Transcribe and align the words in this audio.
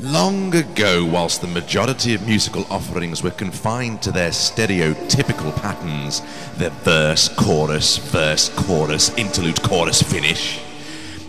Long 0.00 0.54
ago, 0.54 1.04
whilst 1.04 1.40
the 1.40 1.48
majority 1.48 2.14
of 2.14 2.24
musical 2.24 2.64
offerings 2.70 3.24
were 3.24 3.32
confined 3.32 4.00
to 4.02 4.12
their 4.12 4.30
stereotypical 4.30 5.52
patterns, 5.60 6.22
the 6.56 6.70
verse, 6.70 7.28
chorus, 7.30 7.98
verse, 7.98 8.48
chorus, 8.50 9.10
interlude, 9.18 9.60
chorus, 9.60 10.00
finish, 10.00 10.60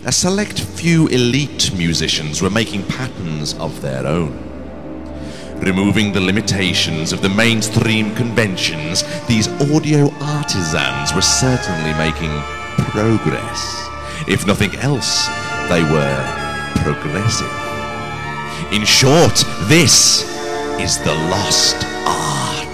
a 0.06 0.12
select 0.12 0.60
few 0.60 1.08
elite 1.08 1.72
musicians 1.76 2.40
were 2.40 2.48
making 2.48 2.84
patterns 2.84 3.54
of 3.54 3.82
their 3.82 4.06
own. 4.06 4.30
Removing 5.60 6.12
the 6.12 6.20
limitations 6.20 7.12
of 7.12 7.22
the 7.22 7.28
mainstream 7.28 8.14
conventions, 8.14 9.02
these 9.26 9.48
audio 9.72 10.12
artisans 10.20 11.12
were 11.12 11.22
certainly 11.22 11.92
making 11.94 12.30
progress. 12.92 13.88
If 14.28 14.46
nothing 14.46 14.76
else, 14.76 15.26
they 15.68 15.82
were 15.82 16.72
progressive. 16.84 17.59
In 18.72 18.84
short, 18.84 19.44
this 19.68 20.22
is 20.78 20.98
the 20.98 21.12
lost 21.28 21.74
art. 22.06 22.66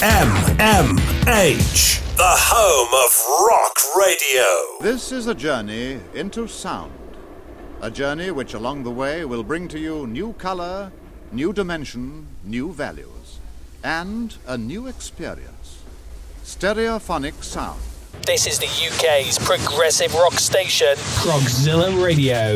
MMH, 0.00 2.00
the 2.16 2.22
home 2.22 2.94
of 3.04 3.12
rock 3.48 3.76
radio. 4.06 4.44
This 4.80 5.10
is 5.10 5.26
a 5.26 5.34
journey 5.34 5.98
into 6.14 6.46
sound. 6.46 6.92
A 7.82 7.90
journey 7.90 8.30
which 8.30 8.54
along 8.54 8.84
the 8.84 8.92
way 8.92 9.24
will 9.24 9.42
bring 9.42 9.66
to 9.68 9.80
you 9.80 10.06
new 10.06 10.32
color, 10.34 10.92
new 11.32 11.52
dimension, 11.52 12.28
new 12.44 12.72
values, 12.72 13.40
and 13.82 14.36
a 14.46 14.56
new 14.56 14.86
experience. 14.86 15.82
Stereophonic 16.44 17.42
sound. 17.42 17.80
This 18.26 18.46
is 18.46 18.58
the 18.60 18.66
UK's 18.66 19.38
progressive 19.38 20.14
rock 20.14 20.34
station, 20.34 20.94
Progzilla 21.18 21.90
Radio. 22.04 22.54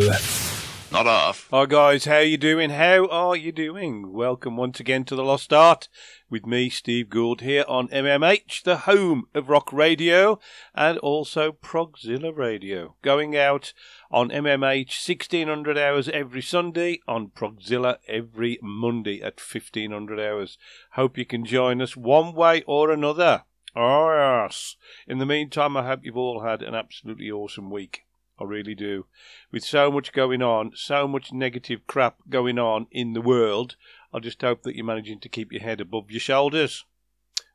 Not 0.90 1.06
off. 1.06 1.48
Hi 1.50 1.66
guys, 1.66 2.06
how 2.06 2.20
you 2.20 2.38
doing? 2.38 2.70
How 2.70 3.06
are 3.08 3.36
you 3.36 3.52
doing? 3.52 4.10
Welcome 4.10 4.56
once 4.56 4.80
again 4.80 5.04
to 5.04 5.14
the 5.14 5.22
Lost 5.22 5.52
Art 5.52 5.86
with 6.30 6.46
me, 6.46 6.70
Steve 6.70 7.10
Gould, 7.10 7.42
here 7.42 7.66
on 7.68 7.88
MMH, 7.88 8.62
the 8.62 8.78
home 8.78 9.26
of 9.34 9.50
rock 9.50 9.70
radio, 9.70 10.40
and 10.74 10.96
also 10.98 11.52
Progzilla 11.52 12.34
Radio, 12.34 12.96
going 13.02 13.36
out 13.36 13.74
on 14.10 14.30
MMH 14.30 15.06
1600 15.06 15.76
hours 15.76 16.08
every 16.08 16.40
Sunday, 16.40 17.00
on 17.06 17.28
Progzilla 17.28 17.98
every 18.08 18.58
Monday 18.62 19.20
at 19.20 19.38
1500 19.38 20.18
hours. 20.18 20.56
Hope 20.92 21.18
you 21.18 21.26
can 21.26 21.44
join 21.44 21.82
us 21.82 21.98
one 21.98 22.34
way 22.34 22.62
or 22.66 22.90
another. 22.90 23.44
Oh 23.76 24.08
yes. 24.08 24.76
In 25.06 25.18
the 25.18 25.26
meantime, 25.26 25.76
I 25.76 25.86
hope 25.86 26.00
you've 26.02 26.16
all 26.16 26.44
had 26.44 26.62
an 26.62 26.74
absolutely 26.74 27.30
awesome 27.30 27.70
week. 27.70 28.06
I 28.38 28.44
really 28.44 28.74
do. 28.74 29.06
With 29.50 29.64
so 29.64 29.90
much 29.90 30.12
going 30.12 30.42
on, 30.42 30.72
so 30.74 31.08
much 31.08 31.32
negative 31.32 31.86
crap 31.86 32.16
going 32.28 32.58
on 32.58 32.86
in 32.90 33.12
the 33.12 33.20
world, 33.20 33.76
I 34.12 34.20
just 34.20 34.42
hope 34.42 34.62
that 34.62 34.76
you're 34.76 34.84
managing 34.84 35.20
to 35.20 35.28
keep 35.28 35.52
your 35.52 35.62
head 35.62 35.80
above 35.80 36.10
your 36.10 36.20
shoulders. 36.20 36.84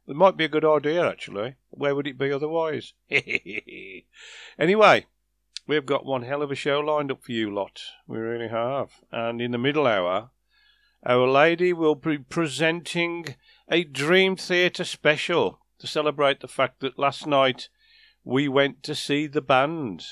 It 0.07 0.15
might 0.15 0.35
be 0.35 0.45
a 0.45 0.49
good 0.49 0.65
idea, 0.65 1.07
actually. 1.07 1.55
Where 1.69 1.95
would 1.95 2.07
it 2.07 2.17
be 2.17 2.31
otherwise? 2.31 2.93
anyway, 4.59 5.05
we've 5.65 5.85
got 5.85 6.05
one 6.05 6.23
hell 6.23 6.41
of 6.41 6.51
a 6.51 6.55
show 6.55 6.81
lined 6.81 7.11
up 7.11 7.23
for 7.23 7.31
you 7.31 7.53
lot. 7.53 7.81
We 8.05 8.17
really 8.17 8.49
have. 8.49 8.89
And 9.11 9.41
in 9.41 9.51
the 9.51 9.57
middle 9.57 9.87
hour, 9.87 10.31
our 11.05 11.27
lady 11.27 11.71
will 11.71 11.95
be 11.95 12.17
presenting 12.17 13.35
a 13.69 13.85
Dream 13.85 14.35
Theater 14.35 14.83
special 14.83 15.59
to 15.79 15.87
celebrate 15.87 16.41
the 16.41 16.47
fact 16.47 16.81
that 16.81 16.99
last 16.99 17.25
night 17.25 17.69
we 18.23 18.47
went 18.47 18.83
to 18.83 18.95
see 18.95 19.27
the 19.27 19.41
band 19.41 20.05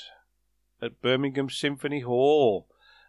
at 0.82 1.00
Birmingham 1.00 1.48
Symphony 1.48 2.00
Hall, 2.00 2.66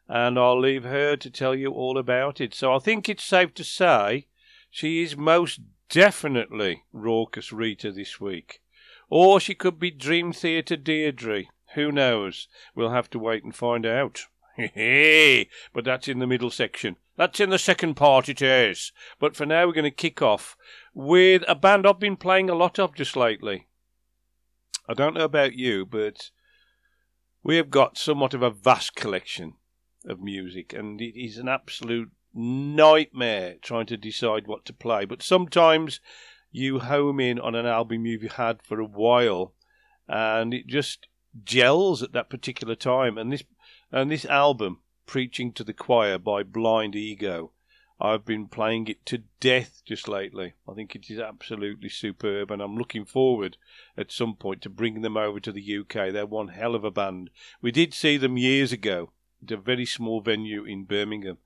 and 0.08 0.38
I'll 0.38 0.60
leave 0.60 0.84
her 0.84 1.16
to 1.18 1.30
tell 1.30 1.56
you 1.56 1.72
all 1.72 1.98
about 1.98 2.40
it. 2.40 2.54
So 2.54 2.74
I 2.74 2.80
think 2.80 3.10
it's 3.10 3.24
safe 3.24 3.54
to 3.56 3.64
say 3.64 4.28
she 4.70 5.02
is 5.02 5.18
most 5.18 5.60
definitely 5.90 6.84
Raucous 6.94 7.52
Rita 7.52 7.92
this 7.92 8.22
week. 8.22 8.62
Or 9.10 9.40
she 9.40 9.56
could 9.56 9.80
be 9.80 9.92
Dream 9.92 10.34
Theater 10.34 10.76
Deirdre. 10.76 11.44
Who 11.76 11.92
knows? 11.92 12.48
We'll 12.76 12.92
have 12.92 13.10
to 13.12 13.20
wait 13.20 13.44
and 13.44 13.56
find 13.56 13.86
out. 13.86 14.22
Hey, 14.56 15.50
but 15.74 15.84
that's 15.84 16.08
in 16.08 16.20
the 16.20 16.28
middle 16.28 16.52
section. 16.52 16.98
That's 17.16 17.40
in 17.40 17.50
the 17.50 17.60
second 17.60 17.96
part, 17.96 18.30
it 18.30 18.42
is. 18.42 18.92
But 19.20 19.36
for 19.36 19.46
now, 19.46 19.66
we're 19.66 19.74
going 19.74 19.84
to 19.84 19.92
kick 19.92 20.22
off 20.22 20.56
with 20.94 21.44
a 21.48 21.56
band 21.56 21.88
I've 21.88 22.00
been 22.00 22.18
playing 22.18 22.50
a 22.50 22.56
lot 22.56 22.78
of 22.80 22.94
just 22.96 23.16
lately. 23.16 23.68
I 24.88 24.94
don't 24.94 25.14
know 25.14 25.24
about 25.24 25.54
you, 25.54 25.86
but 25.86 26.30
we 27.44 27.58
have 27.58 27.70
got 27.70 27.98
somewhat 27.98 28.34
of 28.34 28.42
a 28.42 28.50
vast 28.50 28.96
collection 28.96 29.54
of 30.06 30.22
music, 30.22 30.74
and 30.74 31.02
it 31.02 31.20
is 31.20 31.38
an 31.38 31.48
absolute 31.48 32.12
nightmare 32.34 33.56
trying 33.62 33.86
to 33.86 33.98
decide 33.98 34.48
what 34.48 34.66
to 34.66 34.74
play. 34.74 35.06
But 35.06 35.22
sometimes 35.22 36.00
you 36.52 36.80
home 36.80 37.20
in 37.20 37.40
on 37.40 37.56
an 37.56 37.66
album 37.66 38.06
you've 38.06 38.34
had 38.34 38.62
for 38.62 38.80
a 38.80 38.86
while, 38.86 39.54
and 40.08 40.54
it 40.54 40.68
just 40.68 41.08
gels 41.44 42.04
at 42.04 42.14
that 42.14 42.30
particular 42.30 42.76
time. 42.76 43.18
And 43.18 43.32
this 43.32 43.44
and 43.92 44.12
this 44.12 44.26
album, 44.26 44.82
"Preaching 45.06 45.54
to 45.54 45.64
the 45.64 45.74
Choir" 45.74 46.18
by 46.18 46.44
Blind 46.44 46.96
Ego, 46.96 47.53
I've 48.04 48.26
been 48.26 48.50
playing 48.50 48.90
it 48.90 49.06
to 49.06 49.24
death 49.40 49.82
just 49.86 50.10
lately. 50.10 50.56
I 50.70 50.74
think 50.74 50.94
it 50.94 51.10
is 51.10 51.20
absolutely 51.20 51.88
superb, 51.88 52.52
and 52.52 52.62
I'm 52.62 52.76
looking 52.76 53.06
forward 53.06 53.56
at 53.98 54.12
some 54.12 54.36
point 54.36 54.62
to 54.64 54.70
bringing 54.70 55.04
them 55.04 55.16
over 55.16 55.40
to 55.40 55.54
the 55.54 55.78
UK. 55.78 56.12
They're 56.12 56.26
one 56.26 56.50
hell 56.50 56.76
of 56.76 56.84
a 56.84 56.92
band. 56.92 57.30
We 57.62 57.72
did 57.72 57.94
see 57.94 58.18
them 58.18 58.38
years 58.38 58.74
ago 58.74 59.12
at 59.42 59.52
a 59.52 59.58
very 59.58 59.86
small 59.86 60.20
venue 60.20 60.66
in 60.66 60.84
Birmingham, 60.84 61.38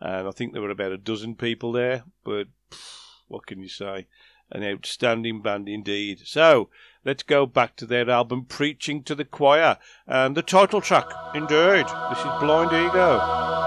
and 0.00 0.26
I 0.26 0.32
think 0.32 0.52
there 0.52 0.62
were 0.62 0.70
about 0.70 0.90
a 0.90 0.98
dozen 0.98 1.36
people 1.36 1.70
there, 1.70 2.02
but 2.24 2.48
pff, 2.72 3.04
what 3.28 3.46
can 3.46 3.60
you 3.60 3.68
say? 3.68 4.08
An 4.50 4.64
outstanding 4.64 5.42
band 5.42 5.68
indeed. 5.68 6.22
So, 6.24 6.70
let's 7.04 7.22
go 7.22 7.46
back 7.46 7.76
to 7.76 7.86
their 7.86 8.10
album 8.10 8.46
Preaching 8.46 9.04
to 9.04 9.14
the 9.14 9.24
Choir 9.24 9.78
and 10.08 10.36
the 10.36 10.42
title 10.42 10.80
track. 10.80 11.06
Indeed, 11.36 11.86
this 11.86 12.18
is 12.18 12.40
Blind 12.40 12.72
Ego. 12.72 13.59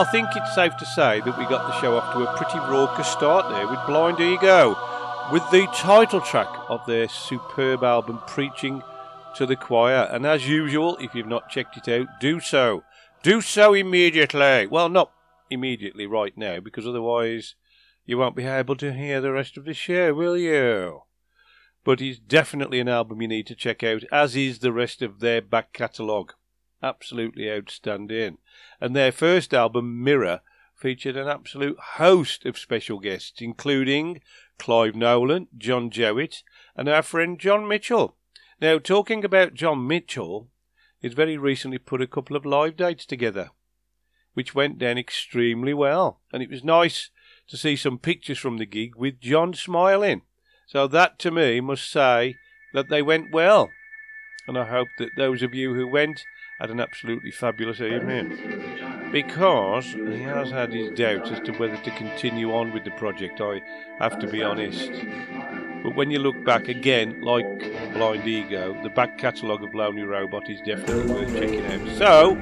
I 0.00 0.04
think 0.04 0.34
it's 0.34 0.54
safe 0.54 0.74
to 0.78 0.86
say 0.86 1.20
that 1.20 1.36
we 1.36 1.44
got 1.44 1.66
the 1.66 1.78
show 1.78 1.94
off 1.94 2.14
to 2.14 2.26
a 2.26 2.36
pretty 2.38 2.58
raucous 2.72 3.06
start 3.06 3.50
there 3.50 3.68
with 3.68 3.84
Blind 3.86 4.18
Ego, 4.18 4.70
with 5.30 5.42
the 5.50 5.66
title 5.74 6.22
track 6.22 6.48
of 6.70 6.80
their 6.86 7.06
superb 7.06 7.84
album 7.84 8.18
Preaching 8.26 8.82
to 9.36 9.44
the 9.44 9.56
Choir. 9.56 10.08
And 10.10 10.24
as 10.24 10.48
usual, 10.48 10.96
if 11.02 11.14
you've 11.14 11.26
not 11.26 11.50
checked 11.50 11.76
it 11.76 11.86
out, 11.86 12.18
do 12.18 12.40
so. 12.40 12.82
Do 13.22 13.42
so 13.42 13.74
immediately. 13.74 14.66
Well, 14.66 14.88
not 14.88 15.12
immediately 15.50 16.06
right 16.06 16.32
now, 16.34 16.60
because 16.60 16.86
otherwise 16.86 17.54
you 18.06 18.16
won't 18.16 18.34
be 18.34 18.46
able 18.46 18.76
to 18.76 18.94
hear 18.94 19.20
the 19.20 19.32
rest 19.32 19.58
of 19.58 19.66
the 19.66 19.74
show, 19.74 20.14
will 20.14 20.38
you? 20.38 21.02
But 21.84 22.00
it's 22.00 22.18
definitely 22.18 22.80
an 22.80 22.88
album 22.88 23.20
you 23.20 23.28
need 23.28 23.46
to 23.48 23.54
check 23.54 23.84
out, 23.84 24.04
as 24.10 24.34
is 24.34 24.60
the 24.60 24.72
rest 24.72 25.02
of 25.02 25.20
their 25.20 25.42
back 25.42 25.74
catalogue. 25.74 26.32
Absolutely 26.82 27.52
outstanding 27.52 28.38
and 28.80 28.96
their 28.96 29.12
first 29.12 29.52
album, 29.52 30.02
Mirror, 30.02 30.40
featured 30.74 31.16
an 31.16 31.28
absolute 31.28 31.78
host 31.78 32.46
of 32.46 32.58
special 32.58 32.98
guests, 32.98 33.40
including 33.40 34.20
Clive 34.58 34.94
Nolan, 34.94 35.48
John 35.56 35.90
Jowitt, 35.90 36.42
and 36.74 36.88
our 36.88 37.02
friend 37.02 37.38
John 37.38 37.68
Mitchell. 37.68 38.16
Now, 38.60 38.78
talking 38.78 39.24
about 39.24 39.54
John 39.54 39.86
Mitchell, 39.86 40.48
he's 41.00 41.14
very 41.14 41.36
recently 41.36 41.78
put 41.78 42.02
a 42.02 42.06
couple 42.06 42.36
of 42.36 42.46
live 42.46 42.76
dates 42.76 43.04
together, 43.04 43.50
which 44.34 44.54
went 44.54 44.78
down 44.78 44.98
extremely 44.98 45.74
well, 45.74 46.20
and 46.32 46.42
it 46.42 46.50
was 46.50 46.64
nice 46.64 47.10
to 47.48 47.56
see 47.56 47.76
some 47.76 47.98
pictures 47.98 48.38
from 48.38 48.58
the 48.58 48.66
gig 48.66 48.96
with 48.96 49.20
John 49.20 49.54
smiling. 49.54 50.22
So 50.66 50.86
that 50.86 51.18
to 51.20 51.30
me 51.30 51.60
must 51.60 51.90
say 51.90 52.36
that 52.72 52.88
they 52.88 53.02
went 53.02 53.32
well, 53.32 53.70
and 54.46 54.56
I 54.56 54.66
hope 54.66 54.88
that 54.98 55.10
those 55.16 55.42
of 55.42 55.52
you 55.52 55.74
who 55.74 55.88
went 55.88 56.22
had 56.60 56.70
an 56.70 56.80
absolutely 56.80 57.30
fabulous 57.30 57.80
evening 57.80 59.10
because 59.10 59.86
he 59.86 60.22
has 60.22 60.50
had 60.50 60.72
his 60.72 60.90
doubts 60.90 61.30
as 61.30 61.40
to 61.40 61.52
whether 61.52 61.76
to 61.78 61.90
continue 61.92 62.52
on 62.52 62.72
with 62.72 62.84
the 62.84 62.90
project. 62.92 63.40
I 63.40 63.62
have 63.98 64.18
to 64.18 64.26
be 64.26 64.42
honest. 64.42 64.92
But 65.82 65.96
when 65.96 66.10
you 66.10 66.18
look 66.18 66.44
back 66.44 66.68
again, 66.68 67.22
like 67.22 67.60
Blind 67.94 68.26
Ego, 68.26 68.76
the 68.82 68.90
back 68.90 69.16
catalogue 69.16 69.64
of 69.64 69.74
Lonely 69.74 70.02
Robot 70.02 70.50
is 70.50 70.60
definitely 70.60 71.10
worth 71.10 71.34
checking 71.34 71.64
out. 71.64 71.96
So, 71.96 72.32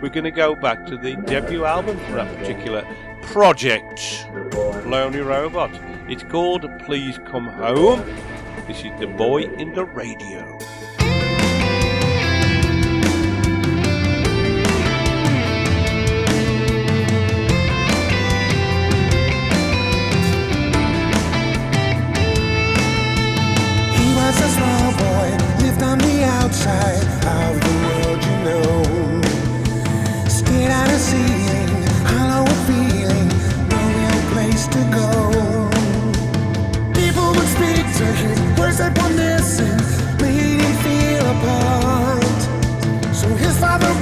we're 0.00 0.08
going 0.08 0.24
to 0.24 0.30
go 0.30 0.54
back 0.54 0.86
to 0.86 0.96
the 0.96 1.16
debut 1.26 1.66
album 1.66 1.98
for 2.06 2.12
that 2.12 2.34
particular 2.38 2.86
project, 3.20 4.26
Lonely 4.86 5.20
Robot. 5.20 5.78
It's 6.08 6.22
called 6.22 6.66
Please 6.86 7.18
Come 7.26 7.48
Home. 7.48 8.00
This 8.66 8.78
is 8.78 8.98
The 8.98 9.06
Boy 9.06 9.42
in 9.42 9.74
the 9.74 9.84
Radio. 9.84 10.58
Outside 26.46 27.02
of 27.26 27.54
the 27.60 27.74
world 27.82 28.20
you 28.24 28.36
know. 28.46 28.78
Scared 30.28 30.70
out 30.70 30.88
of 30.88 31.00
seeing, 31.00 31.82
hollow 32.06 32.46
feeling, 32.68 33.28
no 33.72 33.80
real 33.98 34.20
place 34.32 34.68
to 34.68 34.80
go. 34.98 35.08
People 36.94 37.28
would 37.36 37.50
speak 37.56 37.84
to 38.00 38.06
him, 38.22 38.38
words 38.56 38.78
that 38.78 38.92
were 38.96 39.14
missing, 39.24 39.78
made 40.22 40.60
him 40.62 40.76
feel 40.86 41.26
apart. 41.34 42.40
So 43.12 43.26
his 43.34 43.58
father 43.58 43.92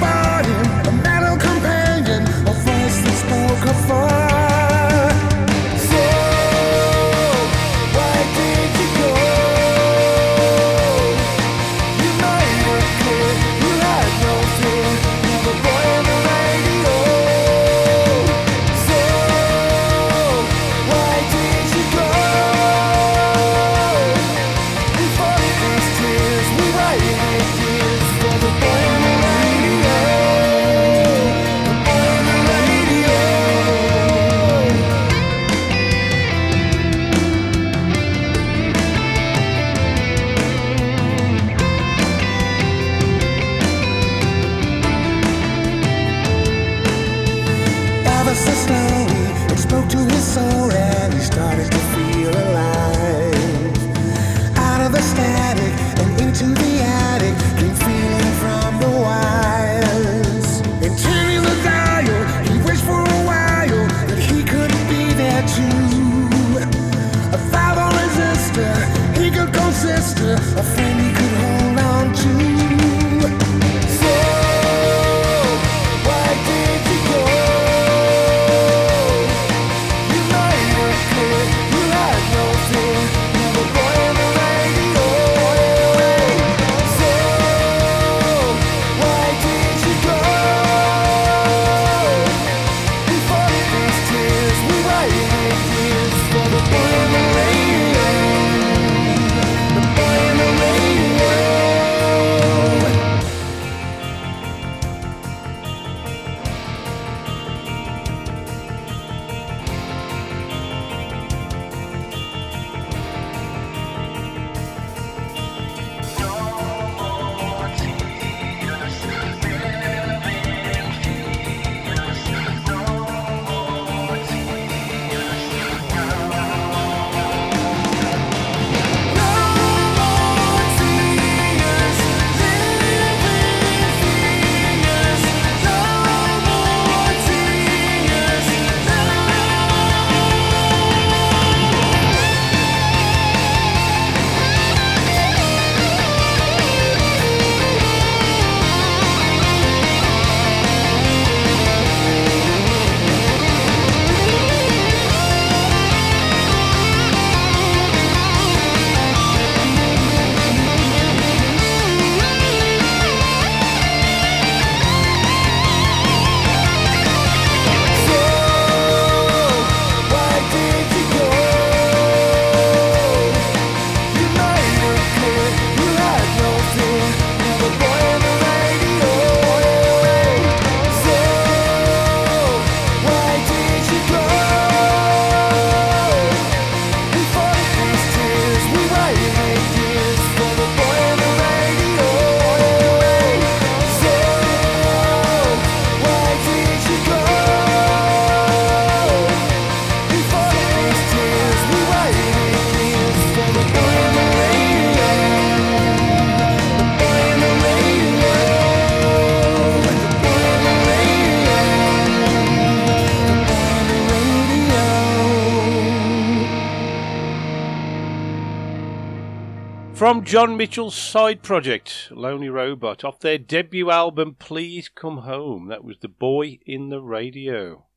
From 220.05 220.23
John 220.23 220.55
Mitchell's 220.55 220.93
side 220.93 221.41
project, 221.41 222.09
Lonely 222.11 222.47
Robot, 222.47 223.03
off 223.03 223.19
their 223.19 223.39
debut 223.39 223.89
album 223.89 224.35
Please 224.37 224.87
Come 224.87 225.17
Home. 225.23 225.67
That 225.69 225.83
was 225.83 225.97
The 225.97 226.07
Boy 226.07 226.59
in 226.63 226.89
the 226.89 227.01
Radio. 227.01 227.87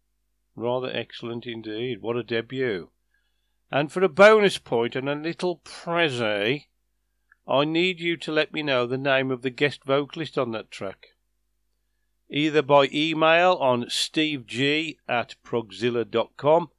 Rather 0.56 0.90
excellent 0.90 1.44
indeed. 1.44 2.00
What 2.00 2.16
a 2.16 2.22
debut. 2.22 2.88
And 3.70 3.92
for 3.92 4.02
a 4.02 4.08
bonus 4.08 4.56
point 4.56 4.96
and 4.96 5.06
a 5.06 5.14
little 5.14 5.58
prezi, 5.58 6.68
I 7.46 7.64
need 7.66 8.00
you 8.00 8.16
to 8.16 8.32
let 8.32 8.54
me 8.54 8.62
know 8.62 8.86
the 8.86 8.96
name 8.96 9.30
of 9.30 9.42
the 9.42 9.50
guest 9.50 9.84
vocalist 9.84 10.38
on 10.38 10.52
that 10.52 10.70
track. 10.70 11.08
Either 12.30 12.62
by 12.62 12.88
email 12.90 13.52
on 13.56 13.84
steveg 13.84 14.96
at 15.06 15.34
progzilla.com 15.44 16.70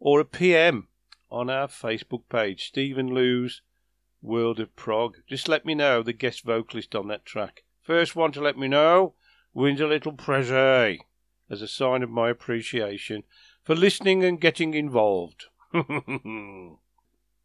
or 0.00 0.20
a 0.20 0.24
PM 0.24 0.88
on 1.30 1.50
our 1.50 1.68
Facebook 1.68 2.22
page, 2.30 2.68
Stephen 2.68 3.08
Lou's 3.08 3.60
World 4.22 4.60
of 4.60 4.74
Prog. 4.76 5.18
Just 5.28 5.48
let 5.48 5.64
me 5.64 5.74
know 5.74 6.02
the 6.02 6.12
guest 6.12 6.44
vocalist 6.44 6.94
on 6.94 7.08
that 7.08 7.24
track. 7.24 7.64
First 7.82 8.16
one 8.16 8.32
to 8.32 8.40
let 8.40 8.58
me 8.58 8.68
know 8.68 9.14
wins 9.54 9.80
a 9.80 9.86
little 9.86 10.12
prezi 10.12 10.94
eh? 10.94 11.02
as 11.50 11.62
a 11.62 11.68
sign 11.68 12.02
of 12.02 12.10
my 12.10 12.30
appreciation 12.30 13.24
for 13.64 13.74
listening 13.74 14.22
and 14.24 14.40
getting 14.40 14.74
involved. 14.74 15.46
now, 15.74 16.78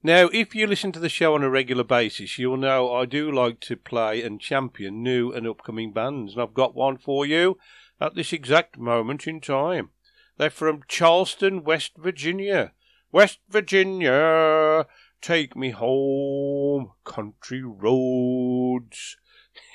if 0.03 0.53
you 0.55 0.67
listen 0.67 0.91
to 0.91 0.99
the 0.99 1.09
show 1.09 1.33
on 1.33 1.43
a 1.43 1.49
regular 1.49 1.83
basis, 1.83 2.37
you'll 2.37 2.57
know 2.57 2.93
I 2.93 3.05
do 3.05 3.31
like 3.31 3.59
to 3.61 3.75
play 3.75 4.21
and 4.21 4.39
champion 4.39 5.01
new 5.01 5.31
and 5.31 5.47
upcoming 5.47 5.91
bands, 5.91 6.33
and 6.33 6.41
I've 6.41 6.53
got 6.53 6.75
one 6.75 6.97
for 6.97 7.25
you 7.25 7.57
at 7.99 8.15
this 8.15 8.33
exact 8.33 8.77
moment 8.77 9.27
in 9.27 9.41
time. 9.41 9.89
They're 10.37 10.49
from 10.49 10.83
Charleston, 10.87 11.63
West 11.63 11.93
Virginia. 11.97 12.73
West 13.11 13.39
Virginia, 13.47 14.87
take 15.23 15.55
me 15.55 15.71
home, 15.71 16.91
country 17.05 17.63
roads. 17.63 19.17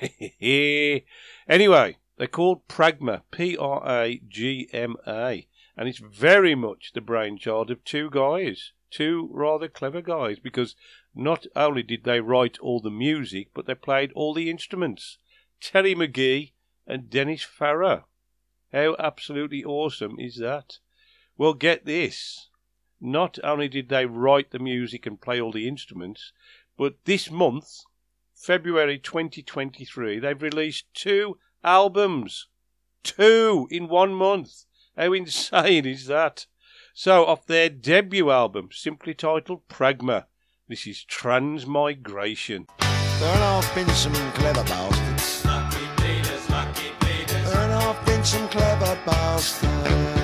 anyway, 1.49 1.97
they're 2.19 2.27
called 2.27 2.69
Pragma, 2.69 3.23
P 3.31 3.57
R 3.57 3.83
A 3.87 4.21
G 4.29 4.69
M 4.73 4.97
A, 5.07 5.49
and 5.77 5.89
it's 5.89 5.99
very 5.99 6.55
much 6.55 6.93
the 6.93 7.01
brainchild 7.01 7.71
of 7.71 7.83
two 7.83 8.11
guys, 8.11 8.73
two 8.91 9.29
rather 9.33 9.69
clever 9.69 10.03
guys, 10.03 10.39
because 10.39 10.77
not 11.15 11.47
only 11.57 11.83
did 11.83 12.05
they 12.05 12.21
write 12.21 12.59
all 12.59 12.81
the 12.81 12.91
music, 12.91 13.49
but 13.55 13.67
they 13.67 13.75
played 13.75 14.13
all 14.13 14.35
the 14.35 14.51
instruments. 14.51 15.17
Terry 15.61 15.95
McGee 15.95 16.53
and 16.87 17.09
Dennis 17.09 17.43
Farrer. 17.43 18.05
How 18.73 18.95
absolutely 18.99 19.65
awesome 19.65 20.21
is 20.21 20.37
that? 20.37 20.79
Well, 21.39 21.55
get 21.55 21.87
this. 21.87 22.48
Not 23.01 23.39
only 23.45 23.69
did 23.69 23.89
they 23.89 24.07
write 24.07 24.51
the 24.51 24.59
music 24.59 25.07
and 25.07 25.21
play 25.21 25.41
all 25.41 25.53
the 25.53 25.69
instruments, 25.69 26.33
but 26.77 27.05
this 27.05 27.31
month, 27.31 27.81
February 28.35 28.99
2023, 28.99 30.19
they've 30.19 30.43
released 30.43 30.87
two 30.95 31.39
albums. 31.63 32.49
Two 33.03 33.69
in 33.71 33.89
one 33.89 34.13
month. 34.13 34.65
How 34.97 35.13
insane 35.13 35.87
is 35.87 36.07
that? 36.07 36.47
So, 36.93 37.25
off 37.25 37.47
their 37.47 37.69
debut 37.69 38.31
album, 38.31 38.71
simply 38.73 39.15
titled 39.15 39.69
Pragma, 39.69 40.25
this 40.69 40.87
is 40.87 41.05
Transmigration. 41.05 42.67
There 42.79 43.35
have 43.35 43.75
been 43.75 43.89
some 43.91 44.13
clever 44.33 44.65
bastards. 44.65 45.45
Lucky 45.45 45.87
bleeders, 45.97 46.51
lucky 46.51 46.91
bleeders. 47.01 47.53
There 47.53 47.69
have 47.69 48.05
been 48.05 48.25
some 48.25 48.49
clever 48.49 48.99
bastards. 49.07 50.18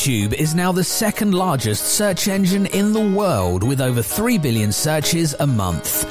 YouTube 0.00 0.32
is 0.32 0.54
now 0.54 0.72
the 0.72 0.82
second 0.82 1.34
largest 1.34 1.84
search 1.84 2.26
engine 2.26 2.64
in 2.64 2.94
the 2.94 3.06
world 3.14 3.62
with 3.62 3.82
over 3.82 4.00
3 4.00 4.38
billion 4.38 4.72
searches 4.72 5.34
a 5.40 5.46
month. 5.46 6.08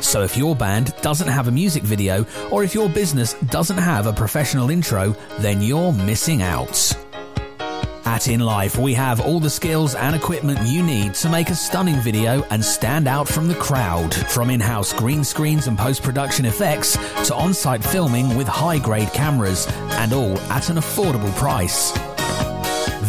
So 0.00 0.22
if 0.22 0.36
your 0.36 0.54
band 0.54 0.94
doesn't 1.02 1.26
have 1.26 1.48
a 1.48 1.50
music 1.50 1.82
video 1.82 2.24
or 2.52 2.62
if 2.62 2.72
your 2.72 2.88
business 2.88 3.32
doesn't 3.50 3.78
have 3.78 4.06
a 4.06 4.12
professional 4.12 4.70
intro, 4.70 5.16
then 5.40 5.62
you're 5.62 5.92
missing 5.92 6.42
out. 6.42 6.92
At 8.04 8.28
In 8.28 8.38
Life, 8.38 8.78
we 8.78 8.94
have 8.94 9.20
all 9.20 9.40
the 9.40 9.50
skills 9.50 9.96
and 9.96 10.14
equipment 10.14 10.60
you 10.62 10.84
need 10.84 11.14
to 11.14 11.28
make 11.28 11.50
a 11.50 11.56
stunning 11.56 12.00
video 12.02 12.44
and 12.52 12.64
stand 12.64 13.08
out 13.08 13.26
from 13.26 13.48
the 13.48 13.56
crowd. 13.56 14.14
From 14.14 14.50
in 14.50 14.60
house 14.60 14.92
green 14.92 15.24
screens 15.24 15.66
and 15.66 15.76
post 15.76 16.04
production 16.04 16.44
effects 16.44 16.96
to 17.26 17.34
on 17.34 17.52
site 17.52 17.82
filming 17.82 18.36
with 18.36 18.46
high 18.46 18.78
grade 18.78 19.12
cameras, 19.12 19.66
and 19.98 20.12
all 20.12 20.38
at 20.52 20.70
an 20.70 20.76
affordable 20.76 21.34
price. 21.34 21.92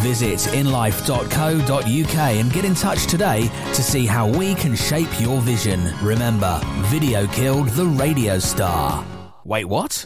Visit 0.06 0.38
inlife.co.uk 0.54 2.16
and 2.16 2.54
get 2.54 2.64
in 2.64 2.76
touch 2.76 3.08
today 3.08 3.50
to 3.74 3.82
see 3.82 4.06
how 4.06 4.28
we 4.28 4.54
can 4.54 4.76
shape 4.76 5.10
your 5.20 5.42
vision. 5.42 5.92
Remember, 6.00 6.62
video 6.92 7.26
killed 7.26 7.70
the 7.70 7.88
radio 7.88 8.38
star. 8.38 9.04
Wait, 9.46 9.66
what? 9.66 10.06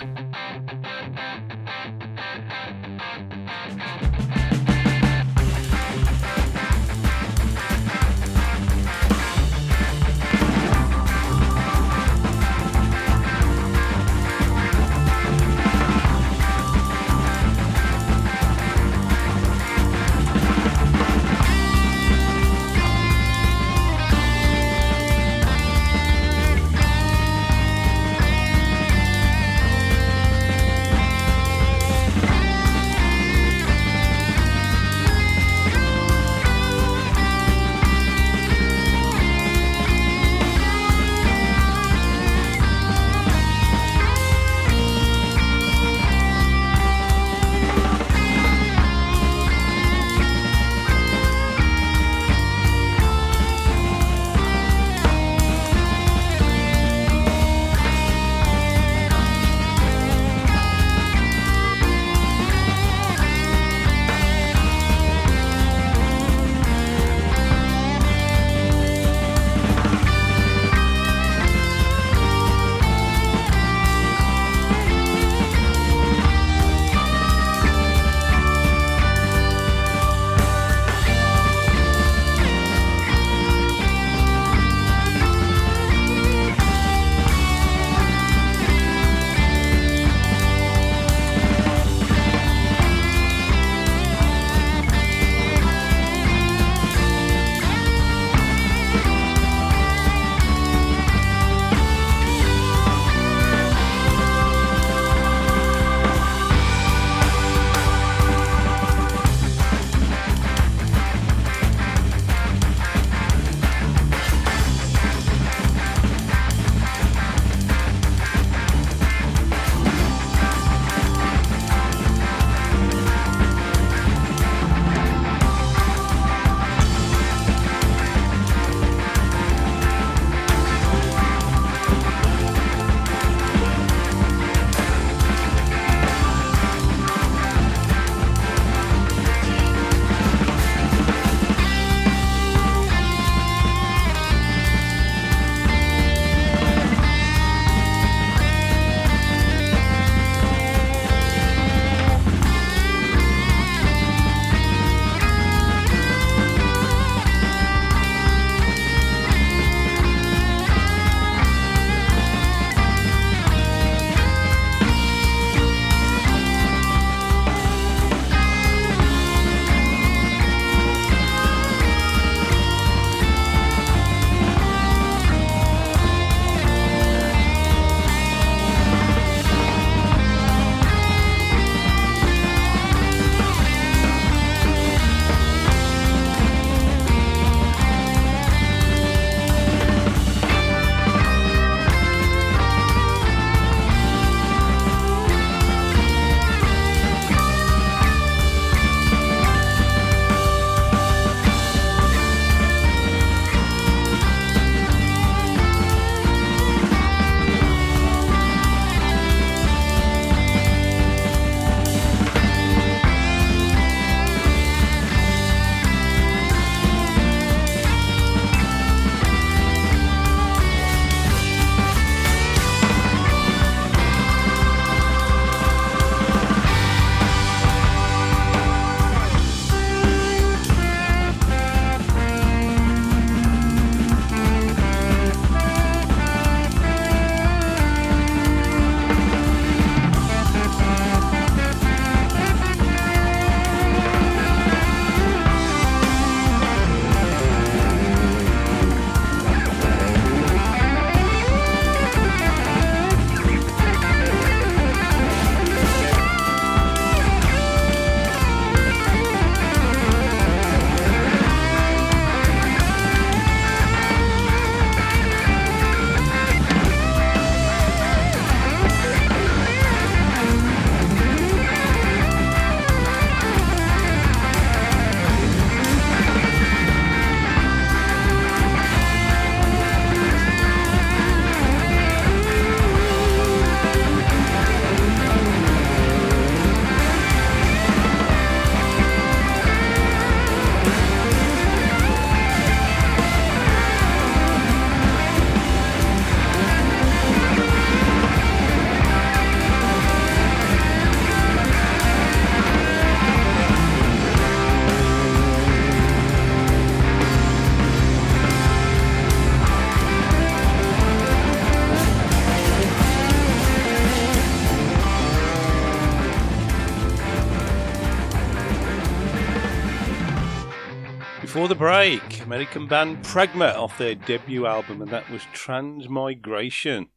Before 321.61 321.69
the 321.69 321.75
break, 321.75 322.41
American 322.41 322.87
band 322.87 323.23
Pragma 323.23 323.75
off 323.75 323.95
their 323.99 324.15
debut 324.15 324.65
album, 324.65 324.99
and 324.99 325.11
that 325.11 325.29
was 325.29 325.43
Transmigration. 325.53 327.09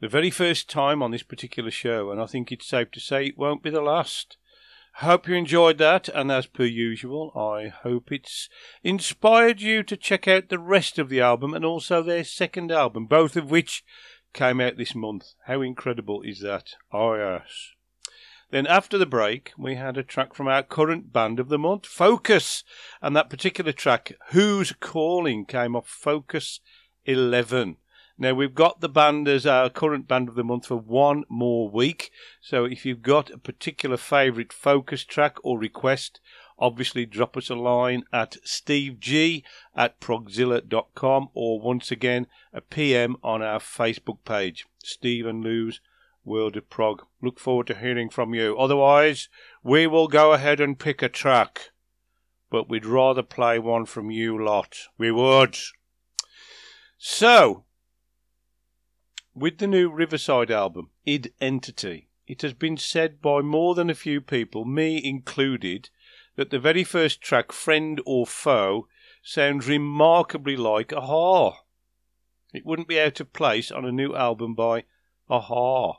The 0.00 0.08
very 0.08 0.30
first 0.30 0.68
time 0.68 1.00
on 1.00 1.12
this 1.12 1.22
particular 1.22 1.70
show, 1.70 2.10
and 2.10 2.20
I 2.20 2.26
think 2.26 2.50
it's 2.50 2.66
safe 2.66 2.90
to 2.90 2.98
say 2.98 3.26
it 3.26 3.38
won't 3.38 3.62
be 3.62 3.70
the 3.70 3.80
last. 3.80 4.36
Hope 4.94 5.28
you 5.28 5.36
enjoyed 5.36 5.78
that, 5.78 6.08
and 6.08 6.32
as 6.32 6.46
per 6.46 6.64
usual, 6.64 7.30
I 7.36 7.68
hope 7.68 8.10
it's 8.10 8.48
inspired 8.82 9.60
you 9.60 9.84
to 9.84 9.96
check 9.96 10.26
out 10.26 10.48
the 10.48 10.58
rest 10.58 10.98
of 10.98 11.08
the 11.08 11.20
album 11.20 11.54
and 11.54 11.64
also 11.64 12.02
their 12.02 12.24
second 12.24 12.72
album, 12.72 13.06
both 13.06 13.36
of 13.36 13.48
which 13.48 13.84
came 14.32 14.60
out 14.60 14.76
this 14.76 14.96
month. 14.96 15.34
How 15.46 15.60
incredible 15.60 16.20
is 16.22 16.40
that? 16.40 16.70
Oh, 16.92 17.14
yes. 17.14 17.68
Then 18.54 18.68
after 18.68 18.96
the 18.96 19.04
break, 19.04 19.50
we 19.58 19.74
had 19.74 19.96
a 19.96 20.04
track 20.04 20.32
from 20.32 20.46
our 20.46 20.62
current 20.62 21.12
band 21.12 21.40
of 21.40 21.48
the 21.48 21.58
month, 21.58 21.86
Focus. 21.86 22.62
And 23.02 23.16
that 23.16 23.28
particular 23.28 23.72
track, 23.72 24.12
Who's 24.28 24.72
Calling, 24.78 25.44
came 25.44 25.74
off 25.74 25.88
Focus 25.88 26.60
11. 27.04 27.78
Now 28.16 28.32
we've 28.32 28.54
got 28.54 28.80
the 28.80 28.88
band 28.88 29.26
as 29.26 29.44
our 29.44 29.70
current 29.70 30.06
band 30.06 30.28
of 30.28 30.36
the 30.36 30.44
month 30.44 30.66
for 30.66 30.76
one 30.76 31.24
more 31.28 31.68
week. 31.68 32.12
So 32.40 32.64
if 32.64 32.86
you've 32.86 33.02
got 33.02 33.28
a 33.28 33.38
particular 33.38 33.96
favourite 33.96 34.52
focus 34.52 35.02
track 35.02 35.34
or 35.42 35.58
request, 35.58 36.20
obviously 36.56 37.06
drop 37.06 37.36
us 37.36 37.50
a 37.50 37.56
line 37.56 38.04
at 38.12 38.36
steveg 38.46 39.42
at 39.74 39.98
progzilla.com 39.98 41.28
or 41.34 41.60
once 41.60 41.90
again 41.90 42.28
a 42.52 42.60
PM 42.60 43.16
on 43.20 43.42
our 43.42 43.58
Facebook 43.58 44.18
page, 44.24 44.64
Steve 44.84 45.26
and 45.26 45.42
Lou's 45.42 45.80
World 46.24 46.56
of 46.56 46.70
Prog. 46.70 47.02
Look 47.22 47.38
forward 47.38 47.66
to 47.68 47.74
hearing 47.74 48.08
from 48.08 48.34
you. 48.34 48.56
Otherwise, 48.58 49.28
we 49.62 49.86
will 49.86 50.08
go 50.08 50.32
ahead 50.32 50.60
and 50.60 50.78
pick 50.78 51.02
a 51.02 51.08
track. 51.08 51.70
But 52.50 52.68
we'd 52.68 52.86
rather 52.86 53.22
play 53.22 53.58
one 53.58 53.86
from 53.86 54.10
you 54.10 54.42
lot. 54.42 54.76
We 54.96 55.10
would. 55.10 55.56
So, 56.98 57.64
with 59.34 59.58
the 59.58 59.66
new 59.66 59.90
Riverside 59.90 60.50
album, 60.50 60.90
ID.Entity, 61.06 62.08
it 62.26 62.42
has 62.42 62.54
been 62.54 62.76
said 62.76 63.20
by 63.20 63.40
more 63.40 63.74
than 63.74 63.90
a 63.90 63.94
few 63.94 64.20
people, 64.20 64.64
me 64.64 65.00
included, 65.04 65.90
that 66.36 66.50
the 66.50 66.58
very 66.58 66.84
first 66.84 67.20
track, 67.20 67.52
Friend 67.52 68.00
or 68.06 68.26
Foe, 68.26 68.88
sounds 69.22 69.68
remarkably 69.68 70.56
like 70.56 70.92
a-ha. 70.92 71.58
It 72.52 72.64
wouldn't 72.64 72.88
be 72.88 73.00
out 73.00 73.20
of 73.20 73.32
place 73.32 73.70
on 73.70 73.84
a 73.84 73.92
new 73.92 74.14
album 74.14 74.54
by 74.54 74.84
a-ha. 75.28 75.98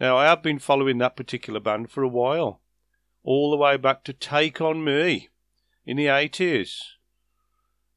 Now, 0.00 0.16
I 0.16 0.24
have 0.24 0.42
been 0.42 0.58
following 0.58 0.98
that 0.98 1.16
particular 1.16 1.60
band 1.60 1.90
for 1.90 2.02
a 2.02 2.08
while, 2.08 2.60
all 3.22 3.50
the 3.50 3.56
way 3.56 3.76
back 3.76 4.02
to 4.04 4.12
Take 4.12 4.60
On 4.60 4.82
Me 4.82 5.28
in 5.86 5.96
the 5.96 6.06
80s, 6.06 6.78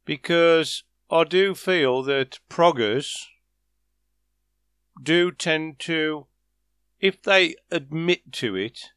because 0.06 0.84
I 1.10 1.24
do 1.24 1.56
feel 1.56 2.04
that 2.04 2.40
proggers 2.50 3.26
do 5.02 5.32
tend 5.32 5.80
to, 5.80 6.28
if 7.00 7.22
they 7.22 7.56
admit 7.72 8.32
to 8.34 8.56
it, 8.56 8.92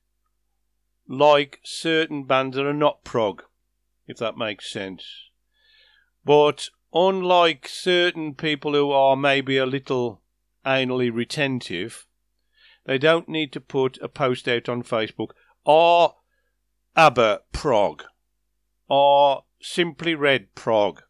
like 1.08 1.60
certain 1.64 2.24
bands 2.24 2.56
that 2.56 2.66
are 2.66 2.74
not 2.74 3.04
prog, 3.04 3.42
if 4.06 4.18
that 4.18 4.36
makes 4.36 4.70
sense. 4.70 5.04
But 6.24 6.68
unlike 6.92 7.66
certain 7.66 8.34
people 8.34 8.74
who 8.74 8.90
are 8.90 9.16
maybe 9.16 9.56
a 9.56 9.66
little 9.66 10.20
anally 10.64 11.12
retentive, 11.12 12.06
they 12.86 12.98
don't 12.98 13.28
need 13.28 13.52
to 13.52 13.60
put 13.60 13.98
a 14.02 14.08
post 14.08 14.48
out 14.48 14.68
on 14.68 14.82
Facebook. 14.82 15.30
Or 15.64 16.16
ABBA 16.96 17.42
prog. 17.52 18.04
Or 18.88 19.44
simply 19.60 20.14
red 20.14 20.54
prog. 20.54 21.02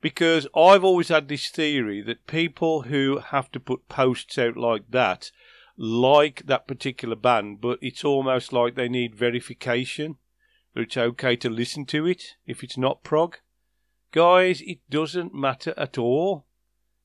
Because 0.00 0.46
I've 0.54 0.84
always 0.84 1.08
had 1.08 1.28
this 1.28 1.48
theory 1.50 2.00
that 2.02 2.26
people 2.26 2.82
who 2.82 3.18
have 3.18 3.50
to 3.52 3.60
put 3.60 3.88
posts 3.88 4.38
out 4.38 4.56
like 4.56 4.90
that 4.90 5.30
like 5.78 6.42
that 6.46 6.66
particular 6.66 7.14
band, 7.14 7.60
but 7.60 7.78
it's 7.80 8.04
almost 8.04 8.52
like 8.52 8.74
they 8.74 8.88
need 8.88 9.14
verification 9.14 10.16
that 10.74 10.82
it's 10.82 10.96
okay 10.96 11.36
to 11.36 11.48
listen 11.48 11.86
to 11.86 12.04
it 12.04 12.34
if 12.46 12.64
it's 12.64 12.76
not 12.76 13.04
prog. 13.04 13.36
Guys, 14.10 14.60
it 14.62 14.78
doesn't 14.90 15.32
matter 15.32 15.72
at 15.76 15.96
all. 15.96 16.46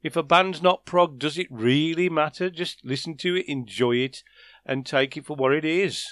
If 0.03 0.17
a 0.17 0.23
band's 0.23 0.61
not 0.61 0.85
prog, 0.85 1.17
does 1.17 1.37
it 1.37 1.47
really 1.49 2.09
matter? 2.09 2.49
Just 2.49 2.83
listen 2.83 3.15
to 3.17 3.37
it, 3.37 3.47
enjoy 3.47 3.95
it, 3.95 4.21
and 4.65 4.85
take 4.85 5.15
it 5.15 5.25
for 5.25 5.37
what 5.37 5.53
it 5.53 5.63
is. 5.63 6.05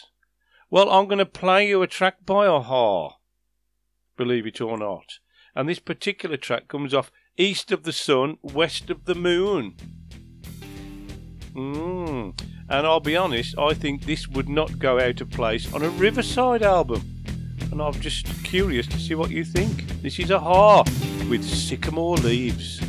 Well, 0.70 0.90
I'm 0.90 1.08
going 1.08 1.20
to 1.20 1.26
play 1.26 1.68
you 1.68 1.82
a 1.82 1.88
track 1.88 2.26
by 2.26 2.46
a-ha, 2.46 3.18
believe 4.16 4.48
it 4.48 4.62
or 4.62 4.78
not. 4.78 5.20
And 5.54 5.68
this 5.68 5.80
particular 5.80 6.38
track 6.38 6.70
comes 6.70 6.94
off 6.94 7.12
East 7.38 7.74
of 7.74 7.84
the 7.84 7.92
Sun, 7.92 8.38
West 8.42 8.90
of 8.90 9.04
the 9.04 9.16
Moon. 9.16 9.76
Mm. 11.54 12.42
And 12.70 12.88
I'll 12.88 13.02
be 13.02 13.18
honest, 13.18 13.58
I 13.58 13.74
think 13.74 14.06
this 14.06 14.30
would 14.30 14.48
not 14.48 14.80
go 14.80 15.02
out 15.02 15.20
of 15.20 15.30
place 15.30 15.74
on 15.74 15.84
a 15.84 15.90
Riverside 15.90 16.64
album. 16.64 17.24
And 17.70 17.82
I'm 17.82 18.00
just 18.00 18.26
curious 18.46 18.88
to 18.88 18.98
see 18.98 19.16
what 19.16 19.32
you 19.32 19.44
think. 19.44 20.02
This 20.02 20.18
is 20.20 20.32
a-ha 20.32 20.84
with 21.30 21.44
Sycamore 21.44 22.16
Leaves. 22.18 22.82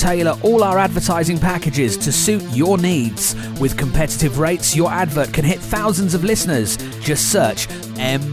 Tailor 0.00 0.34
all 0.42 0.64
our 0.64 0.78
advertising 0.78 1.38
packages 1.38 1.96
to 1.98 2.10
suit 2.10 2.42
your 2.54 2.78
needs. 2.78 3.34
With 3.60 3.76
competitive 3.76 4.38
rates, 4.38 4.74
your 4.74 4.90
advert 4.90 5.34
can 5.34 5.44
hit 5.44 5.58
thousands 5.58 6.14
of 6.14 6.24
listeners. 6.24 6.78
Just 7.00 7.30
search 7.30 7.68
MMH, 7.98 8.30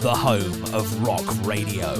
the 0.00 0.12
home 0.12 0.64
of 0.74 1.02
rock 1.06 1.24
radio. 1.46 1.94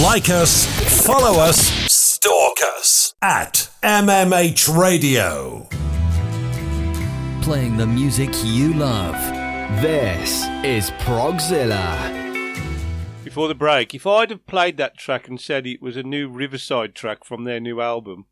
Like 0.00 0.30
us, 0.30 0.64
follow 1.04 1.40
us, 1.40 1.58
stalk 1.92 2.58
us 2.76 3.14
at 3.20 3.68
MMH 3.82 4.78
Radio. 4.78 5.66
Playing 7.42 7.76
the 7.76 7.86
music 7.86 8.30
you 8.44 8.74
love. 8.74 9.16
This 9.82 10.47
is 10.64 10.90
Progzilla. 10.92 11.86
Before 13.22 13.46
the 13.46 13.54
break, 13.54 13.94
if 13.94 14.08
I'd 14.08 14.30
have 14.30 14.46
played 14.46 14.76
that 14.76 14.98
track 14.98 15.28
and 15.28 15.40
said 15.40 15.66
it 15.66 15.80
was 15.80 15.96
a 15.96 16.02
new 16.02 16.28
Riverside 16.28 16.96
track 16.96 17.24
from 17.24 17.44
their 17.44 17.60
new 17.60 17.80
album, 17.80 18.26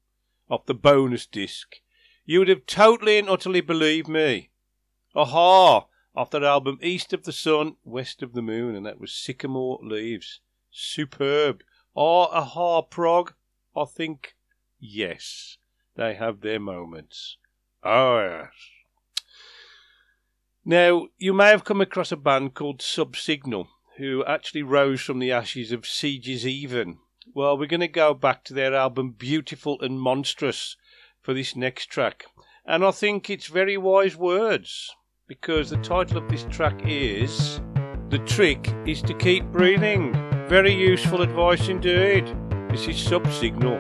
off 0.51 0.67
the 0.67 0.75
bonus 0.75 1.25
disc, 1.25 1.77
you 2.25 2.41
would 2.41 2.49
have 2.49 2.67
totally 2.67 3.17
and 3.19 3.29
utterly 3.29 3.61
believed 3.61 4.09
me. 4.09 4.51
a-ha! 5.15 5.87
Off 6.17 6.31
that 6.31 6.43
album 6.43 6.79
East 6.83 7.13
of 7.13 7.23
the 7.25 7.33
Sun, 7.33 7.77
West 7.85 8.23
of 8.23 8.33
the 8.33 8.43
Moon, 8.43 8.75
and 8.75 8.85
that 8.85 8.99
was 8.99 9.13
Sycamore 9.13 9.79
Leaves. 9.83 10.41
Superb. 10.73 11.63
Ah, 11.97 12.29
aha, 12.33 12.83
prog? 12.83 13.35
I 13.77 13.85
think, 13.85 14.35
yes, 14.81 15.59
they 15.95 16.15
have 16.15 16.41
their 16.41 16.59
moments. 16.59 17.37
Oh, 17.85 18.19
yes. 18.19 18.76
Now, 20.69 21.07
you 21.17 21.33
may 21.33 21.51
have 21.51 21.63
come 21.63 21.81
across 21.81 22.11
a 22.11 22.17
band 22.17 22.55
called 22.55 22.83
Subsignal, 22.83 23.69
who 23.99 24.25
actually 24.25 24.65
rose 24.65 25.01
from 25.01 25.21
the 25.21 25.31
ashes 25.31 25.71
of 25.71 25.87
Sieges 25.87 26.45
Even. 26.45 26.99
Well, 27.33 27.57
we're 27.57 27.67
going 27.67 27.79
to 27.83 27.89
go 27.89 28.15
back 28.15 28.43
to 28.45 28.53
their 28.53 28.75
album 28.75 29.15
Beautiful 29.17 29.81
and 29.81 30.01
Monstrous 30.01 30.77
for 31.23 31.35
this 31.35 31.55
next 31.55 31.87
track. 31.87 32.25
And 32.67 32.85
I 32.85 32.91
think 32.91 33.31
it's 33.31 33.47
very 33.47 33.77
wise 33.77 34.17
words, 34.17 34.91
because 35.29 35.71
the 35.71 35.77
title 35.77 36.19
of 36.19 36.29
this 36.29 36.45
track 36.51 36.81
is 36.85 37.61
The 38.09 38.19
Trick 38.19 38.75
is 38.87 39.03
to 39.03 39.15
Keep 39.15 39.45
Breathing. 39.53 40.15
Very 40.49 40.75
useful 40.75 41.23
advice 41.23 41.69
indeed. 41.69 42.27
This 42.71 42.89
is 42.89 42.99
Subsignal. 42.99 43.79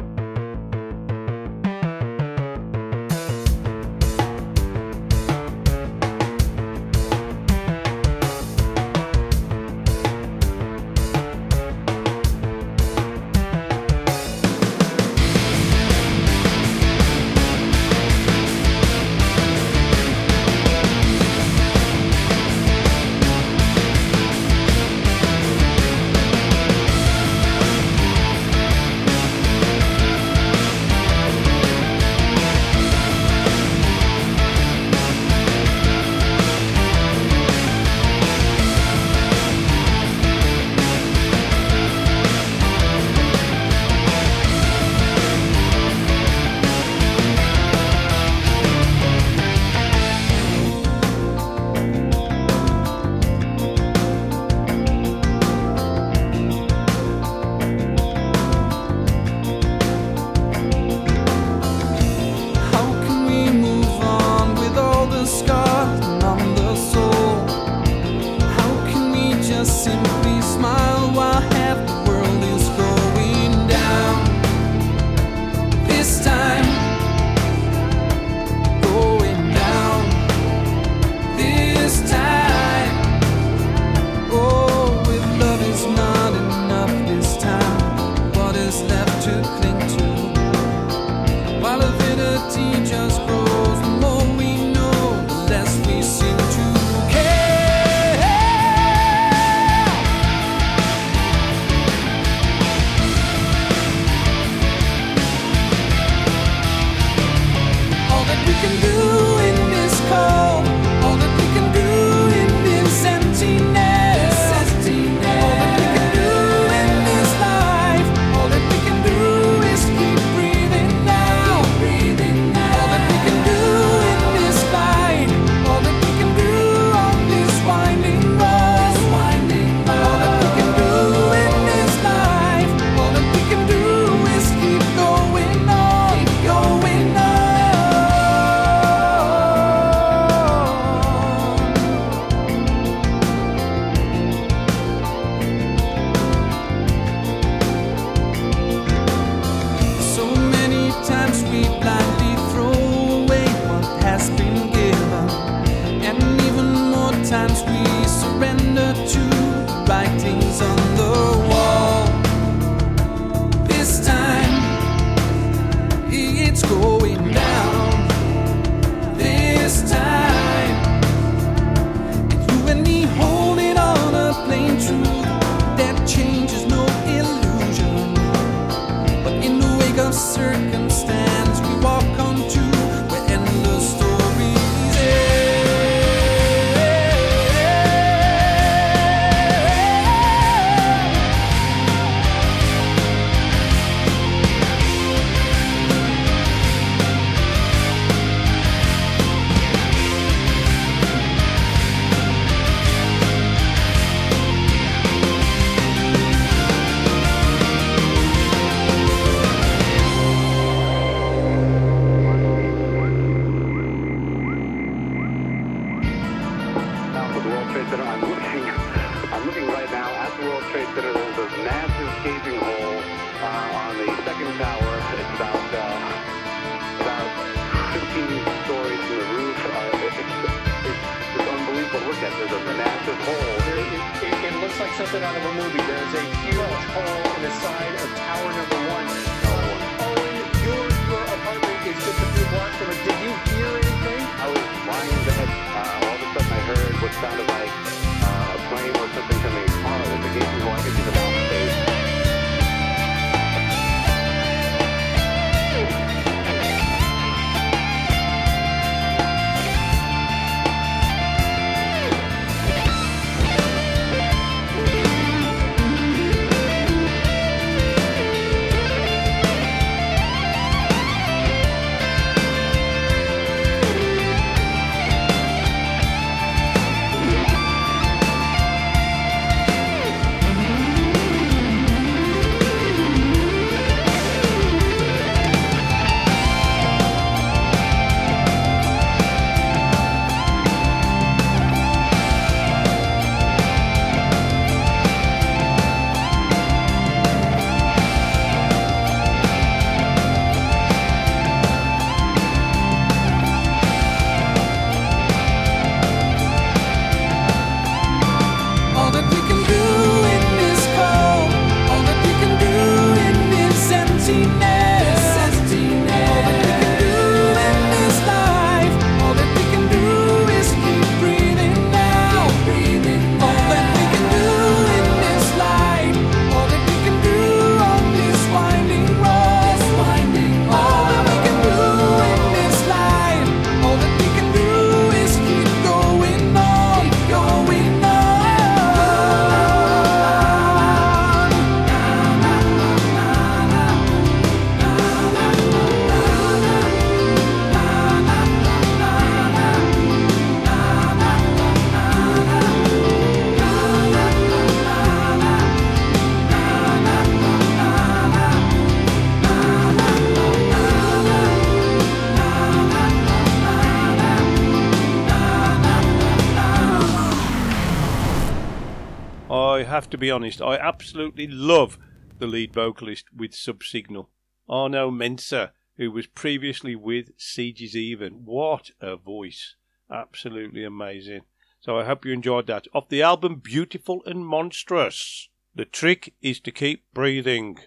Have 369.96 370.10
to 370.10 370.18
be 370.18 370.30
honest, 370.30 370.60
I 370.60 370.76
absolutely 370.76 371.46
love 371.46 371.98
the 372.38 372.46
lead 372.46 372.74
vocalist 372.74 373.32
with 373.34 373.54
Subsignal, 373.54 374.28
Arno 374.68 375.10
Menses, 375.10 375.70
who 375.96 376.10
was 376.10 376.26
previously 376.26 376.94
with 376.94 377.30
Sieges 377.38 377.96
Even. 377.96 378.44
What 378.44 378.90
a 379.00 379.16
voice! 379.16 379.74
Absolutely 380.10 380.84
amazing. 380.84 381.44
So 381.80 381.98
I 381.98 382.04
hope 382.04 382.26
you 382.26 382.34
enjoyed 382.34 382.66
that. 382.66 382.86
Off 382.92 383.08
the 383.08 383.22
album 383.22 383.62
Beautiful 383.64 384.22
and 384.26 384.46
Monstrous. 384.46 385.48
The 385.74 385.86
trick 385.86 386.34
is 386.42 386.60
to 386.60 386.70
keep 386.70 387.04
breathing. 387.14 387.78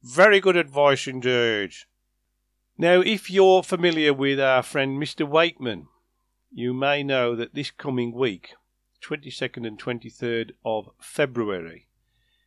Very 0.00 0.38
good 0.38 0.56
advice 0.56 1.08
indeed. 1.08 1.72
Now, 2.78 3.00
if 3.00 3.28
you're 3.28 3.64
familiar 3.64 4.14
with 4.14 4.38
our 4.38 4.62
friend 4.62 4.96
Mr. 4.96 5.28
Wakeman, 5.28 5.88
you 6.52 6.72
may 6.72 7.02
know 7.02 7.34
that 7.34 7.52
this 7.52 7.72
coming 7.72 8.12
week, 8.14 8.54
22nd 9.02 9.66
and 9.66 9.78
23rd 9.78 10.52
of 10.64 10.90
February, 11.00 11.88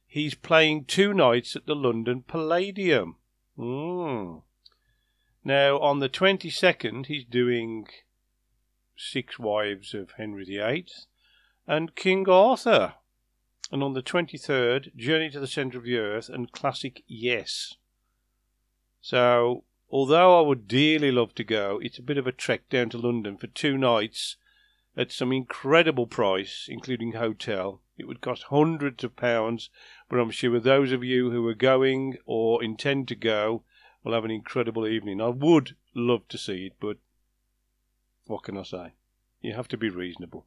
he's 0.08 0.36
playing 0.36 0.86
two 0.86 1.14
nights 1.14 1.56
at 1.56 1.66
the 1.66 1.76
London 1.76 2.24
Palladium. 2.26 3.18
Mm. 3.58 4.42
Now, 5.44 5.78
on 5.80 6.00
the 6.00 6.10
22nd, 6.10 7.06
he's 7.08 7.26
doing 7.26 7.88
Six 8.98 9.38
Wives 9.38 9.94
of 9.94 10.12
Henry 10.18 10.46
VIII 10.46 10.88
and 11.68 11.96
King 11.96 12.28
Arthur. 12.30 12.96
And 13.72 13.84
on 13.84 13.94
the 13.94 14.02
23rd, 14.02 14.96
Journey 14.96 15.30
to 15.32 15.40
the 15.40 15.48
Centre 15.48 15.78
of 15.78 15.84
the 15.84 15.98
Earth 15.98 16.30
and 16.30 16.52
Classic 16.52 17.04
Yes. 17.08 17.76
So, 19.02 19.64
although 19.90 20.40
I 20.40 20.48
would 20.48 20.68
dearly 20.68 21.12
love 21.12 21.36
to 21.36 21.44
go, 21.44 21.80
it's 21.82 22.00
a 22.00 22.04
bit 22.04 22.18
of 22.18 22.28
a 22.28 22.32
trek 22.32 22.70
down 22.70 22.90
to 22.90 22.98
London 22.98 23.38
for 23.38 23.48
two 23.48 23.78
nights 23.78 24.38
at 24.98 25.12
some 25.12 25.32
incredible 25.32 26.08
price, 26.08 26.68
including 26.70 27.14
hotel. 27.14 27.82
It 27.98 28.08
would 28.08 28.22
cost 28.22 28.44
hundreds 28.44 29.04
of 29.04 29.16
pounds, 29.16 29.70
but 30.10 30.20
I'm 30.20 30.32
sure 30.32 30.60
those 30.60 30.92
of 30.92 31.04
you 31.04 31.32
who 31.32 31.48
are 31.48 31.54
going 31.54 32.18
or 32.26 32.64
intend 32.64 33.08
to 33.10 33.16
go 33.16 33.64
will 34.04 34.14
have 34.14 34.26
an 34.26 34.32
incredible 34.32 34.88
evening. 34.88 35.22
I 35.22 35.30
would 35.30 35.76
love 35.94 36.28
to 36.30 36.38
see 36.38 36.68
it, 36.68 36.74
but 36.80 36.98
what 38.26 38.44
can 38.44 38.58
I 38.58 38.64
say? 38.64 38.94
You 39.42 39.54
have 39.54 39.68
to 39.70 39.78
be 39.78 39.90
reasonable. 39.90 40.46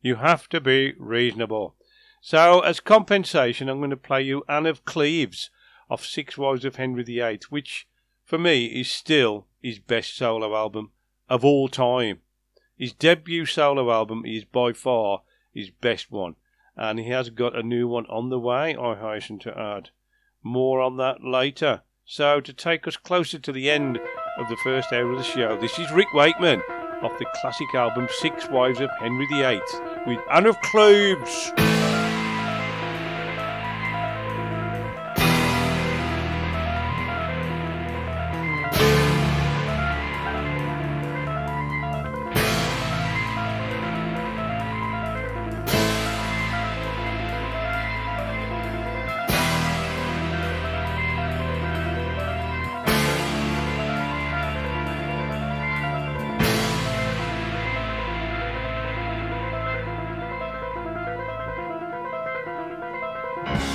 You 0.00 0.16
have 0.16 0.48
to 0.50 0.60
be 0.60 0.94
reasonable. 0.98 1.74
So, 2.20 2.60
as 2.60 2.80
compensation, 2.80 3.68
I'm 3.68 3.78
going 3.78 3.90
to 3.90 3.96
play 3.96 4.22
you 4.22 4.44
Anne 4.48 4.66
of 4.66 4.84
Cleves 4.84 5.50
off 5.90 6.04
Six 6.04 6.38
Wives 6.38 6.64
of 6.64 6.76
Henry 6.76 7.02
VIII, 7.02 7.40
which, 7.50 7.86
for 8.24 8.38
me, 8.38 8.66
is 8.66 8.90
still 8.90 9.46
his 9.62 9.78
best 9.78 10.16
solo 10.16 10.56
album 10.56 10.92
of 11.28 11.44
all 11.44 11.68
time. 11.68 12.20
His 12.76 12.92
debut 12.92 13.46
solo 13.46 13.92
album 13.92 14.24
is 14.26 14.44
by 14.44 14.72
far 14.72 15.22
his 15.52 15.70
best 15.70 16.10
one, 16.10 16.36
and 16.76 16.98
he 16.98 17.08
has 17.10 17.30
got 17.30 17.56
a 17.56 17.62
new 17.62 17.86
one 17.86 18.06
on 18.06 18.30
the 18.30 18.38
way, 18.38 18.76
I 18.76 18.94
hasten 18.96 19.38
to 19.40 19.56
add. 19.56 19.90
More 20.42 20.80
on 20.80 20.96
that 20.96 21.22
later. 21.22 21.82
So, 22.04 22.40
to 22.40 22.52
take 22.52 22.86
us 22.86 22.96
closer 22.96 23.38
to 23.38 23.52
the 23.52 23.70
end 23.70 23.98
of 24.38 24.48
the 24.48 24.58
first 24.58 24.92
hour 24.92 25.12
of 25.12 25.18
the 25.18 25.24
show, 25.24 25.56
this 25.58 25.78
is 25.78 25.90
Rick 25.92 26.12
Wakeman 26.12 26.62
off 27.02 27.18
the 27.18 27.26
classic 27.40 27.74
album 27.74 28.08
Six 28.10 28.48
Wives 28.50 28.80
of 28.80 28.90
Henry 28.98 29.26
VIII 29.26 29.60
with 30.06 30.20
Anne 30.30 30.46
of 30.46 30.60
Cleves. 30.62 31.73
Bye. 63.44 63.73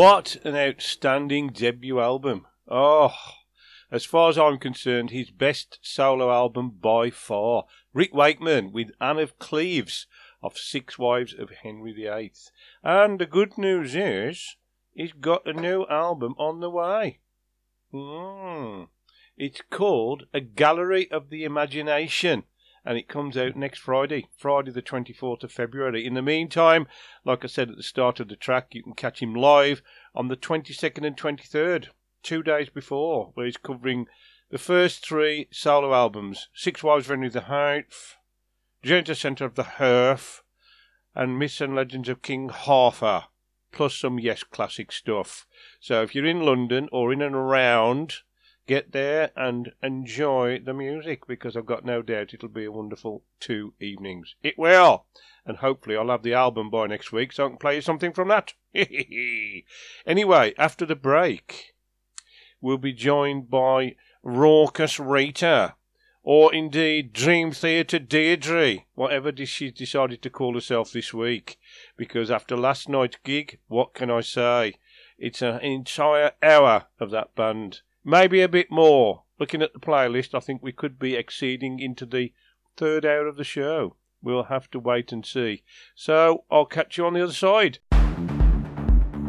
What 0.00 0.36
an 0.44 0.56
outstanding 0.56 1.48
debut 1.48 2.00
album. 2.00 2.46
Oh, 2.66 3.14
as 3.92 4.06
far 4.06 4.30
as 4.30 4.38
I'm 4.38 4.56
concerned, 4.56 5.10
his 5.10 5.30
best 5.30 5.78
solo 5.82 6.32
album 6.32 6.70
by 6.80 7.10
far. 7.10 7.66
Rick 7.92 8.14
Wakeman 8.14 8.72
with 8.72 8.92
Anne 8.98 9.18
of 9.18 9.38
Cleves 9.38 10.06
of 10.42 10.56
Six 10.56 10.98
Wives 10.98 11.34
of 11.38 11.50
Henry 11.50 11.92
VIII. 11.92 12.32
And 12.82 13.20
the 13.20 13.26
good 13.26 13.58
news 13.58 13.94
is, 13.94 14.56
he's 14.94 15.12
got 15.12 15.46
a 15.46 15.52
new 15.52 15.84
album 15.90 16.34
on 16.38 16.60
the 16.60 16.70
way. 16.70 17.18
Mm. 17.92 18.88
It's 19.36 19.60
called 19.68 20.24
A 20.32 20.40
Gallery 20.40 21.10
of 21.10 21.28
the 21.28 21.44
Imagination 21.44 22.44
and 22.84 22.96
it 22.96 23.08
comes 23.08 23.36
out 23.36 23.56
next 23.56 23.78
Friday, 23.78 24.26
Friday 24.36 24.70
the 24.70 24.82
24th 24.82 25.44
of 25.44 25.52
February. 25.52 26.06
In 26.06 26.14
the 26.14 26.22
meantime, 26.22 26.86
like 27.24 27.44
I 27.44 27.48
said 27.48 27.70
at 27.70 27.76
the 27.76 27.82
start 27.82 28.20
of 28.20 28.28
the 28.28 28.36
track, 28.36 28.68
you 28.72 28.82
can 28.82 28.94
catch 28.94 29.20
him 29.20 29.34
live 29.34 29.82
on 30.14 30.28
the 30.28 30.36
22nd 30.36 31.06
and 31.06 31.16
23rd, 31.16 31.88
two 32.22 32.42
days 32.42 32.70
before, 32.70 33.30
where 33.34 33.46
he's 33.46 33.56
covering 33.56 34.06
the 34.50 34.58
first 34.58 35.06
three 35.06 35.48
solo 35.50 35.94
albums 35.94 36.48
Six 36.54 36.82
Wives 36.82 37.06
of 37.06 37.10
Henry 37.10 37.28
the 37.28 37.44
Eighth, 37.52 38.16
Journey 38.82 39.14
Centre 39.14 39.44
of 39.44 39.54
the 39.54 39.62
Hearth, 39.62 40.42
and 41.14 41.38
Myths 41.38 41.60
and 41.60 41.74
Legends 41.74 42.08
of 42.08 42.22
King 42.22 42.50
Arthur, 42.66 43.24
plus 43.72 43.94
some 43.94 44.18
Yes 44.18 44.42
classic 44.42 44.90
stuff. 44.90 45.46
So 45.80 46.02
if 46.02 46.14
you're 46.14 46.26
in 46.26 46.40
London 46.40 46.88
or 46.90 47.12
in 47.12 47.20
and 47.20 47.34
around, 47.34 48.14
get 48.70 48.92
there 48.92 49.32
and 49.34 49.72
enjoy 49.82 50.56
the 50.64 50.72
music 50.72 51.26
because 51.26 51.56
I've 51.56 51.66
got 51.66 51.84
no 51.84 52.02
doubt 52.02 52.32
it'll 52.32 52.48
be 52.48 52.66
a 52.66 52.70
wonderful 52.70 53.24
two 53.40 53.74
evenings. 53.80 54.36
It 54.44 54.56
will! 54.56 55.06
And 55.44 55.56
hopefully 55.56 55.96
I'll 55.96 56.10
have 56.10 56.22
the 56.22 56.34
album 56.34 56.70
by 56.70 56.86
next 56.86 57.10
week 57.10 57.32
so 57.32 57.46
I 57.46 57.48
can 57.48 57.56
play 57.56 57.74
you 57.74 57.80
something 57.80 58.12
from 58.12 58.28
that. 58.28 58.54
anyway, 60.06 60.54
after 60.56 60.86
the 60.86 60.94
break, 60.94 61.74
we'll 62.60 62.78
be 62.78 62.92
joined 62.92 63.50
by 63.50 63.96
Raucous 64.22 65.00
Rita, 65.00 65.74
or 66.22 66.54
indeed 66.54 67.12
Dream 67.12 67.50
Theater 67.50 67.98
Deirdre, 67.98 68.84
whatever 68.94 69.34
she's 69.46 69.72
decided 69.72 70.22
to 70.22 70.30
call 70.30 70.54
herself 70.54 70.92
this 70.92 71.12
week. 71.12 71.58
Because 71.96 72.30
after 72.30 72.56
last 72.56 72.88
night's 72.88 73.16
gig, 73.24 73.58
what 73.66 73.94
can 73.94 74.12
I 74.12 74.20
say? 74.20 74.74
It's 75.18 75.42
an 75.42 75.58
entire 75.58 76.34
hour 76.40 76.84
of 77.00 77.10
that 77.10 77.34
band 77.34 77.80
maybe 78.04 78.40
a 78.40 78.48
bit 78.48 78.70
more. 78.70 79.24
Looking 79.38 79.62
at 79.62 79.72
the 79.72 79.78
playlist, 79.78 80.34
I 80.34 80.40
think 80.40 80.62
we 80.62 80.72
could 80.72 80.98
be 80.98 81.14
exceeding 81.14 81.80
into 81.80 82.04
the 82.04 82.32
third 82.76 83.04
hour 83.04 83.26
of 83.26 83.36
the 83.36 83.44
show. 83.44 83.96
We'll 84.22 84.44
have 84.44 84.70
to 84.72 84.78
wait 84.78 85.12
and 85.12 85.24
see. 85.24 85.62
So 85.94 86.44
I'll 86.50 86.66
catch 86.66 86.98
you 86.98 87.06
on 87.06 87.14
the 87.14 87.22
other 87.22 87.32
side. 87.32 87.78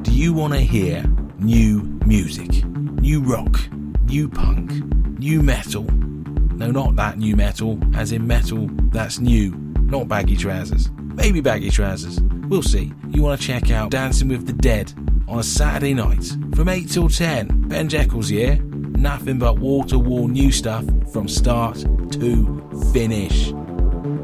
Do 0.01 0.11
you 0.11 0.33
want 0.33 0.53
to 0.53 0.59
hear 0.59 1.03
new 1.39 1.83
music? 2.05 2.65
New 2.65 3.21
rock? 3.21 3.71
New 4.03 4.27
punk? 4.27 4.71
New 5.19 5.41
metal? 5.41 5.83
No, 5.83 6.71
not 6.71 6.95
that 6.97 7.17
new 7.17 7.35
metal, 7.35 7.79
as 7.95 8.11
in 8.11 8.27
metal 8.27 8.67
that's 8.91 9.19
new, 9.19 9.70
not 9.91 10.07
baggy 10.07 10.37
trousers. 10.37 10.89
Maybe 10.97 11.41
baggy 11.41 11.69
trousers. 11.69 12.21
We'll 12.47 12.63
see. 12.63 12.93
You 13.09 13.21
want 13.21 13.39
to 13.39 13.45
check 13.45 13.71
out 13.71 13.91
Dancing 13.91 14.29
with 14.29 14.47
the 14.47 14.53
Dead 14.53 14.93
on 15.27 15.39
a 15.39 15.43
Saturday 15.43 15.93
night 15.93 16.25
from 16.55 16.69
8 16.69 16.89
till 16.89 17.09
10. 17.09 17.67
Ben 17.67 17.89
Jekyll's 17.89 18.29
here. 18.29 18.55
Nothing 18.55 19.37
but 19.37 19.59
wall 19.59 19.83
to 19.85 19.99
wall 19.99 20.29
new 20.29 20.51
stuff 20.51 20.85
from 21.11 21.27
start 21.27 21.75
to 22.11 22.89
finish. 22.93 23.51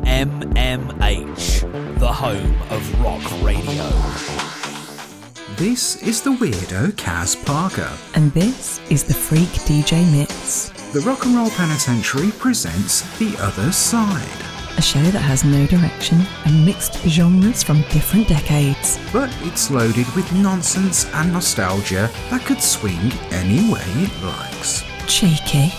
MMH, 0.08 2.00
the 2.00 2.14
home 2.14 2.56
of 2.70 3.02
rock 3.02 3.22
radio. 3.44 3.84
This 5.58 6.02
is 6.02 6.22
the 6.22 6.32
weirdo 6.32 6.92
Kaz 6.92 7.36
Parker. 7.46 7.92
And 8.14 8.32
this 8.32 8.80
is 8.90 9.04
the 9.04 9.14
freak 9.14 9.50
DJ 9.66 10.10
Mix. 10.14 10.70
The 10.94 11.02
Rock 11.02 11.26
and 11.26 11.36
Roll 11.36 11.50
Penitentiary 11.50 12.32
presents 12.32 13.02
The 13.18 13.36
Other 13.40 13.72
Side. 13.74 14.57
A 14.78 14.82
show 14.82 15.02
that 15.02 15.22
has 15.22 15.44
no 15.44 15.66
direction 15.66 16.22
and 16.46 16.66
mixed 16.66 17.00
genres 17.08 17.64
from 17.64 17.82
different 17.90 18.28
decades. 18.28 19.00
But 19.12 19.36
it's 19.42 19.72
loaded 19.72 20.06
with 20.16 20.32
nonsense 20.34 21.06
and 21.14 21.34
nostalgia 21.34 22.10
that 22.30 22.46
could 22.46 22.62
swing 22.62 23.12
any 23.32 23.72
way 23.74 23.82
it 23.86 24.24
likes. 24.24 24.84
Cheeky. 25.08 25.70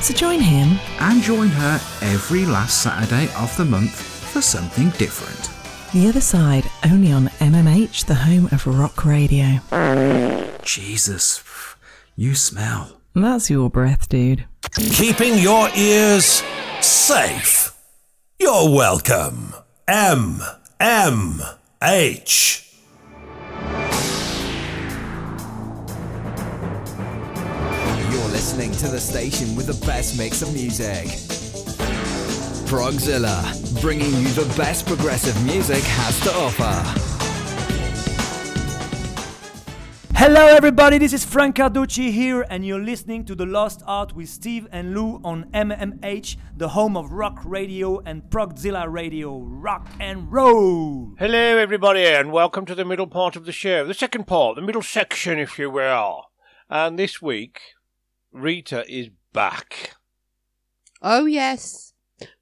So 0.00 0.12
join 0.12 0.40
him 0.40 0.78
And 0.98 1.22
join 1.22 1.48
her 1.48 1.80
every 2.02 2.44
last 2.44 2.82
Saturday 2.82 3.32
of 3.36 3.56
the 3.56 3.64
month 3.64 3.94
for 4.32 4.42
something 4.42 4.90
different. 4.90 5.48
The 5.92 6.08
Other 6.08 6.20
Side, 6.20 6.64
only 6.84 7.12
on 7.12 7.28
MMH, 7.38 8.06
the 8.06 8.14
home 8.14 8.46
of 8.50 8.66
rock 8.66 9.04
radio. 9.04 9.60
Jesus, 10.62 11.42
you 12.16 12.34
smell. 12.34 12.98
That's 13.14 13.50
your 13.50 13.70
breath, 13.70 14.08
dude. 14.08 14.44
Keeping 14.72 15.38
your 15.38 15.68
ears 15.76 16.42
safe. 16.80 17.72
You're 18.42 18.74
welcome. 18.74 19.54
M 19.86 20.40
M 20.80 21.40
H. 21.80 22.68
You're 28.10 28.30
listening 28.30 28.72
to 28.72 28.88
the 28.88 28.98
station 28.98 29.54
with 29.54 29.68
the 29.68 29.86
best 29.86 30.18
mix 30.18 30.42
of 30.42 30.52
music. 30.52 31.06
Progzilla, 32.66 33.80
bringing 33.80 34.10
you 34.10 34.28
the 34.30 34.52
best 34.56 34.88
progressive 34.88 35.40
music 35.46 35.84
has 35.84 36.18
to 36.22 36.34
offer. 36.34 37.11
Hello, 40.24 40.46
everybody. 40.46 40.98
This 40.98 41.12
is 41.12 41.24
Frank 41.24 41.56
Carducci 41.56 42.12
here, 42.12 42.46
and 42.48 42.64
you're 42.64 42.78
listening 42.78 43.24
to 43.24 43.34
The 43.34 43.44
Lost 43.44 43.82
Art 43.88 44.14
with 44.14 44.28
Steve 44.28 44.68
and 44.70 44.94
Lou 44.94 45.20
on 45.24 45.46
MMH, 45.52 46.36
the 46.56 46.68
home 46.68 46.96
of 46.96 47.10
rock 47.10 47.40
radio 47.44 47.98
and 48.06 48.22
Progzilla 48.30 48.86
radio. 48.88 49.40
Rock 49.40 49.88
and 49.98 50.30
roll. 50.30 51.16
Hello, 51.18 51.58
everybody, 51.58 52.06
and 52.06 52.30
welcome 52.30 52.64
to 52.66 52.74
the 52.76 52.84
middle 52.84 53.08
part 53.08 53.34
of 53.34 53.46
the 53.46 53.50
show. 53.52 53.84
The 53.84 53.94
second 53.94 54.28
part, 54.28 54.54
the 54.54 54.62
middle 54.62 54.80
section, 54.80 55.40
if 55.40 55.58
you 55.58 55.68
will. 55.72 56.26
And 56.70 56.96
this 56.96 57.20
week, 57.20 57.60
Rita 58.30 58.84
is 58.88 59.08
back. 59.32 59.96
Oh, 61.02 61.26
yes. 61.26 61.94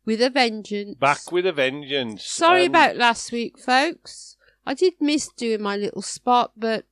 With 0.04 0.20
a 0.20 0.28
vengeance. 0.28 0.98
Back 0.98 1.32
with 1.32 1.46
a 1.46 1.52
vengeance. 1.52 2.26
Sorry 2.26 2.66
And- 2.66 2.76
about 2.76 2.96
last 2.96 3.32
week, 3.32 3.58
folks. 3.58 4.36
I 4.66 4.74
did 4.74 4.92
miss 5.00 5.28
doing 5.28 5.62
my 5.62 5.78
little 5.78 6.02
spot, 6.02 6.52
but 6.54 6.84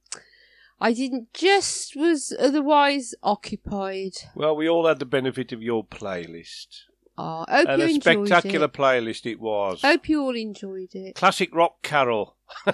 I 0.80 0.92
didn't 0.92 1.32
just 1.32 1.96
was 1.96 2.32
otherwise 2.38 3.14
occupied. 3.22 4.12
Well, 4.34 4.54
we 4.56 4.68
all 4.68 4.86
had 4.86 5.00
the 5.00 5.06
benefit 5.06 5.52
of 5.52 5.62
your 5.62 5.84
playlist. 5.84 6.82
Oh, 7.20 7.44
I 7.48 7.58
hope 7.58 7.68
and 7.68 7.82
you 7.82 7.88
a 7.88 7.90
enjoyed 7.90 8.28
spectacular 8.28 8.66
it. 8.66 8.72
playlist 8.72 9.26
it 9.26 9.40
was. 9.40 9.82
Hope 9.82 10.08
you 10.08 10.22
all 10.22 10.36
enjoyed 10.36 10.94
it. 10.94 11.16
Classic 11.16 11.52
rock 11.52 11.82
carol. 11.82 12.36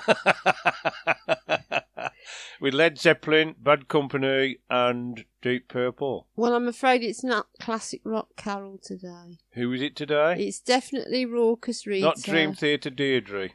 With 2.61 2.75
Led 2.75 2.99
Zeppelin, 2.99 3.55
Bad 3.59 3.89
Company, 3.89 4.59
and 4.69 5.25
Deep 5.41 5.69
Purple. 5.69 6.27
Well, 6.37 6.55
I'm 6.55 6.69
afraid 6.69 7.03
it's 7.03 7.25
not 7.25 7.47
classic 7.59 8.03
rock 8.05 8.29
carol 8.37 8.79
today. 8.83 9.39
Who 9.55 9.73
is 9.73 9.81
it 9.81 9.97
today? 9.97 10.37
It's 10.39 10.61
definitely 10.61 11.25
raucous 11.25 11.87
Rita. 11.87 12.05
Not 12.07 12.23
Dream 12.23 12.55
Theater 12.55 12.91
Deirdre. 12.91 13.49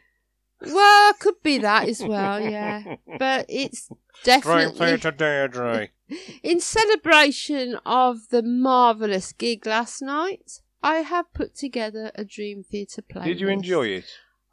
Well, 0.62 1.14
could 1.14 1.42
be 1.44 1.58
that 1.60 1.88
as 1.88 2.04
well, 2.04 2.40
yeah. 2.40 2.96
But 3.18 3.46
it's 3.50 3.88
Dream 3.88 4.00
definitely 4.24 4.88
Theater 4.88 5.12
Deirdre. 5.12 5.90
in 6.44 6.60
celebration 6.60 7.78
of 7.86 8.30
the 8.30 8.44
marvelous 8.44 9.32
gig 9.32 9.66
last 9.66 10.02
night. 10.02 10.62
I 10.82 10.98
have 10.98 11.34
put 11.34 11.56
together 11.56 12.12
a 12.16 12.24
Dream 12.24 12.64
Theater 12.64 13.02
playlist. 13.02 13.26
Did 13.26 13.42
you 13.42 13.50
enjoy 13.50 13.88
it? 13.88 14.06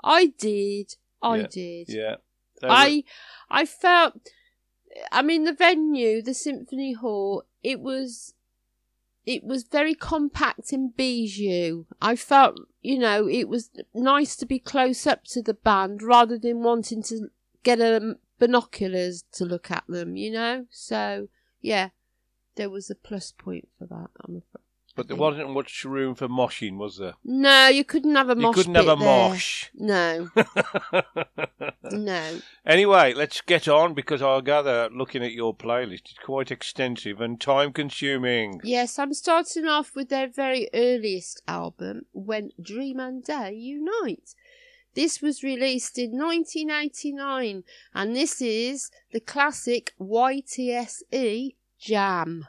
I 0.03 0.27
did. 0.27 0.97
I 1.23 1.37
Yeah, 1.37 1.47
did. 1.47 1.89
Yeah. 1.89 2.17
They 2.61 2.69
I 2.69 3.05
I 3.49 3.65
felt 3.65 4.15
I 5.13 5.23
mean 5.23 5.45
the 5.45 5.53
venue, 5.53 6.23
the 6.23 6.35
Symphony 6.35 6.95
Hall, 6.95 7.45
it 7.63 7.81
was 7.81 8.35
it 9.27 9.43
was 9.43 9.65
very 9.65 9.95
compact 9.95 10.73
and 10.73 10.97
bijou. 10.97 11.85
I 12.01 12.15
felt, 12.15 12.59
you 12.81 12.99
know, 12.99 13.29
it 13.29 13.49
was 13.49 13.71
nice 13.93 14.37
to 14.37 14.47
be 14.47 14.61
close 14.61 15.07
up 15.07 15.25
to 15.25 15.43
the 15.43 15.55
band 15.55 16.01
rather 16.01 16.39
than 16.39 16.63
wanting 16.63 17.03
to 17.05 17.29
get 17.65 17.81
um, 17.81 18.17
binoculars 18.39 19.25
to 19.33 19.45
look 19.45 19.71
at 19.71 19.85
them, 19.89 20.17
you 20.17 20.31
know? 20.31 20.67
So, 20.71 21.29
yeah, 21.61 21.89
there 22.55 22.71
was 22.71 22.89
a 22.89 22.95
plus 22.95 23.33
point 23.33 23.69
for 23.77 23.87
that, 23.87 24.11
I'm 24.25 24.37
afraid. 24.37 24.66
But 24.97 25.09
there 25.09 25.17
mm. 25.17 25.21
wasn't 25.21 25.51
much 25.51 25.85
room 25.85 26.15
for 26.15 26.27
moshing, 26.27 26.79
was 26.79 26.97
there? 26.97 27.13
No, 27.23 27.69
you 27.69 27.85
couldn't 27.85 28.15
have 28.17 28.31
a 28.31 28.35
mosh. 28.35 28.57
You 28.57 28.63
couldn't 28.63 28.75
have 28.77 28.89
a 28.89 28.97
there. 28.97 28.97
mosh. 28.97 29.71
No. 29.75 30.31
no. 31.93 32.41
Anyway, 32.65 33.13
let's 33.13 33.43
get 33.43 33.69
on 33.69 33.93
because 33.93 34.23
I 34.23 34.41
gather, 34.41 34.89
looking 34.91 35.23
at 35.23 35.33
your 35.33 35.55
playlist, 35.55 36.11
it's 36.11 36.19
quite 36.25 36.51
extensive 36.51 37.21
and 37.21 37.39
time 37.39 37.75
consuming. 37.75 38.63
Yes, 38.65 38.99
I'm 38.99 39.13
starting 39.13 39.67
off 39.67 39.95
with 39.95 40.09
their 40.09 40.29
very 40.29 40.71
earliest 40.73 41.43
album, 41.47 42.07
When 42.13 42.53
Dream 42.61 42.99
and 42.99 43.23
Day 43.23 43.53
Unite. 43.53 44.35
This 44.95 45.21
was 45.21 45.43
released 45.43 45.99
in 45.99 46.13
1989, 46.13 47.65
and 47.95 48.17
this 48.17 48.41
is 48.41 48.91
the 49.13 49.21
classic 49.21 49.93
YTSE 50.01 51.55
Jam. 51.79 52.47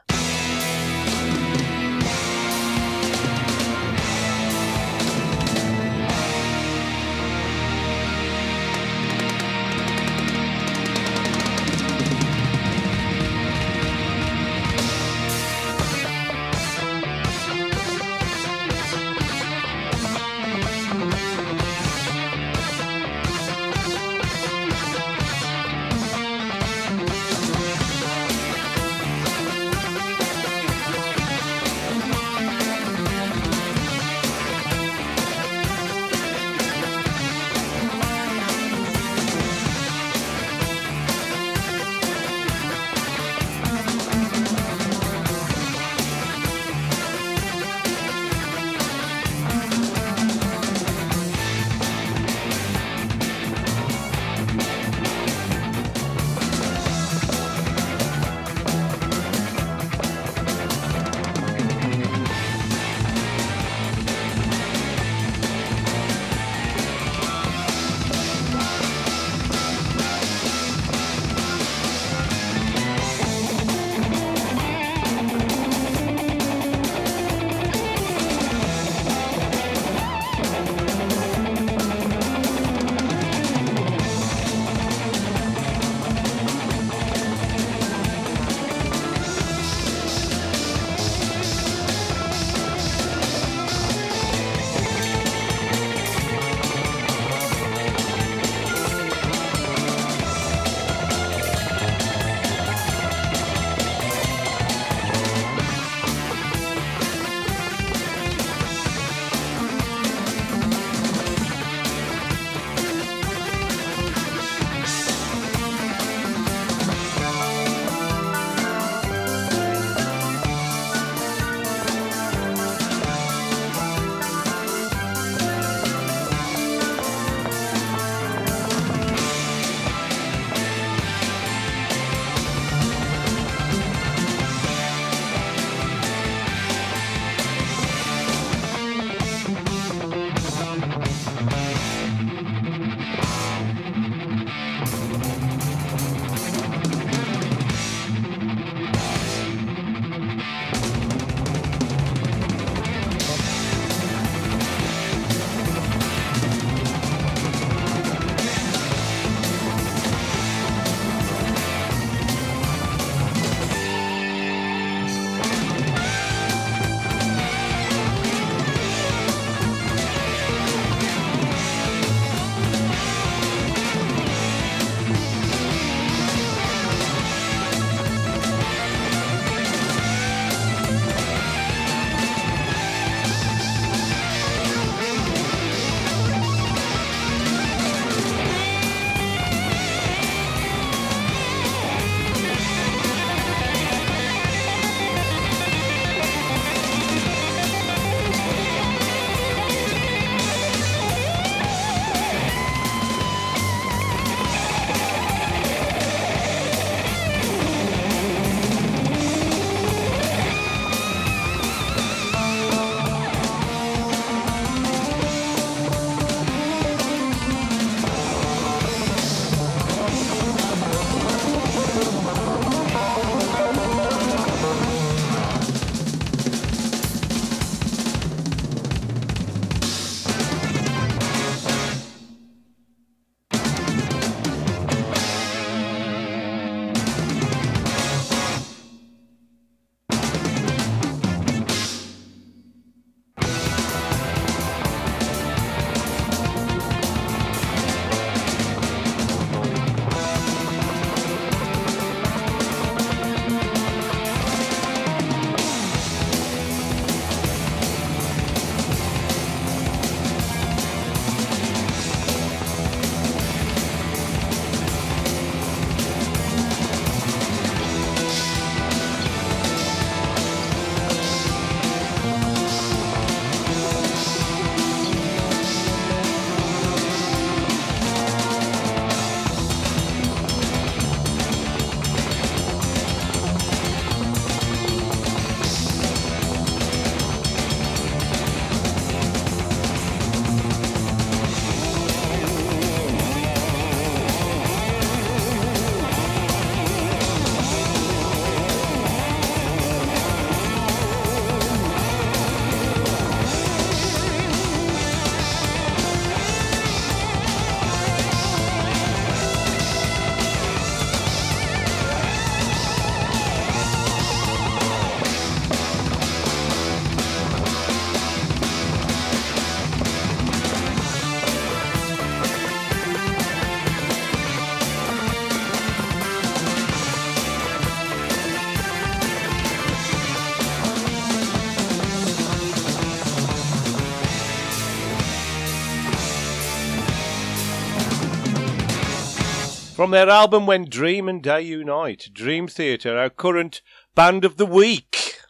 From 339.98 340.12
their 340.12 340.30
album 340.30 340.64
When 340.64 340.84
Dream 340.84 341.28
and 341.28 341.42
Day 341.42 341.62
Unite, 341.62 342.28
Dream 342.32 342.68
Theater, 342.68 343.18
our 343.18 343.30
current 343.30 343.82
band 344.14 344.44
of 344.44 344.56
the 344.56 344.64
week 344.64 345.40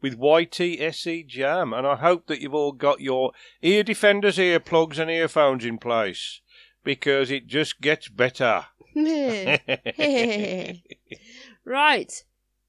with 0.00 0.16
YTSE 0.16 1.26
Jam. 1.26 1.72
And 1.72 1.84
I 1.84 1.96
hope 1.96 2.28
that 2.28 2.40
you've 2.40 2.54
all 2.54 2.70
got 2.70 3.00
your 3.00 3.32
ear 3.62 3.82
defenders, 3.82 4.38
earplugs, 4.38 5.00
and 5.00 5.10
earphones 5.10 5.64
in 5.64 5.78
place 5.78 6.40
because 6.84 7.32
it 7.32 7.48
just 7.48 7.80
gets 7.80 8.08
better. 8.08 8.66
right. 8.94 9.60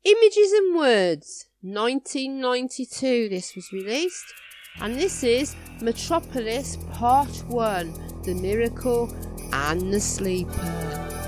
Images 0.03 0.52
and 0.53 0.76
Words, 0.76 1.45
1992. 1.61 3.30
This 3.30 3.56
was 3.56 3.72
released. 3.72 4.34
And 4.80 4.95
this 4.95 5.23
is 5.23 5.56
Metropolis 5.81 6.77
Part 6.93 7.43
1 7.48 8.23
The 8.23 8.34
Miracle 8.34 9.15
and 9.53 9.94
the 9.94 9.99
Sleeper. 9.99 11.20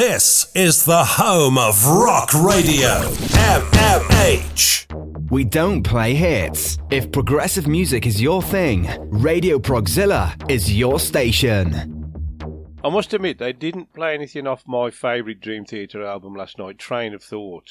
This 0.00 0.50
is 0.54 0.86
the 0.86 1.04
home 1.04 1.58
of 1.58 1.86
rock 1.86 2.32
radio. 2.32 3.02
MMH. 3.68 5.30
We 5.30 5.44
don't 5.44 5.82
play 5.82 6.14
hits. 6.14 6.78
If 6.90 7.12
progressive 7.12 7.68
music 7.68 8.06
is 8.06 8.18
your 8.18 8.40
thing, 8.40 8.88
Radio 9.10 9.58
Progzilla 9.58 10.50
is 10.50 10.72
your 10.72 10.98
station. 10.98 11.74
I 12.82 12.88
must 12.88 13.12
admit, 13.12 13.36
they 13.36 13.52
didn't 13.52 13.92
play 13.92 14.14
anything 14.14 14.46
off 14.46 14.66
my 14.66 14.90
favourite 14.90 15.42
Dream 15.42 15.66
Theater 15.66 16.02
album 16.02 16.34
last 16.34 16.58
night, 16.58 16.78
Train 16.78 17.12
of 17.12 17.22
Thought, 17.22 17.68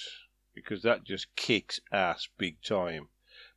because 0.53 0.83
that 0.83 1.03
just 1.03 1.35
kicks 1.35 1.79
ass 1.91 2.27
big 2.37 2.61
time. 2.61 3.07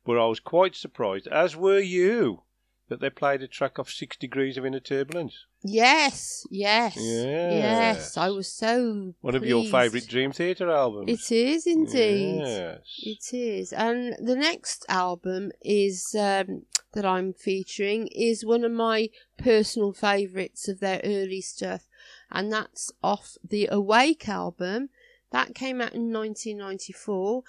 But 0.03 0.17
I 0.17 0.25
was 0.25 0.39
quite 0.39 0.75
surprised, 0.75 1.27
as 1.27 1.55
were 1.55 1.77
you, 1.77 2.41
that 2.89 2.99
they 2.99 3.09
played 3.09 3.41
a 3.41 3.47
track 3.47 3.79
off 3.79 3.89
Six 3.89 4.17
Degrees 4.17 4.57
of 4.57 4.65
Inner 4.65 4.79
Turbulence. 4.79 5.45
Yes, 5.63 6.45
yes, 6.51 6.95
Yes. 6.97 7.53
yes. 7.53 8.17
I 8.17 8.29
was 8.29 8.51
so 8.51 9.13
One 9.21 9.35
of 9.35 9.45
your 9.45 9.63
favourite 9.63 10.07
Dream 10.07 10.31
Theater 10.33 10.69
albums. 10.69 11.09
It 11.09 11.31
is 11.33 11.65
indeed. 11.65 12.41
Yes. 12.45 12.79
It 13.01 13.33
is. 13.33 13.71
And 13.73 14.15
the 14.19 14.35
next 14.35 14.85
album 14.89 15.51
is 15.61 16.13
um, 16.19 16.63
that 16.93 17.05
I'm 17.05 17.33
featuring 17.33 18.07
is 18.07 18.45
one 18.45 18.65
of 18.65 18.71
my 18.73 19.09
personal 19.37 19.93
favourites 19.93 20.67
of 20.67 20.81
their 20.81 20.99
early 21.05 21.41
stuff, 21.41 21.87
and 22.29 22.51
that's 22.51 22.91
off 23.01 23.37
the 23.43 23.67
Awake 23.71 24.27
album. 24.27 24.89
That 25.31 25.55
came 25.55 25.79
out 25.81 25.93
in 25.93 26.11
1994, 26.11 27.43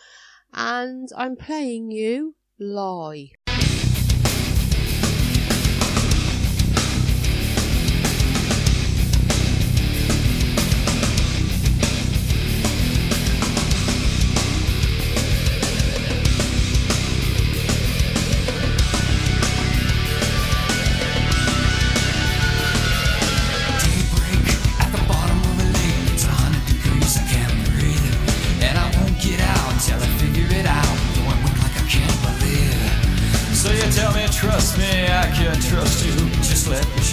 and 0.54 1.08
I'm 1.16 1.36
playing 1.36 1.90
you 1.90 2.36
Lie. 2.60 3.32
You. 36.82 37.03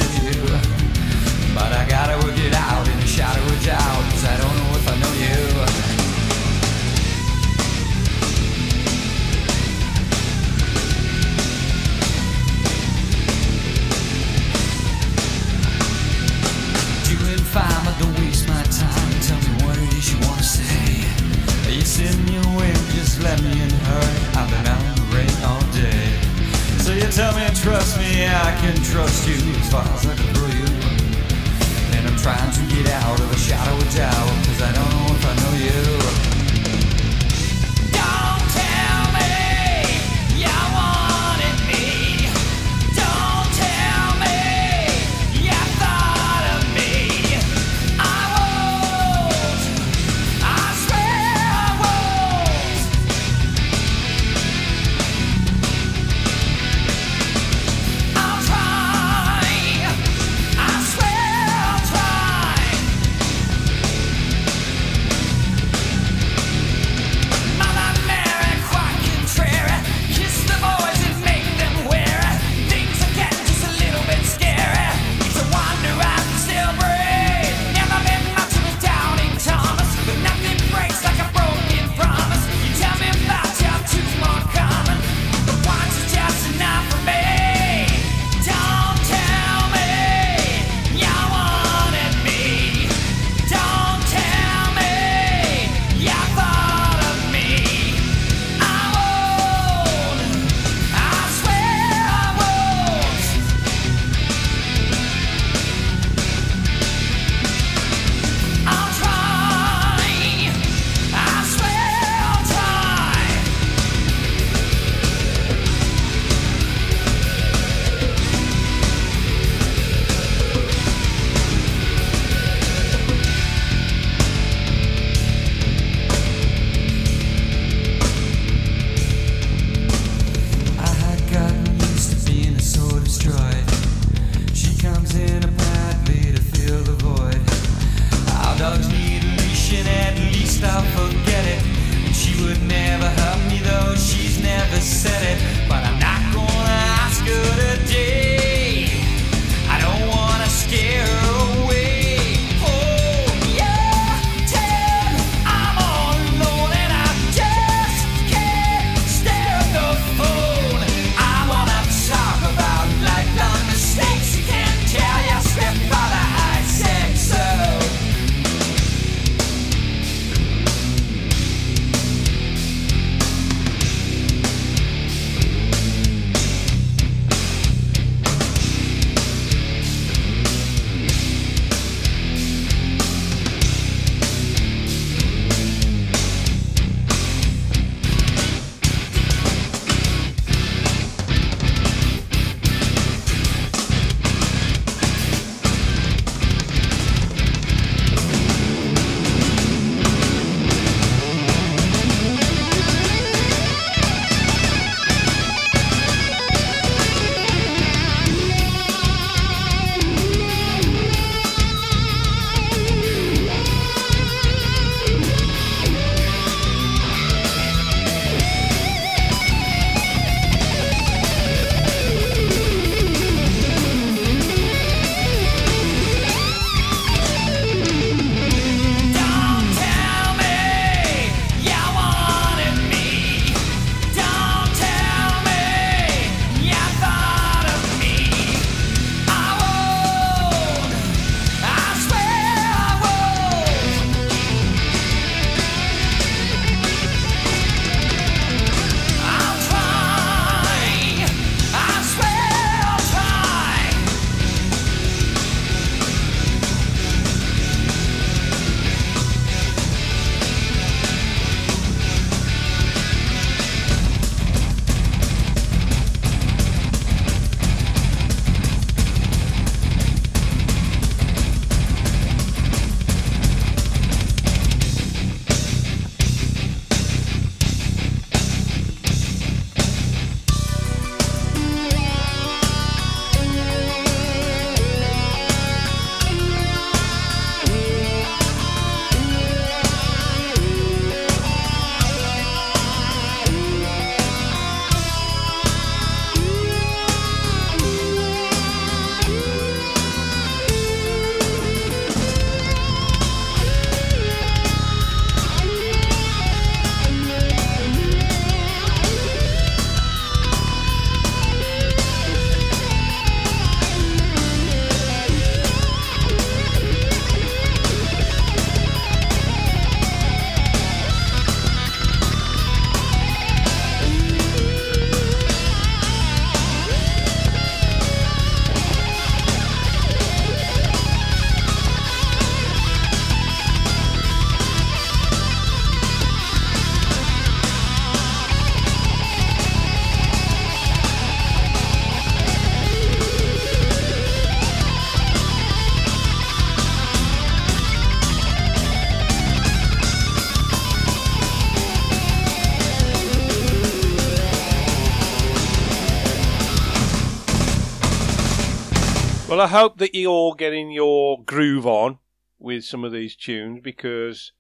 Well, 359.62 359.68
I 359.68 359.80
hope 359.80 360.00
that 360.00 360.16
you're 360.16 360.32
all 360.32 360.56
getting 360.56 360.90
your 360.90 361.44
groove 361.44 361.86
on 361.86 362.18
with 362.58 362.84
some 362.84 363.04
of 363.04 363.12
these 363.12 363.36
tunes 363.36 363.82
because 363.84 364.54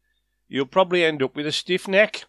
you'll 0.47 0.67
probably 0.67 1.03
end 1.03 1.23
up 1.23 1.35
with 1.35 1.47
a 1.47 1.51
stiff 1.51 1.87
neck 1.87 2.25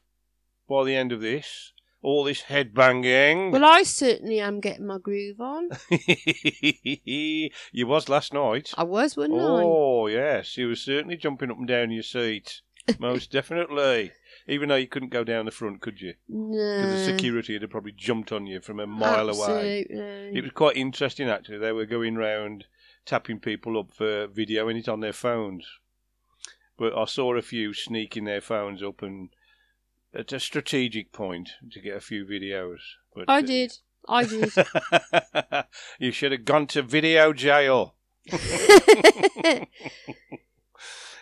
by 0.66 0.82
the 0.84 0.96
end 0.96 1.12
of 1.12 1.20
this. 1.20 1.74
All 2.00 2.24
this 2.24 2.40
head 2.40 2.72
banging. 2.72 3.50
Well, 3.50 3.62
I 3.62 3.82
certainly 3.82 4.40
am 4.40 4.60
getting 4.60 4.86
my 4.86 4.96
groove 4.96 5.38
on. 5.38 5.68
you 5.90 7.50
was 7.86 8.08
last 8.08 8.32
night. 8.32 8.72
I 8.78 8.84
was, 8.84 9.18
wasn't 9.18 9.34
I? 9.34 9.62
Oh, 9.62 10.06
yes. 10.06 10.56
You 10.56 10.68
were 10.68 10.74
certainly 10.74 11.18
jumping 11.18 11.50
up 11.50 11.58
and 11.58 11.68
down 11.68 11.90
your 11.90 12.02
seat. 12.02 12.62
Most 12.98 13.30
definitely. 13.30 14.12
Even 14.52 14.68
though 14.68 14.76
you 14.76 14.86
couldn't 14.86 15.08
go 15.08 15.24
down 15.24 15.46
the 15.46 15.50
front, 15.50 15.80
could 15.80 16.00
you? 16.00 16.12
No. 16.28 16.82
Because 16.82 16.92
the 16.92 17.04
security 17.12 17.54
had 17.58 17.70
probably 17.70 17.92
jumped 17.92 18.32
on 18.32 18.46
you 18.46 18.60
from 18.60 18.80
a 18.80 18.86
mile 18.86 19.30
away. 19.30 19.86
Absolutely. 19.88 20.38
It 20.38 20.42
was 20.42 20.52
quite 20.52 20.76
interesting, 20.76 21.30
actually. 21.30 21.56
They 21.56 21.72
were 21.72 21.86
going 21.86 22.16
round 22.16 22.66
tapping 23.06 23.40
people 23.40 23.78
up 23.78 23.94
for 23.94 24.28
videoing 24.28 24.78
it 24.78 24.88
on 24.90 25.00
their 25.00 25.14
phones. 25.14 25.66
But 26.76 26.94
I 26.94 27.06
saw 27.06 27.34
a 27.34 27.42
few 27.42 27.72
sneaking 27.72 28.24
their 28.24 28.42
phones 28.42 28.82
up 28.82 29.00
and 29.00 29.30
at 30.14 30.32
a 30.32 30.40
strategic 30.40 31.12
point 31.12 31.52
to 31.70 31.80
get 31.80 31.96
a 31.96 32.00
few 32.00 32.26
videos. 32.26 32.80
But 33.14 33.24
I 33.28 33.38
uh, 33.38 33.42
did. 33.42 33.78
I 34.06 34.24
did. 34.24 34.52
you 35.98 36.12
should 36.12 36.32
have 36.32 36.44
gone 36.44 36.66
to 36.68 36.82
video 36.82 37.32
jail. 37.32 37.94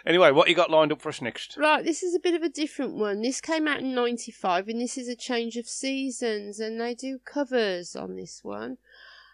anyway, 0.06 0.31
what 0.31 0.48
you 0.48 0.55
got 0.55 0.70
lined 0.70 0.93
up 0.93 1.01
for 1.01 1.09
us 1.09 1.20
next? 1.20 1.56
Right, 1.56 1.85
this 1.85 2.02
is 2.02 2.14
a 2.14 2.20
bit 2.20 2.35
of 2.35 2.43
a 2.43 2.48
different 2.48 2.94
one. 2.94 3.22
This 3.22 3.40
came 3.40 3.66
out 3.66 3.81
in 3.81 3.94
95 3.94 4.68
and 4.68 4.81
this 4.81 4.97
is 4.97 5.09
a 5.09 5.16
change 5.16 5.56
of 5.56 5.68
seasons 5.68 6.60
and 6.60 6.81
they 6.81 6.94
do 6.94 7.18
covers 7.24 7.97
on 7.97 8.16
this 8.16 8.40
one. 8.43 8.78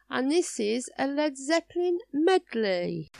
And 0.09 0.31
this 0.31 0.61
is 0.61 0.89
a 0.99 1.07
Led 1.07 1.37
Zeppelin 1.37 1.99
medley. 2.13 3.11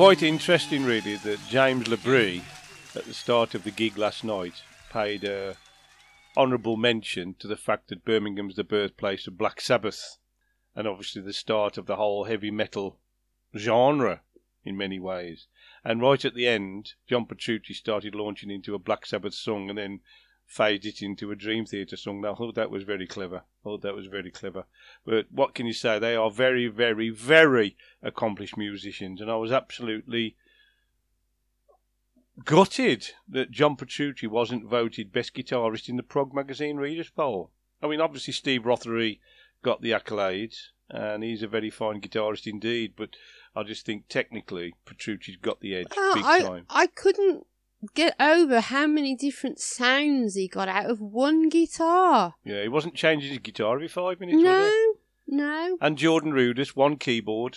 Quite 0.00 0.22
interesting, 0.22 0.86
really, 0.86 1.16
that 1.16 1.46
James 1.50 1.86
LaBrie, 1.86 2.40
at 2.96 3.04
the 3.04 3.12
start 3.12 3.54
of 3.54 3.64
the 3.64 3.70
gig 3.70 3.98
last 3.98 4.24
night, 4.24 4.62
paid 4.90 5.26
uh, 5.26 5.52
honourable 6.38 6.78
mention 6.78 7.34
to 7.38 7.46
the 7.46 7.54
fact 7.54 7.88
that 7.88 8.06
Birmingham's 8.06 8.56
the 8.56 8.64
birthplace 8.64 9.26
of 9.26 9.36
Black 9.36 9.60
Sabbath, 9.60 10.16
and 10.74 10.88
obviously 10.88 11.20
the 11.20 11.34
start 11.34 11.76
of 11.76 11.84
the 11.84 11.96
whole 11.96 12.24
heavy 12.24 12.50
metal 12.50 12.98
genre 13.54 14.22
in 14.64 14.74
many 14.74 14.98
ways. 14.98 15.48
And 15.84 16.00
right 16.00 16.24
at 16.24 16.34
the 16.34 16.48
end, 16.48 16.94
John 17.06 17.26
Petrucci 17.26 17.74
started 17.74 18.14
launching 18.14 18.50
into 18.50 18.74
a 18.74 18.78
Black 18.78 19.04
Sabbath 19.04 19.34
song 19.34 19.68
and 19.68 19.76
then 19.76 20.00
faded 20.46 20.94
it 20.94 21.02
into 21.02 21.30
a 21.30 21.36
Dream 21.36 21.66
Theater 21.66 21.98
song. 21.98 22.22
Now, 22.22 22.32
I 22.32 22.36
thought 22.36 22.54
that 22.54 22.70
was 22.70 22.84
very 22.84 23.06
clever. 23.06 23.36
I 23.36 23.64
thought 23.64 23.82
that 23.82 23.94
was 23.94 24.06
very 24.06 24.30
clever. 24.30 24.64
But 25.04 25.26
what 25.30 25.54
can 25.54 25.66
you 25.66 25.74
say? 25.74 25.98
They 25.98 26.16
are 26.16 26.30
very, 26.30 26.68
very, 26.68 27.10
very 27.10 27.76
accomplished 28.02 28.56
musicians, 28.56 29.20
and 29.20 29.30
I 29.30 29.36
was 29.36 29.52
absolutely 29.52 30.36
gutted 32.44 33.10
that 33.28 33.50
John 33.50 33.76
Petrucci 33.76 34.26
wasn't 34.26 34.64
voted 34.68 35.12
best 35.12 35.34
guitarist 35.34 35.88
in 35.88 35.96
the 35.96 36.02
Prog 36.02 36.34
magazine 36.34 36.76
readers 36.76 37.10
poll. 37.10 37.50
I 37.82 37.88
mean, 37.88 38.00
obviously 38.00 38.32
Steve 38.32 38.62
Rothery 38.62 39.18
got 39.62 39.82
the 39.82 39.90
accolades, 39.92 40.68
and 40.88 41.22
he's 41.22 41.42
a 41.42 41.48
very 41.48 41.70
fine 41.70 42.00
guitarist 42.00 42.46
indeed. 42.46 42.94
But 42.96 43.10
I 43.54 43.62
just 43.62 43.84
think 43.84 44.08
technically 44.08 44.74
Petrucci's 44.86 45.36
got 45.36 45.60
the 45.60 45.74
edge 45.74 45.88
Oh, 45.96 46.12
big 46.14 46.24
I, 46.24 46.40
time. 46.40 46.66
I 46.70 46.86
couldn't 46.86 47.46
get 47.94 48.14
over 48.20 48.60
how 48.60 48.86
many 48.86 49.14
different 49.14 49.58
sounds 49.58 50.34
he 50.34 50.48
got 50.48 50.68
out 50.68 50.90
of 50.90 51.00
one 51.00 51.48
guitar. 51.48 52.34
Yeah, 52.44 52.62
he 52.62 52.68
wasn't 52.68 52.94
changing 52.94 53.30
his 53.30 53.38
guitar 53.38 53.74
every 53.74 53.88
five 53.88 54.20
minutes. 54.20 54.36
was 54.36 54.44
he? 54.44 54.92
No, 55.36 55.44
no. 55.44 55.78
And 55.80 55.96
Jordan 55.96 56.32
Rudess, 56.32 56.76
one 56.76 56.96
keyboard, 56.96 57.56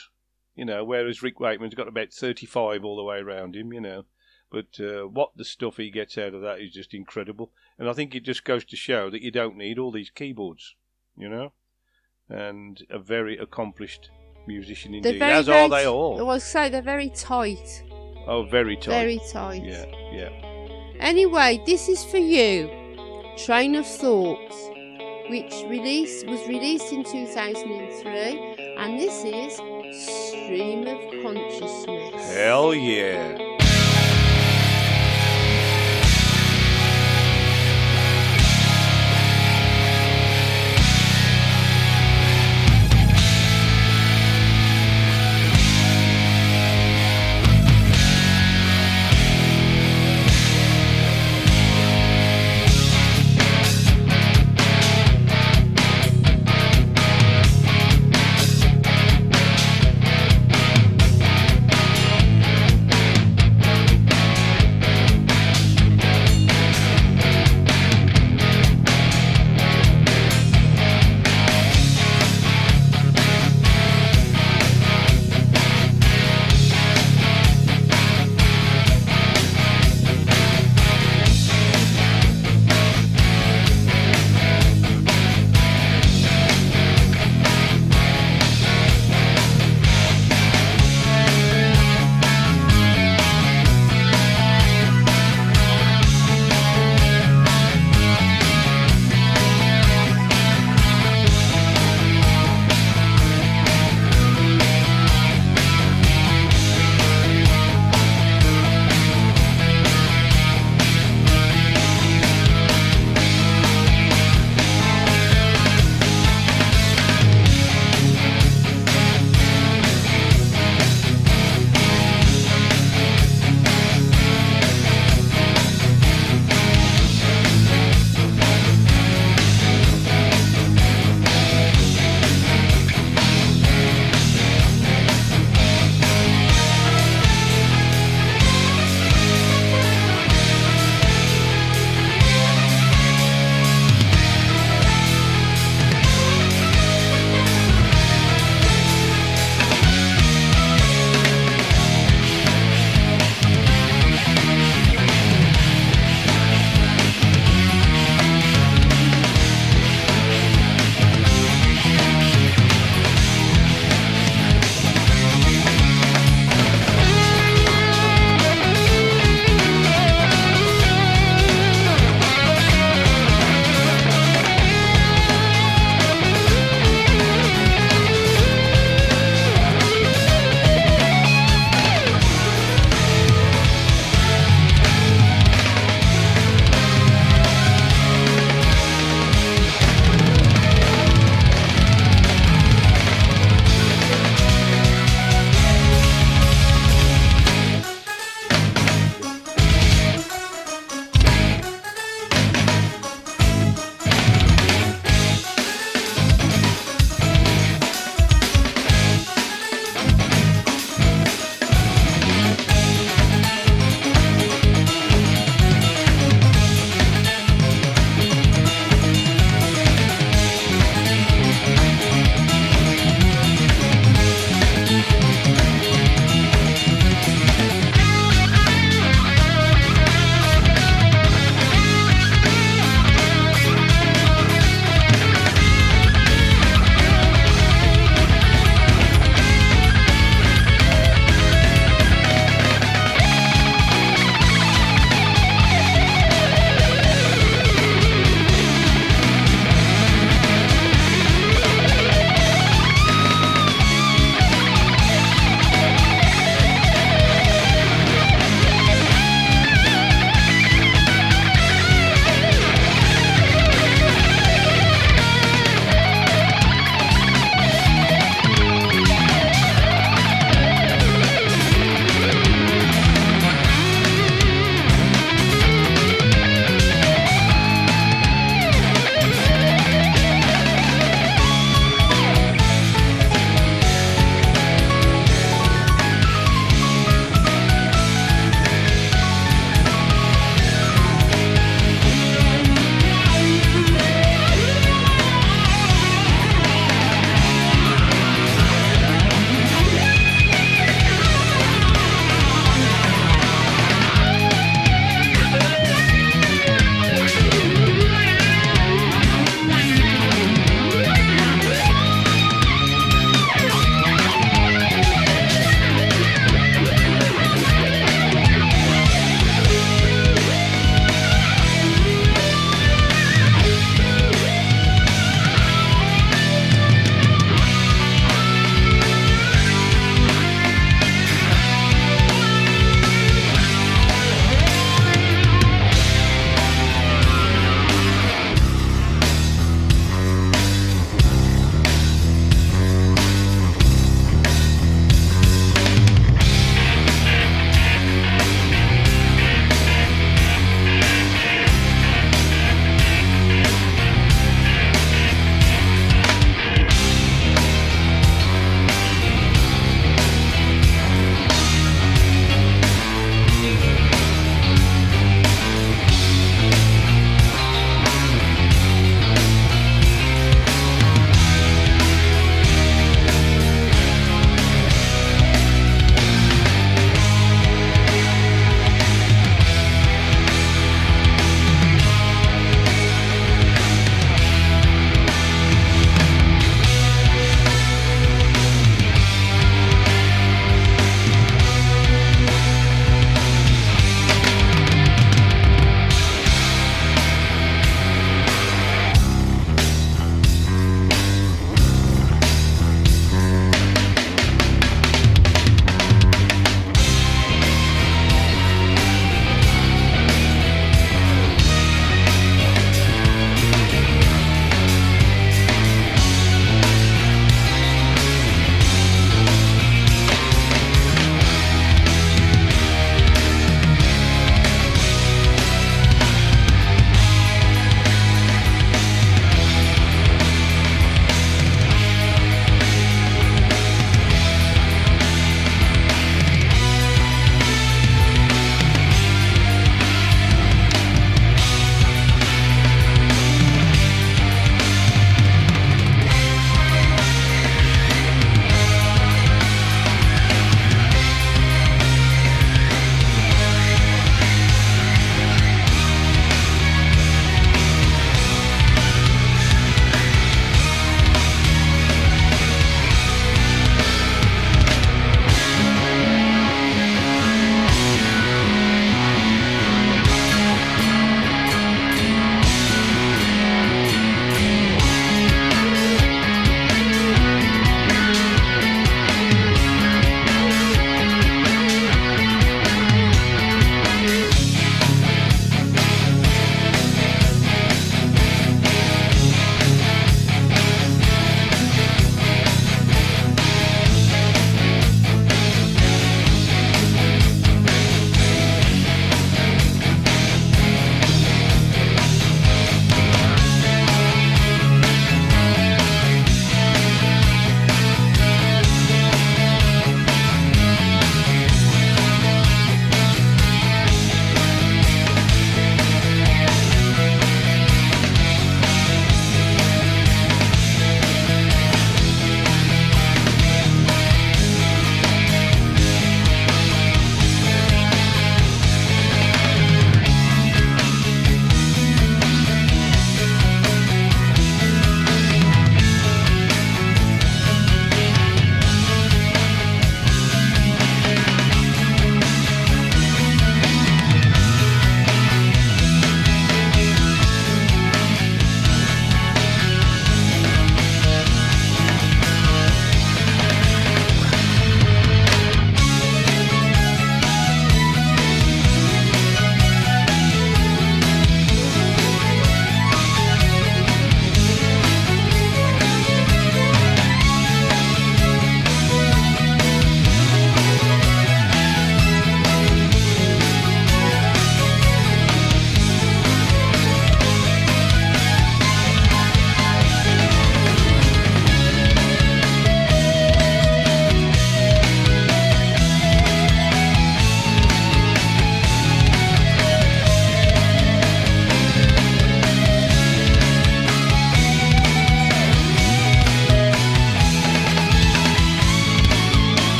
you 0.56 0.66
know, 0.66 0.84
whereas 0.84 1.24
Rick 1.24 1.40
Wakeman's 1.40 1.76
got 1.76 1.88
about 1.88 2.14
35 2.14 2.84
all 2.84 2.96
the 2.96 3.04
way 3.04 3.18
around 3.18 3.56
him, 3.56 3.74
you 3.74 3.82
know. 3.82 4.06
But 4.52 4.80
uh, 4.80 5.08
what 5.08 5.32
the 5.36 5.46
stuff 5.46 5.78
he 5.78 5.90
gets 5.90 6.18
out 6.18 6.36
of 6.36 6.42
that 6.42 6.60
is 6.60 6.72
just 6.72 6.94
incredible. 6.94 7.52
And 7.80 7.90
I 7.90 7.94
think 7.94 8.14
it 8.14 8.24
just 8.24 8.44
goes 8.44 8.64
to 8.66 8.76
show 8.76 9.10
that 9.10 9.24
you 9.24 9.32
don't 9.32 9.58
need 9.58 9.80
all 9.80 9.92
these 9.92 10.12
keyboards, 10.12 10.76
you 11.18 11.28
know. 11.28 11.54
And 12.30 12.86
a 12.90 13.00
very 13.00 13.38
accomplished 13.38 14.12
musician 14.46 14.94
indeed, 14.94 15.20
very, 15.20 15.32
as 15.32 15.48
very 15.48 15.60
are 15.60 15.70
they 15.70 15.88
all. 15.88 16.20
I 16.20 16.24
was 16.24 16.44
say 16.44 16.70
they're 16.70 16.82
very 16.82 17.10
tight. 17.10 17.84
Oh, 18.28 18.44
very 18.44 18.76
tight. 18.76 18.92
Very 18.92 19.22
tight. 19.32 19.64
Yeah, 19.64 19.86
yeah. 20.12 20.30
Anyway, 21.00 21.62
this 21.66 21.90
is 21.90 22.04
for 22.06 22.18
you. 22.18 22.70
Train 23.38 23.76
of 23.76 23.88
Thought, 23.88 24.54
which 25.30 25.52
released 25.68 26.28
was 26.28 26.48
released 26.48 26.94
in 26.94 27.04
2003, 27.04 28.76
and 28.78 29.00
this 29.00 29.24
is 29.26 29.60
Stream 30.54 30.88
of 30.88 31.00
Consciousness. 31.24 32.36
Hell 32.36 32.76
yeah. 32.76 33.53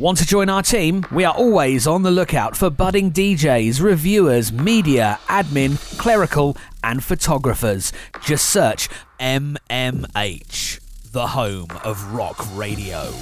Want 0.00 0.16
to 0.16 0.24
join 0.24 0.48
our 0.48 0.62
team? 0.62 1.04
We 1.12 1.26
are 1.26 1.34
always 1.34 1.86
on 1.86 2.04
the 2.04 2.10
lookout 2.10 2.56
for 2.56 2.70
budding 2.70 3.12
DJs, 3.12 3.82
reviewers, 3.82 4.50
media, 4.50 5.18
admin, 5.26 5.76
clerical, 5.98 6.56
and 6.82 7.04
photographers. 7.04 7.92
Just 8.22 8.46
search 8.46 8.88
MMH, 9.20 10.80
the 11.12 11.26
home 11.26 11.68
of 11.84 12.14
rock 12.14 12.38
radio. 12.56 13.12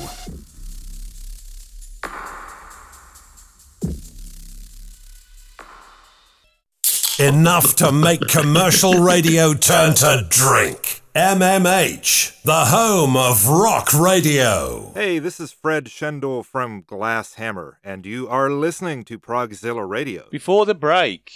Enough 7.29 7.77
to 7.77 7.93
make 7.93 8.27
commercial 8.27 8.95
radio 9.03 9.53
turn 9.53 9.93
to 9.97 10.27
drink. 10.31 11.03
MMH, 11.15 12.43
the 12.43 12.65
home 12.65 13.19
of 13.19 13.47
rock 13.47 13.93
radio. 13.93 14.93
Hey, 14.95 15.19
this 15.19 15.39
is 15.39 15.53
Fred 15.53 15.89
Schendel 15.89 16.43
from 16.43 16.81
Glass 16.87 17.35
Hammer, 17.35 17.81
and 17.85 18.07
you 18.07 18.31
are 18.31 18.49
listening 18.49 19.05
to 19.05 19.19
Progzilla 19.19 19.87
Radio. 19.87 20.27
Before 20.31 20.65
the 20.65 20.75
break, 20.75 21.31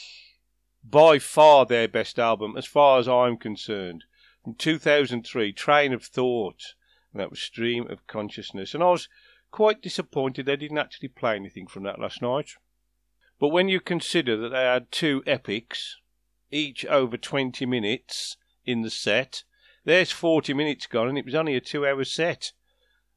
by 0.82 1.18
far 1.18 1.66
their 1.66 1.88
best 1.88 2.18
album, 2.18 2.56
as 2.56 2.64
far 2.64 2.98
as 2.98 3.06
I'm 3.06 3.36
concerned, 3.36 4.04
from 4.42 4.54
2003, 4.54 5.52
Train 5.52 5.92
of 5.92 6.04
Thought, 6.04 6.72
and 7.12 7.20
that 7.20 7.28
was 7.28 7.40
Stream 7.40 7.86
of 7.90 8.06
Consciousness. 8.06 8.72
And 8.72 8.82
I 8.82 8.92
was 8.92 9.10
quite 9.50 9.82
disappointed 9.82 10.46
they 10.46 10.56
didn't 10.56 10.78
actually 10.78 11.08
play 11.08 11.36
anything 11.36 11.66
from 11.66 11.82
that 11.82 12.00
last 12.00 12.22
night. 12.22 12.52
But 13.42 13.48
when 13.48 13.66
you 13.66 13.80
consider 13.80 14.36
that 14.36 14.50
they 14.50 14.62
had 14.62 14.92
two 14.92 15.24
epics, 15.26 15.96
each 16.52 16.86
over 16.86 17.16
20 17.16 17.66
minutes 17.66 18.36
in 18.64 18.82
the 18.82 18.88
set, 18.88 19.42
there's 19.84 20.12
40 20.12 20.54
minutes 20.54 20.86
gone, 20.86 21.08
and 21.08 21.18
it 21.18 21.24
was 21.24 21.34
only 21.34 21.56
a 21.56 21.60
two 21.60 21.84
hour 21.84 22.04
set. 22.04 22.52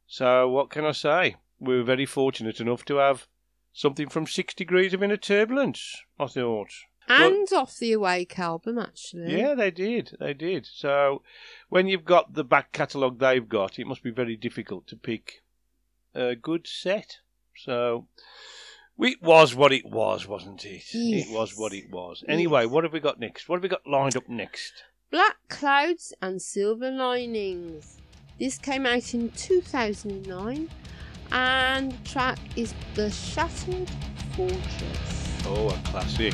So, 0.07 0.49
what 0.49 0.72
can 0.72 0.84
I 0.84 0.93
say? 0.93 1.35
We 1.60 1.76
were 1.77 1.84
very 1.84 2.07
fortunate 2.07 2.60
enough 2.60 2.84
to 2.85 2.95
have 2.95 3.27
something 3.72 4.10
from 4.10 4.26
Six 4.26 4.56
Degrees 4.56 4.95
of 4.95 5.03
Inner 5.03 5.15
Turbulence, 5.15 5.95
I 6.19 6.26
thought. 6.26 6.72
And 7.07 7.47
off 7.53 7.77
the 7.77 7.91
Awake 7.91 8.39
album, 8.39 8.80
actually. 8.80 9.39
Yeah, 9.39 9.53
they 9.53 9.69
did. 9.69 10.18
They 10.19 10.34
did. 10.34 10.65
So, 10.65 11.22
when 11.69 11.85
you've 11.85 12.03
got 12.03 12.34
the 12.34 12.43
back 12.43 12.72
catalogue 12.72 13.19
they've 13.19 13.47
got, 13.47 13.77
it 13.77 13.85
must 13.85 14.02
be 14.02 14.10
very 14.10 14.38
difficult 14.38 14.88
to 14.88 14.95
pick 14.95 15.43
a 16.15 16.35
good 16.35 16.65
set. 16.65 17.18
So, 17.56 18.07
it 19.00 19.22
was 19.22 19.56
what 19.56 19.72
it 19.72 19.86
was, 19.86 20.28
wasn't 20.28 20.66
it? 20.66 20.84
Yes. 20.94 21.28
It 21.28 21.34
was 21.34 21.58
what 21.58 21.74
it 21.74 21.90
was. 21.92 22.24
Anyway, 22.28 22.66
what 22.66 22.84
have 22.84 22.94
we 22.94 23.00
got 23.00 23.20
next? 23.20 23.50
What 23.50 23.58
have 23.58 23.64
we 23.64 23.70
got 23.70 23.86
lined 23.86 24.16
up 24.16 24.30
next? 24.30 24.74
Black 25.12 25.36
Clouds 25.50 26.14
and 26.22 26.42
Silver 26.42 26.92
Linings. 26.92 27.98
This 28.40 28.58
came 28.58 28.86
out 28.86 29.14
in 29.14 29.30
2009, 29.32 30.70
and 31.32 31.92
the 31.92 32.10
track 32.10 32.40
is 32.56 32.74
The 32.96 33.10
Shattered 33.10 33.90
Fortress. 34.36 35.46
Oh, 35.46 35.70
a 35.70 35.90
classic. 35.90 36.34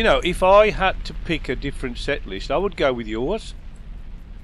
You 0.00 0.04
know, 0.04 0.22
if 0.24 0.42
I 0.42 0.70
had 0.70 1.04
to 1.04 1.12
pick 1.12 1.50
a 1.50 1.54
different 1.54 1.98
set 1.98 2.24
list, 2.24 2.50
I 2.50 2.56
would 2.56 2.74
go 2.74 2.90
with 2.90 3.06
yours. 3.06 3.52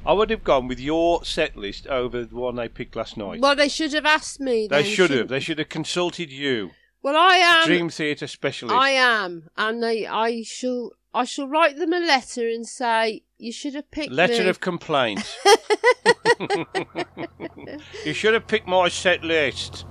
I 0.05 0.13
would 0.13 0.29
have 0.29 0.45
gone 0.45 0.69
with 0.69 0.79
your 0.79 1.25
set 1.25 1.57
list 1.57 1.87
over 1.87 2.27
the 2.27 2.37
one 2.37 2.57
they 2.57 2.69
picked 2.69 2.95
last 2.95 3.17
night. 3.17 3.41
Well, 3.41 3.57
they 3.57 3.71
should 3.71 3.95
have 3.95 4.05
asked 4.05 4.39
me. 4.39 4.69
they 4.69 4.83
then, 4.83 4.93
should 4.93 5.11
have. 5.13 5.29
They 5.29 5.41
should 5.41 5.59
have 5.59 5.71
consulted 5.71 6.31
you, 6.31 6.73
Well, 7.03 7.17
I 7.17 7.37
am. 7.37 7.65
Dream 7.65 7.89
Theater 7.89 8.27
specialist. 8.27 8.77
I 8.77 8.91
am, 8.91 9.49
and 9.57 9.83
they, 9.83 10.07
I 10.07 10.43
shall. 10.43 10.91
I 11.15 11.25
shall 11.25 11.49
write 11.49 11.79
them 11.79 11.95
a 11.95 12.01
letter 12.01 12.47
and 12.47 12.69
say 12.69 13.23
you 13.39 13.51
should 13.51 13.75
have 13.77 13.91
picked 13.91 14.13
Letter 14.13 14.43
me. 14.43 14.51
of 14.51 14.61
complaint. 14.61 15.39
you 18.05 18.13
should 18.13 18.35
have 18.35 18.47
picked 18.47 18.69
my 18.69 18.89
set 18.89 19.25
list. 19.25 19.87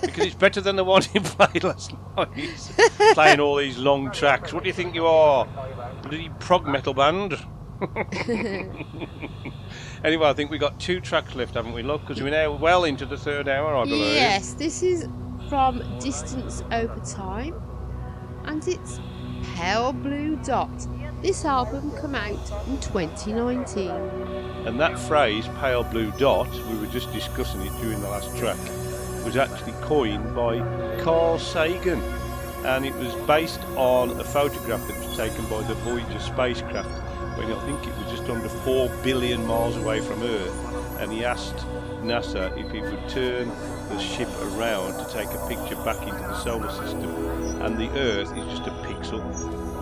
Because 0.00 0.26
it's 0.26 0.34
better 0.34 0.60
than 0.60 0.76
the 0.76 0.84
one 0.84 1.02
he 1.02 1.20
played 1.20 1.64
last 1.70 1.94
night. 2.16 2.28
Playing 3.14 3.40
all 3.40 3.56
these 3.56 3.78
long 3.78 4.10
tracks. 4.10 4.52
What 4.52 4.62
do 4.62 4.68
you 4.68 4.74
think 4.74 4.94
you 4.94 5.06
are? 5.06 5.46
Bloody 6.02 6.30
prog 6.38 6.66
metal 6.66 6.94
band? 6.94 7.34
anyway, 10.04 10.28
I 10.28 10.32
think 10.34 10.50
we've 10.50 10.60
got 10.60 10.78
two 10.78 11.00
tracks 11.00 11.34
left, 11.34 11.54
haven't 11.54 11.72
we, 11.72 11.82
love? 11.82 12.02
Because 12.02 12.22
we're 12.22 12.30
now 12.30 12.52
well 12.52 12.84
into 12.84 13.06
the 13.06 13.16
third 13.16 13.48
hour, 13.48 13.74
I 13.76 13.84
believe. 13.84 14.14
Yes, 14.14 14.52
this 14.54 14.82
is 14.82 15.08
from 15.48 15.82
Distance 15.98 16.62
Over 16.70 17.00
Time, 17.00 17.60
and 18.44 18.66
it's 18.68 19.00
Pale 19.56 19.94
Blue 19.94 20.36
Dot. 20.44 20.70
This 21.22 21.44
album 21.44 21.90
came 22.00 22.14
out 22.14 22.66
in 22.66 22.80
2019. 22.80 23.90
And 24.66 24.80
that 24.80 24.98
phrase, 24.98 25.46
pale 25.58 25.82
blue 25.82 26.10
dot, 26.12 26.50
we 26.68 26.78
were 26.78 26.86
just 26.86 27.12
discussing 27.12 27.60
it 27.62 27.72
during 27.80 28.00
the 28.00 28.08
last 28.08 28.34
track, 28.36 28.58
was 29.24 29.36
actually 29.36 29.72
coined 29.82 30.34
by 30.34 30.58
Carl 31.02 31.38
Sagan. 31.38 32.02
And 32.64 32.84
it 32.84 32.94
was 32.96 33.14
based 33.26 33.60
on 33.76 34.10
a 34.20 34.24
photograph 34.24 34.86
that 34.86 34.96
was 34.98 35.16
taken 35.16 35.44
by 35.46 35.62
the 35.62 35.74
Voyager 35.74 36.20
spacecraft 36.20 36.90
when 37.38 37.50
I 37.50 37.60
think 37.64 37.86
it 37.86 37.96
was 37.96 38.10
just 38.10 38.28
under 38.28 38.48
4 38.48 38.90
billion 39.02 39.46
miles 39.46 39.76
away 39.76 40.00
from 40.00 40.22
Earth. 40.22 41.00
And 41.00 41.10
he 41.10 41.24
asked 41.24 41.56
NASA 42.02 42.56
if 42.58 42.70
he 42.70 42.80
would 42.80 43.08
turn 43.08 43.48
the 43.88 43.98
ship 43.98 44.28
around 44.42 44.92
to 44.98 45.12
take 45.12 45.28
a 45.28 45.48
picture 45.48 45.76
back 45.84 46.00
into 46.02 46.18
the 46.18 46.38
solar 46.42 46.70
system. 46.70 47.10
And 47.62 47.78
the 47.78 47.88
Earth 47.98 48.36
is 48.36 48.44
just 48.46 48.66
a 48.66 48.72
pixel, 48.84 49.22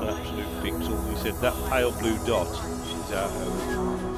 an 0.03 0.09
absolute 0.09 0.47
pixel. 0.63 1.11
He 1.11 1.17
said 1.17 1.35
that 1.41 1.55
pale 1.69 1.93
blue 1.93 2.17
dot 2.27 2.49
is 2.49 3.13
our 3.13 3.29
home. 3.29 4.17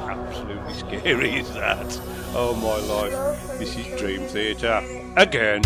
How 0.00 0.26
absolutely 0.26 0.74
scary 1.00 1.36
is 1.36 1.52
that? 1.54 2.21
Oh 2.34 2.54
my 2.54 2.78
life, 2.86 3.58
this 3.58 3.76
is 3.76 3.86
Dream 4.00 4.22
Theater 4.22 4.82
again. 5.16 5.60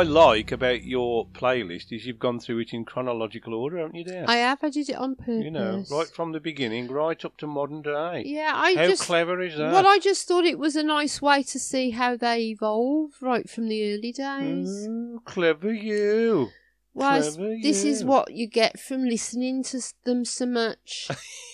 I 0.00 0.04
like 0.04 0.50
about 0.50 0.82
your 0.82 1.26
playlist 1.26 1.92
is 1.92 2.06
you've 2.06 2.18
gone 2.18 2.40
through 2.40 2.60
it 2.60 2.72
in 2.72 2.86
chronological 2.86 3.52
order, 3.52 3.76
haven't 3.76 3.96
you, 3.96 4.04
dear? 4.04 4.24
I 4.26 4.36
have. 4.36 4.64
I 4.64 4.70
did 4.70 4.88
it 4.88 4.96
on 4.96 5.14
purpose. 5.14 5.44
You 5.44 5.50
know, 5.50 5.84
right 5.90 6.06
from 6.06 6.32
the 6.32 6.40
beginning, 6.40 6.88
right 6.88 7.22
up 7.22 7.36
to 7.36 7.46
modern 7.46 7.82
day. 7.82 8.22
Yeah, 8.24 8.52
I 8.54 8.76
How 8.76 8.86
just 8.86 9.02
clever 9.02 9.42
is 9.42 9.58
that? 9.58 9.74
Well, 9.74 9.86
I 9.86 9.98
just 9.98 10.26
thought 10.26 10.46
it 10.46 10.58
was 10.58 10.74
a 10.74 10.82
nice 10.82 11.20
way 11.20 11.42
to 11.42 11.58
see 11.58 11.90
how 11.90 12.16
they 12.16 12.44
evolve 12.44 13.10
right 13.20 13.46
from 13.50 13.68
the 13.68 13.92
early 13.92 14.12
days. 14.12 14.88
Mm, 14.88 15.22
clever 15.26 15.70
you. 15.70 16.48
Well, 16.94 17.20
Clever 17.20 17.56
this 17.62 17.84
is 17.84 18.02
what 18.02 18.32
you 18.32 18.46
get 18.46 18.80
from 18.80 19.04
listening 19.04 19.62
to 19.64 19.82
them 20.04 20.24
so 20.24 20.46
much. 20.46 21.10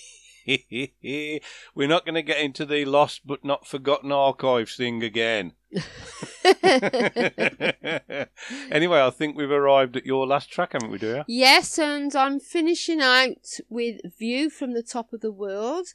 We're 1.74 1.88
not 1.88 2.04
going 2.04 2.14
to 2.14 2.22
get 2.22 2.40
into 2.40 2.64
the 2.64 2.84
lost 2.84 3.22
but 3.26 3.44
not 3.44 3.66
forgotten 3.66 4.12
archives 4.12 4.76
thing 4.76 5.02
again. 5.02 5.52
anyway, 8.70 9.00
I 9.00 9.10
think 9.10 9.36
we've 9.36 9.50
arrived 9.50 9.96
at 9.96 10.06
your 10.06 10.26
last 10.26 10.50
track, 10.50 10.72
haven't 10.72 10.90
we, 10.90 10.98
dear? 10.98 11.24
yes, 11.26 11.78
and 11.78 12.14
I'm 12.14 12.38
finishing 12.38 13.00
out 13.00 13.58
with 13.68 14.00
"View 14.18 14.50
from 14.50 14.74
the 14.74 14.82
Top 14.82 15.12
of 15.12 15.20
the 15.20 15.32
World," 15.32 15.88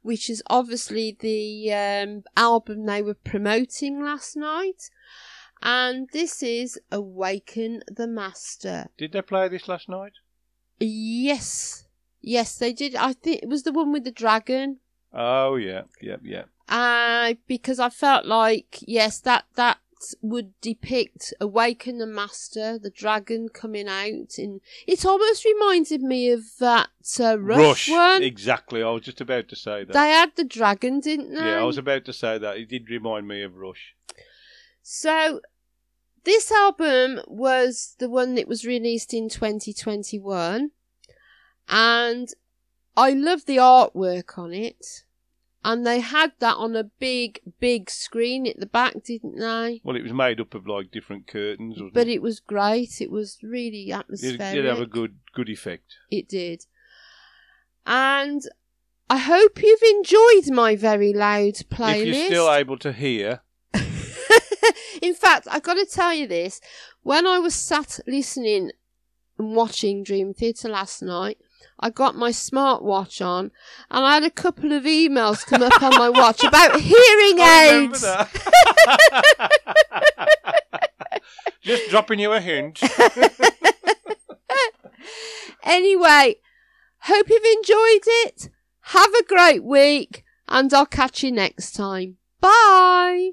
which 0.00 0.30
is 0.30 0.42
obviously 0.48 1.16
the 1.20 1.72
um, 1.72 2.22
album 2.36 2.86
they 2.86 3.02
were 3.02 3.14
promoting 3.14 4.02
last 4.02 4.36
night, 4.36 4.90
and 5.60 6.08
this 6.12 6.42
is 6.42 6.80
"Awaken 6.90 7.82
the 7.86 8.08
Master." 8.08 8.88
Did 8.96 9.12
they 9.12 9.22
play 9.22 9.48
this 9.48 9.68
last 9.68 9.88
night? 9.88 10.12
Yes, 10.80 11.81
yes, 12.22 12.56
they 12.56 12.72
did. 12.72 12.94
I 12.96 13.12
think 13.12 13.42
it 13.42 13.48
was 13.48 13.64
the 13.64 13.72
one 13.72 13.92
with 13.92 14.04
the 14.04 14.10
dragon. 14.10 14.78
Oh, 15.12 15.56
yeah, 15.56 15.82
yeah, 16.00 16.16
yeah. 16.22 16.44
Uh, 16.68 17.34
because 17.46 17.78
I 17.78 17.90
felt 17.90 18.24
like 18.24 18.78
yes, 18.86 19.20
that 19.20 19.44
that 19.56 19.78
would 20.20 20.58
depict 20.60 21.34
awaken 21.40 21.98
the 21.98 22.06
master, 22.06 22.78
the 22.78 22.90
dragon 22.90 23.48
coming 23.48 23.88
out, 23.88 24.38
and 24.38 24.60
it 24.86 25.04
almost 25.04 25.44
reminded 25.44 26.02
me 26.02 26.30
of 26.30 26.42
that 26.58 26.88
uh, 27.20 27.38
Rush, 27.38 27.88
one. 27.88 28.22
Exactly. 28.22 28.82
I 28.82 28.90
was 28.90 29.02
just 29.02 29.20
about 29.20 29.48
to 29.48 29.56
say 29.56 29.84
that. 29.84 29.92
They 29.92 30.10
had 30.10 30.34
the 30.36 30.44
dragon, 30.44 31.00
didn't 31.00 31.34
they? 31.34 31.44
Yeah, 31.44 31.60
I 31.60 31.64
was 31.64 31.78
about 31.78 32.04
to 32.06 32.12
say 32.12 32.38
that. 32.38 32.56
It 32.56 32.68
did 32.68 32.90
remind 32.90 33.28
me 33.28 33.42
of 33.42 33.56
Rush. 33.56 33.94
So 34.82 35.40
this 36.24 36.50
album 36.50 37.20
was 37.26 37.96
the 37.98 38.08
one 38.08 38.34
that 38.36 38.48
was 38.48 38.64
released 38.64 39.12
in 39.12 39.28
2021 39.28 40.70
and 41.68 42.28
I 42.96 43.10
love 43.12 43.46
the 43.46 43.56
artwork 43.56 44.38
on 44.38 44.52
it. 44.52 45.04
And 45.64 45.86
they 45.86 46.00
had 46.00 46.32
that 46.40 46.56
on 46.56 46.74
a 46.74 46.82
big, 46.82 47.40
big 47.60 47.88
screen 47.88 48.48
at 48.48 48.58
the 48.58 48.66
back, 48.66 49.04
didn't 49.04 49.38
they? 49.38 49.80
Well, 49.84 49.94
it 49.94 50.02
was 50.02 50.12
made 50.12 50.40
up 50.40 50.54
of 50.54 50.66
like 50.66 50.90
different 50.90 51.28
curtains. 51.28 51.78
But 51.92 52.08
it? 52.08 52.14
it 52.14 52.22
was 52.22 52.40
great. 52.40 53.00
It 53.00 53.12
was 53.12 53.38
really 53.44 53.92
atmospheric. 53.92 54.40
It 54.40 54.54
did 54.54 54.64
have 54.64 54.80
a 54.80 54.86
good, 54.86 55.18
good 55.32 55.48
effect. 55.48 55.98
It 56.10 56.28
did. 56.28 56.66
And 57.86 58.42
I 59.08 59.18
hope 59.18 59.62
you've 59.62 59.82
enjoyed 59.82 60.52
my 60.52 60.74
very 60.74 61.12
loud 61.12 61.54
playlist. 61.70 62.06
If 62.06 62.16
you're 62.16 62.26
still 62.26 62.52
able 62.52 62.78
to 62.78 62.92
hear, 62.92 63.42
In 65.02 65.14
fact, 65.14 65.48
I've 65.50 65.62
got 65.62 65.74
to 65.74 65.86
tell 65.86 66.14
you 66.14 66.26
this. 66.26 66.60
When 67.02 67.26
I 67.26 67.38
was 67.38 67.54
sat 67.54 67.98
listening 68.06 68.70
and 69.38 69.56
watching 69.56 70.04
Dream 70.04 70.32
Theater 70.34 70.68
last 70.68 71.02
night, 71.02 71.38
I 71.78 71.90
got 71.90 72.14
my 72.14 72.30
smartwatch 72.30 73.24
on 73.24 73.50
and 73.90 74.04
I 74.04 74.14
had 74.14 74.24
a 74.24 74.30
couple 74.30 74.72
of 74.72 74.84
emails 74.84 75.44
come 75.44 75.62
up 75.62 75.82
on 75.82 75.96
my 75.96 76.08
watch 76.08 76.42
about 76.44 76.80
hearing 76.80 77.38
aids. 77.40 78.02
just 81.62 81.90
dropping 81.90 82.18
you 82.18 82.32
a 82.32 82.40
hint. 82.40 82.80
Anyway, 85.62 86.36
hope 87.00 87.28
you've 87.28 87.44
enjoyed 87.44 88.02
it. 88.26 88.50
Have 88.86 89.14
a 89.14 89.24
great 89.24 89.64
week 89.64 90.24
and 90.48 90.72
I'll 90.74 90.86
catch 90.86 91.22
you 91.22 91.32
next 91.32 91.72
time. 91.72 92.16
Bye. 92.40 93.32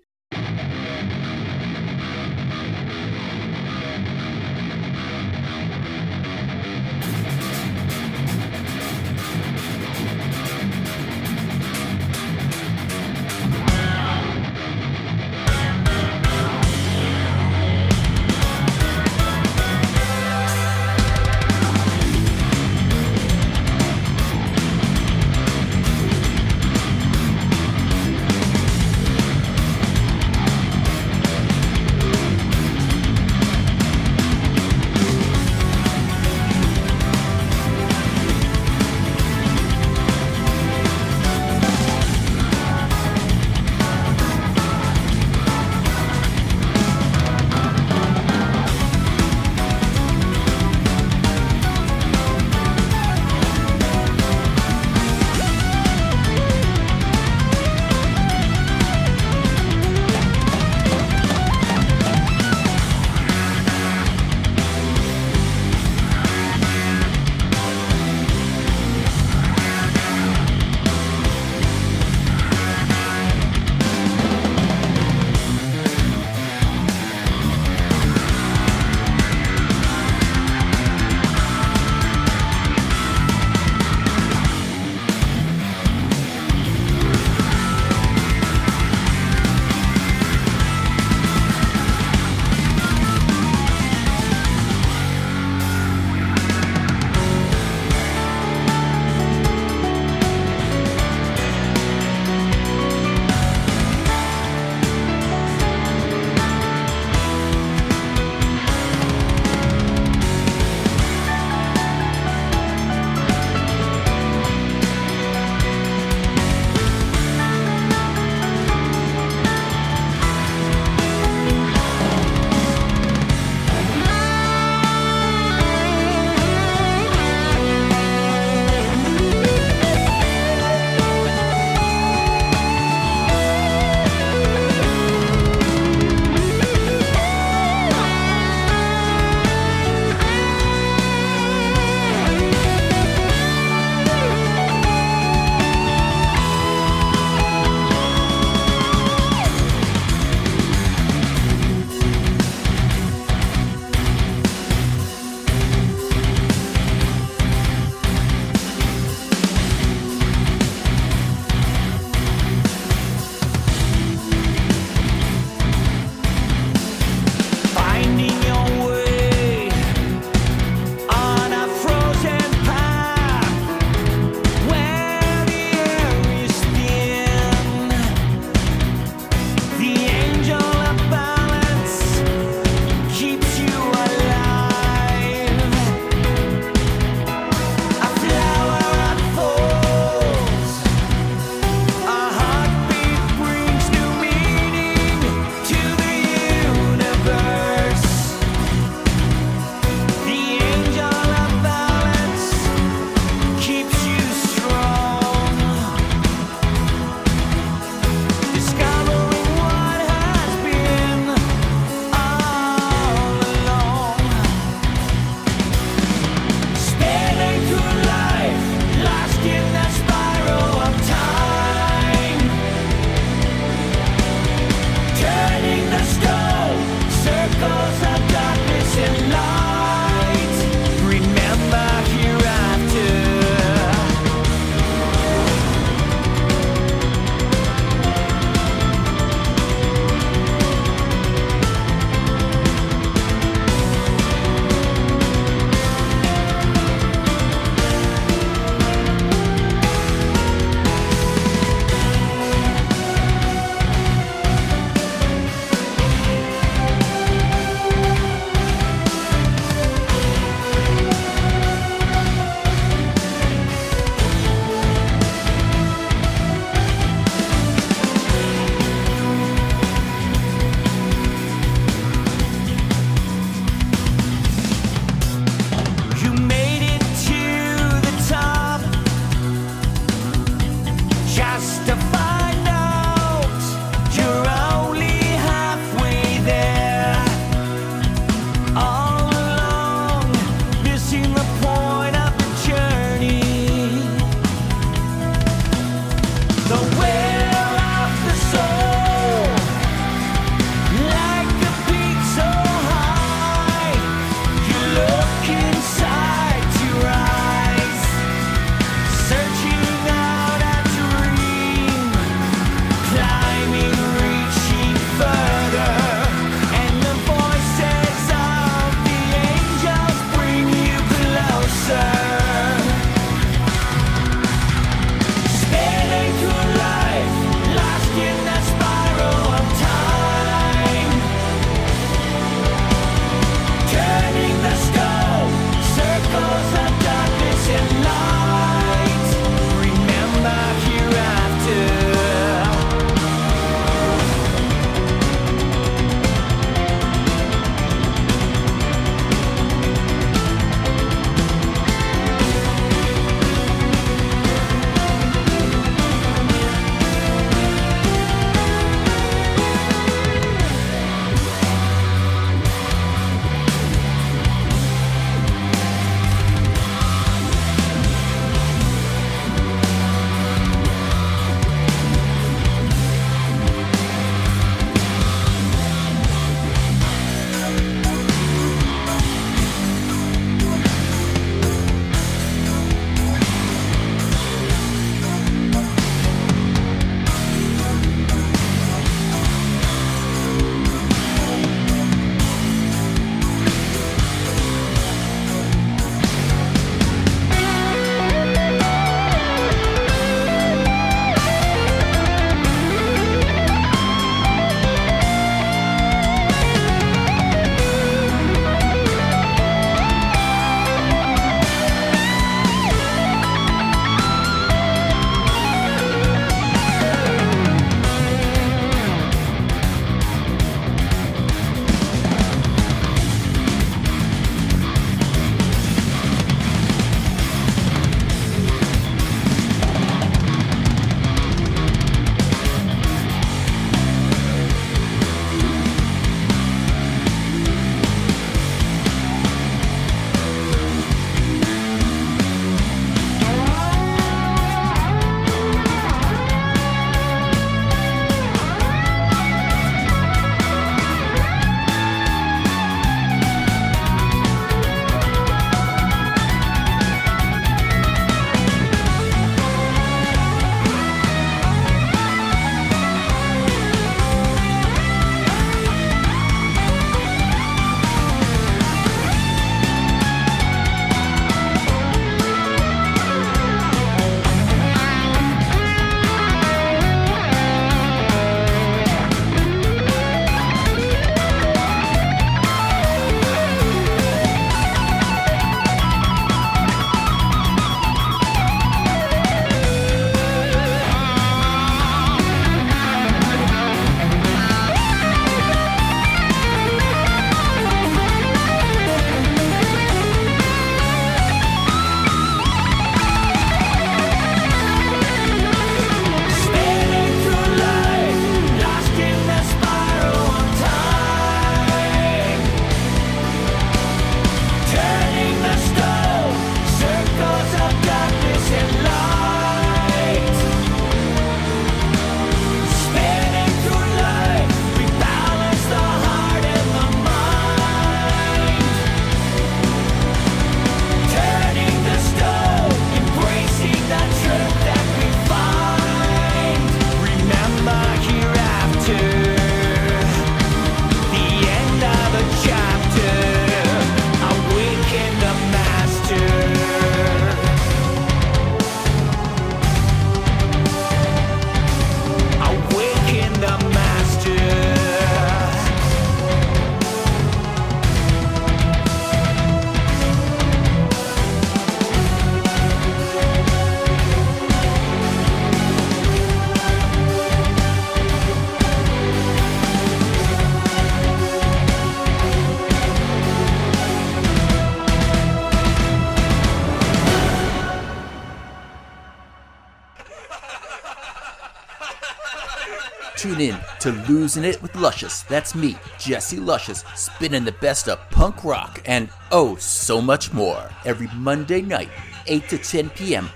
To 584.11 584.31
Losing 584.31 584.63
It 584.63 584.81
with 584.81 584.95
Luscious. 584.95 585.43
That's 585.43 585.75
me, 585.75 585.97
Jesse 586.17 586.57
Luscious, 586.57 587.03
spinning 587.15 587.63
the 587.63 587.71
best 587.73 588.07
of 588.07 588.19
punk 588.29 588.63
rock 588.63 589.01
and 589.05 589.29
oh, 589.51 589.75
so 589.75 590.21
much 590.21 590.51
more 590.53 590.89
every 591.05 591.27
Monday 591.35 591.81
night, 591.81 592.09
8 592.47 592.69
to 592.69 592.77
10 592.77 593.09
p.m. 593.11 593.49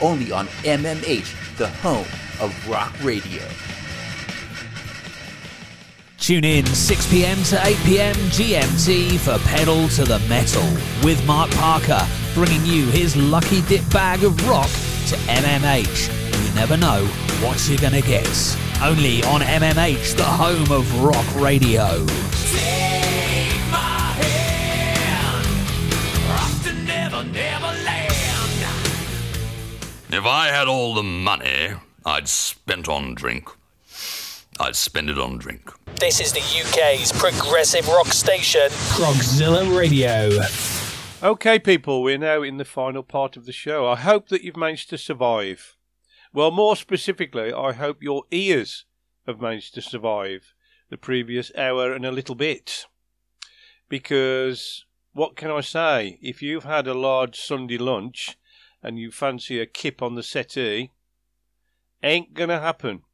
Only 0.00 0.32
on 0.32 0.46
MMH, 0.46 1.56
the 1.56 1.68
home 1.68 2.06
of 2.40 2.68
rock 2.68 2.92
radio. 3.02 3.42
Tune 6.18 6.44
in 6.44 6.66
6 6.66 7.10
pm 7.10 7.42
to 7.44 7.66
8 7.66 7.76
pm 7.84 8.14
GMT 8.14 9.18
for 9.18 9.38
Pedal 9.48 9.88
to 9.88 10.04
the 10.04 10.18
Metal 10.28 10.64
with 11.04 11.24
Mark 11.26 11.50
Parker, 11.52 12.06
bringing 12.34 12.64
you 12.64 12.86
his 12.86 13.16
lucky 13.16 13.62
dip 13.62 13.88
bag 13.90 14.24
of 14.24 14.48
rock 14.48 14.68
to 15.08 15.16
MMH. 15.26 16.48
You 16.48 16.54
never 16.54 16.76
know 16.76 17.04
what 17.40 17.68
you're 17.68 17.78
gonna 17.78 18.02
get. 18.02 18.65
Only 18.82 19.22
on 19.24 19.40
MMH, 19.40 20.16
the 20.16 20.24
home 20.24 20.70
of 20.70 21.02
rock 21.02 21.24
radio. 21.36 22.04
If 30.08 30.24
I 30.24 30.48
had 30.48 30.68
all 30.68 30.94
the 30.94 31.02
money 31.02 31.72
I'd 32.04 32.28
spent 32.28 32.88
on 32.88 33.14
drink, 33.14 33.48
I'd 34.60 34.76
spend 34.76 35.10
it 35.10 35.18
on 35.18 35.38
drink. 35.38 35.70
This 35.98 36.20
is 36.20 36.32
the 36.32 36.40
UK's 36.40 37.12
progressive 37.12 37.88
rock 37.88 38.08
station, 38.08 38.68
Progzilla 38.92 39.76
Radio. 39.76 40.30
Okay, 41.22 41.58
people, 41.58 42.02
we're 42.02 42.18
now 42.18 42.42
in 42.42 42.58
the 42.58 42.64
final 42.64 43.02
part 43.02 43.36
of 43.36 43.46
the 43.46 43.52
show. 43.52 43.88
I 43.88 43.96
hope 43.96 44.28
that 44.28 44.42
you've 44.42 44.56
managed 44.56 44.90
to 44.90 44.98
survive. 44.98 45.75
Well, 46.36 46.50
more 46.50 46.76
specifically, 46.76 47.50
I 47.50 47.72
hope 47.72 48.02
your 48.02 48.24
ears 48.30 48.84
have 49.26 49.40
managed 49.40 49.72
to 49.72 49.80
survive 49.80 50.52
the 50.90 50.98
previous 50.98 51.50
hour 51.56 51.94
and 51.94 52.04
a 52.04 52.12
little 52.12 52.34
bit. 52.34 52.84
Because, 53.88 54.84
what 55.14 55.34
can 55.34 55.50
I 55.50 55.62
say? 55.62 56.18
If 56.20 56.42
you've 56.42 56.64
had 56.64 56.86
a 56.86 56.92
large 56.92 57.40
Sunday 57.40 57.78
lunch 57.78 58.36
and 58.82 58.98
you 58.98 59.10
fancy 59.10 59.58
a 59.60 59.64
kip 59.64 60.02
on 60.02 60.14
the 60.14 60.22
settee, 60.22 60.92
ain't 62.02 62.34
gonna 62.34 62.60
happen. 62.60 63.04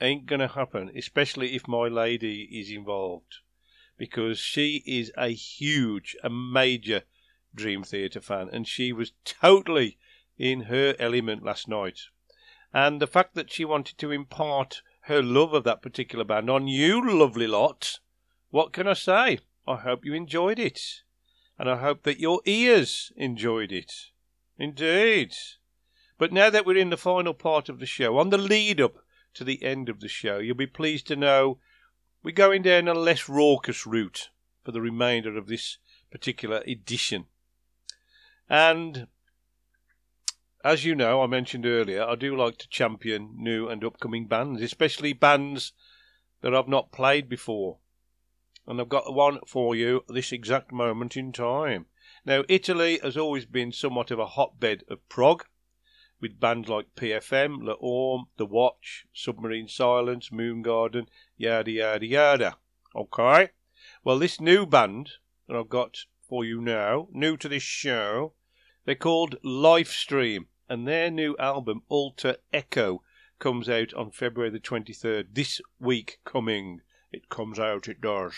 Ain't 0.00 0.26
gonna 0.26 0.46
happen, 0.46 0.88
especially 0.96 1.56
if 1.56 1.66
my 1.66 1.88
lady 1.88 2.42
is 2.42 2.70
involved. 2.70 3.38
Because 3.98 4.38
she 4.38 4.84
is 4.86 5.10
a 5.16 5.30
huge, 5.30 6.14
a 6.22 6.30
major 6.30 7.02
Dream 7.52 7.82
Theater 7.82 8.20
fan, 8.20 8.48
and 8.52 8.68
she 8.68 8.92
was 8.92 9.14
totally 9.24 9.98
in 10.38 10.66
her 10.66 10.94
element 11.00 11.42
last 11.42 11.66
night. 11.66 11.98
And 12.72 13.00
the 13.00 13.06
fact 13.06 13.34
that 13.34 13.52
she 13.52 13.64
wanted 13.64 13.98
to 13.98 14.10
impart 14.10 14.82
her 15.02 15.22
love 15.22 15.52
of 15.52 15.64
that 15.64 15.82
particular 15.82 16.24
band 16.24 16.48
on 16.48 16.68
you, 16.68 17.18
lovely 17.18 17.46
lot, 17.46 17.98
what 18.50 18.72
can 18.72 18.86
I 18.86 18.94
say? 18.94 19.40
I 19.66 19.76
hope 19.76 20.04
you 20.04 20.14
enjoyed 20.14 20.58
it. 20.58 21.02
And 21.58 21.68
I 21.68 21.76
hope 21.76 22.02
that 22.04 22.20
your 22.20 22.40
ears 22.44 23.12
enjoyed 23.16 23.72
it. 23.72 23.92
Indeed. 24.58 25.34
But 26.18 26.32
now 26.32 26.50
that 26.50 26.64
we're 26.64 26.76
in 26.76 26.90
the 26.90 26.96
final 26.96 27.34
part 27.34 27.68
of 27.68 27.78
the 27.78 27.86
show, 27.86 28.18
on 28.18 28.30
the 28.30 28.38
lead 28.38 28.80
up 28.80 29.04
to 29.34 29.44
the 29.44 29.62
end 29.62 29.88
of 29.88 30.00
the 30.00 30.08
show, 30.08 30.38
you'll 30.38 30.54
be 30.54 30.66
pleased 30.66 31.06
to 31.08 31.16
know 31.16 31.58
we're 32.22 32.32
going 32.32 32.62
down 32.62 32.88
a 32.88 32.94
less 32.94 33.28
raucous 33.28 33.86
route 33.86 34.28
for 34.64 34.70
the 34.72 34.80
remainder 34.80 35.36
of 35.36 35.46
this 35.46 35.78
particular 36.10 36.62
edition. 36.66 37.26
And 38.48 39.08
as 40.64 40.84
you 40.84 40.94
know, 40.94 41.22
I 41.22 41.26
mentioned 41.26 41.66
earlier, 41.66 42.04
I 42.04 42.14
do 42.14 42.36
like 42.36 42.58
to 42.58 42.68
champion 42.68 43.34
new 43.36 43.68
and 43.68 43.84
upcoming 43.84 44.28
bands, 44.28 44.62
especially 44.62 45.12
bands 45.12 45.72
that 46.40 46.54
I've 46.54 46.68
not 46.68 46.92
played 46.92 47.28
before. 47.28 47.78
And 48.66 48.80
I've 48.80 48.88
got 48.88 49.12
one 49.12 49.40
for 49.46 49.74
you 49.74 50.04
this 50.08 50.30
exact 50.30 50.70
moment 50.72 51.16
in 51.16 51.32
time. 51.32 51.86
Now, 52.24 52.44
Italy 52.48 53.00
has 53.02 53.16
always 53.16 53.44
been 53.44 53.72
somewhat 53.72 54.12
of 54.12 54.20
a 54.20 54.26
hotbed 54.26 54.84
of 54.88 55.08
prog, 55.08 55.44
with 56.20 56.38
bands 56.38 56.68
like 56.68 56.94
PFM, 56.94 57.64
Le 57.64 57.72
Orme, 57.80 58.26
The 58.36 58.46
Watch, 58.46 59.06
Submarine 59.12 59.66
Silence, 59.66 60.30
Moon 60.30 60.62
Garden, 60.62 61.08
yada 61.36 61.72
yada 61.72 62.06
yada. 62.06 62.56
Okay? 62.94 63.50
Well, 64.04 64.20
this 64.20 64.40
new 64.40 64.64
band 64.64 65.10
that 65.48 65.56
I've 65.56 65.68
got 65.68 65.98
for 66.28 66.44
you 66.44 66.60
now, 66.60 67.08
new 67.10 67.36
to 67.38 67.48
this 67.48 67.64
show, 67.64 68.34
they're 68.84 68.94
called 68.94 69.36
Lifestream, 69.44 70.46
and 70.72 70.88
their 70.88 71.10
new 71.10 71.36
album, 71.38 71.82
Alter 71.90 72.36
Echo, 72.50 73.02
comes 73.38 73.68
out 73.68 73.92
on 73.92 74.10
February 74.10 74.48
the 74.48 74.58
23rd. 74.58 75.26
This 75.34 75.60
week 75.78 76.18
coming. 76.24 76.80
It 77.12 77.28
comes 77.28 77.58
out, 77.58 77.88
it 77.88 78.00
does. 78.00 78.32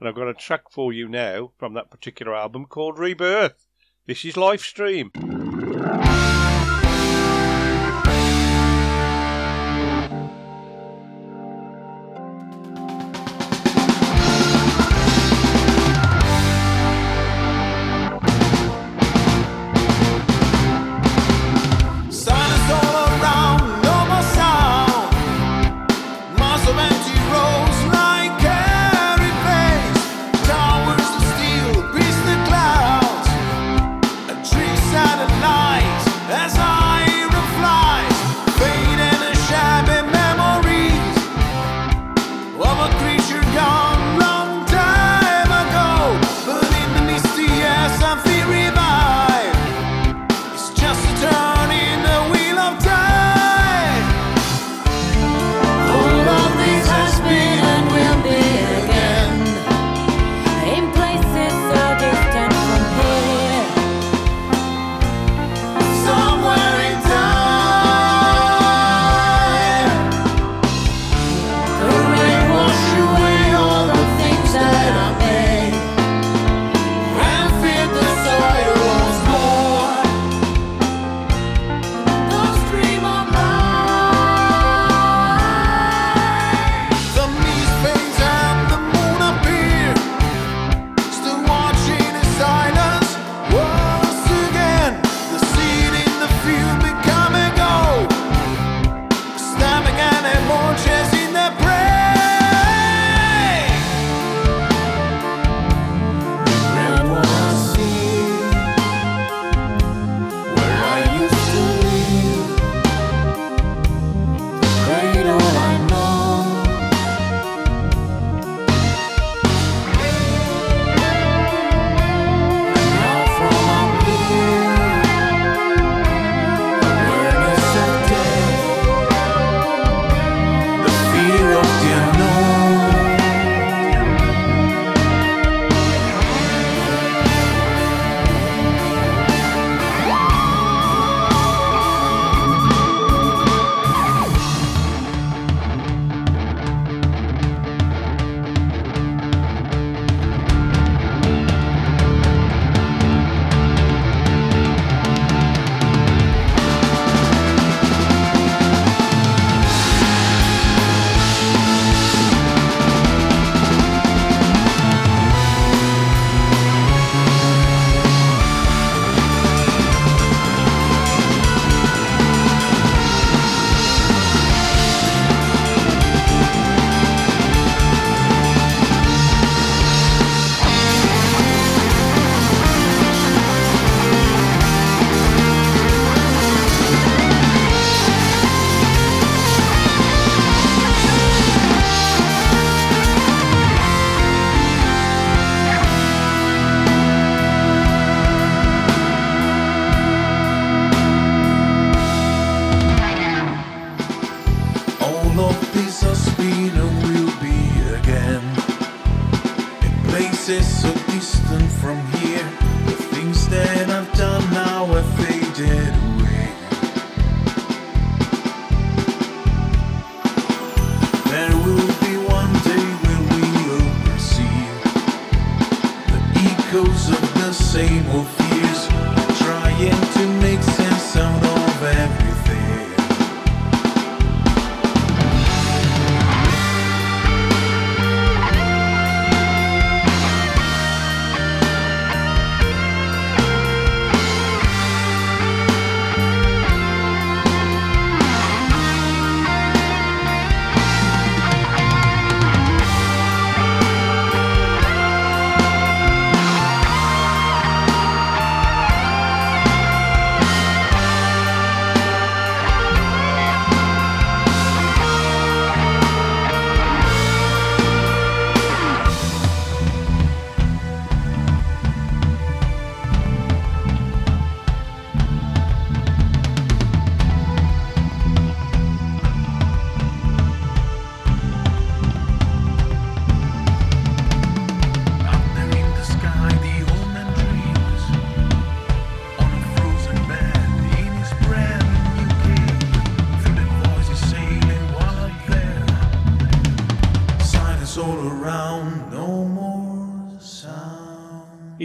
And 0.00 0.08
I've 0.08 0.16
got 0.16 0.26
a 0.26 0.34
track 0.34 0.72
for 0.72 0.92
you 0.92 1.08
now 1.08 1.52
from 1.56 1.74
that 1.74 1.88
particular 1.88 2.34
album 2.34 2.66
called 2.66 2.98
Rebirth. 2.98 3.68
This 4.08 4.24
is 4.24 4.34
Lifestream. 4.34 5.14
Silence 5.14 6.37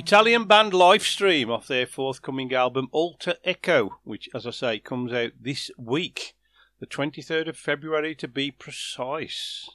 Italian 0.05 0.43
band 0.43 0.73
Lifestream 0.73 1.47
off 1.47 1.65
their 1.65 1.87
forthcoming 1.87 2.53
album 2.53 2.89
Alter 2.91 3.35
Echo, 3.45 3.99
which, 4.03 4.27
as 4.35 4.45
I 4.45 4.49
say, 4.49 4.79
comes 4.79 5.13
out 5.13 5.31
this 5.39 5.71
week, 5.77 6.35
the 6.81 6.85
23rd 6.85 7.47
of 7.47 7.57
February 7.57 8.13
to 8.15 8.27
be 8.27 8.51
precise. 8.51 9.69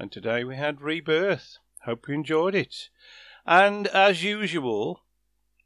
And 0.00 0.10
today 0.10 0.42
we 0.42 0.56
had 0.56 0.80
Rebirth. 0.80 1.58
Hope 1.84 2.08
you 2.08 2.14
enjoyed 2.14 2.56
it. 2.56 2.88
And 3.46 3.86
as 3.86 4.24
usual, 4.24 5.04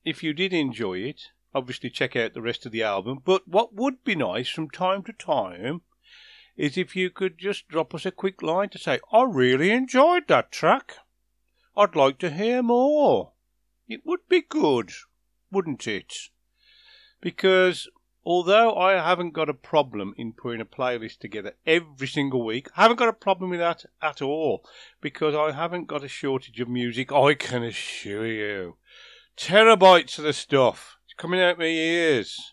if 0.05 0.23
you 0.23 0.35
did 0.35 0.53
enjoy 0.53 0.99
it, 0.99 1.23
obviously 1.55 1.89
check 1.89 2.15
out 2.15 2.35
the 2.35 2.43
rest 2.43 2.67
of 2.67 2.73
the 2.73 2.83
album. 2.83 3.21
But 3.25 3.49
what 3.49 3.75
would 3.75 4.05
be 4.05 4.15
nice 4.15 4.51
from 4.51 4.69
time 4.69 5.03
to 5.05 5.13
time 5.15 5.81
is 6.55 6.77
if 6.77 6.95
you 6.95 7.09
could 7.09 7.39
just 7.39 7.67
drop 7.69 7.95
us 7.95 8.05
a 8.05 8.11
quick 8.11 8.43
line 8.43 8.69
to 8.69 8.79
say, 8.79 9.01
I 9.11 9.23
really 9.23 9.71
enjoyed 9.71 10.29
that 10.29 10.53
track. 10.53 10.97
I'd 11.75 11.97
like 11.97 12.19
to 12.19 12.31
hear 12.31 12.63
more. 12.63 13.31
It 13.87 14.01
would 14.05 14.29
be 14.29 14.41
good, 14.41 14.93
wouldn't 15.51 15.87
it? 15.87 16.15
Because 17.21 17.89
although 18.25 18.75
I 18.75 18.93
haven't 18.93 19.33
got 19.33 19.51
a 19.51 19.55
problem 19.55 20.15
in 20.17 20.33
putting 20.33 20.61
a 20.61 20.65
playlist 20.65 21.19
together 21.19 21.55
every 21.67 22.07
single 22.07 22.45
week, 22.45 22.69
I 22.77 22.83
haven't 22.83 22.97
got 22.97 23.09
a 23.09 23.13
problem 23.13 23.51
with 23.51 23.61
that 23.61 23.85
at 24.01 24.23
all. 24.23 24.65
Because 25.01 25.35
I 25.35 25.53
haven't 25.53 25.87
got 25.87 26.05
a 26.05 26.09
shortage 26.09 26.61
of 26.61 26.69
music, 26.69 27.13
I 27.13 27.35
can 27.35 27.63
assure 27.63 28.27
you. 28.27 28.77
Terabytes 29.37 30.19
of 30.19 30.25
the 30.25 30.33
stuff. 30.33 30.97
It's 31.05 31.15
coming 31.15 31.41
out 31.41 31.59
my 31.59 31.65
ears. 31.65 32.53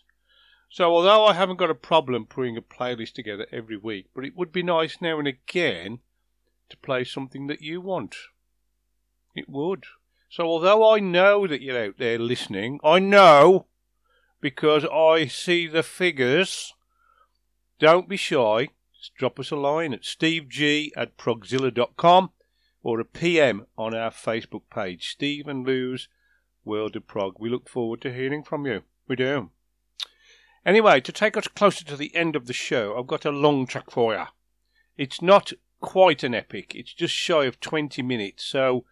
So 0.68 0.84
although 0.94 1.26
I 1.26 1.34
haven't 1.34 1.58
got 1.58 1.70
a 1.70 1.74
problem 1.74 2.26
putting 2.26 2.56
a 2.56 2.62
playlist 2.62 3.12
together 3.12 3.46
every 3.52 3.76
week, 3.76 4.06
but 4.14 4.24
it 4.24 4.36
would 4.36 4.52
be 4.52 4.62
nice 4.62 4.98
now 5.00 5.18
and 5.18 5.28
again 5.28 6.00
to 6.70 6.76
play 6.78 7.04
something 7.04 7.46
that 7.46 7.60
you 7.60 7.80
want. 7.80 8.16
It 9.34 9.48
would. 9.48 9.84
So 10.32 10.46
although 10.46 10.94
I 10.94 10.98
know 10.98 11.46
that 11.46 11.60
you're 11.60 11.78
out 11.78 11.98
there 11.98 12.18
listening, 12.18 12.80
I 12.82 13.00
know 13.00 13.66
because 14.40 14.86
I 14.86 15.26
see 15.26 15.66
the 15.66 15.82
figures. 15.82 16.72
Don't 17.78 18.08
be 18.08 18.16
shy. 18.16 18.70
Just 18.96 19.14
drop 19.14 19.38
us 19.38 19.50
a 19.50 19.56
line 19.56 19.92
at 19.92 20.04
steveg 20.04 20.88
at 20.96 21.18
progzilla.com 21.18 22.30
or 22.82 22.98
a 22.98 23.04
PM 23.04 23.66
on 23.76 23.94
our 23.94 24.10
Facebook 24.10 24.62
page, 24.74 25.10
Steve 25.10 25.46
and 25.48 25.66
Lou's 25.66 26.08
World 26.64 26.96
of 26.96 27.06
Prog. 27.06 27.34
We 27.38 27.50
look 27.50 27.68
forward 27.68 28.00
to 28.00 28.14
hearing 28.14 28.42
from 28.42 28.64
you. 28.64 28.84
We 29.06 29.16
do. 29.16 29.50
Anyway, 30.64 31.02
to 31.02 31.12
take 31.12 31.36
us 31.36 31.46
closer 31.46 31.84
to 31.84 31.96
the 31.96 32.16
end 32.16 32.36
of 32.36 32.46
the 32.46 32.54
show, 32.54 32.98
I've 32.98 33.06
got 33.06 33.26
a 33.26 33.30
long 33.30 33.66
track 33.66 33.90
for 33.90 34.14
you. 34.14 34.24
It's 34.96 35.20
not 35.20 35.52
quite 35.82 36.24
an 36.24 36.34
epic, 36.34 36.74
it's 36.74 36.94
just 36.94 37.12
shy 37.12 37.44
of 37.44 37.60
20 37.60 38.00
minutes, 38.00 38.46
so 38.46 38.86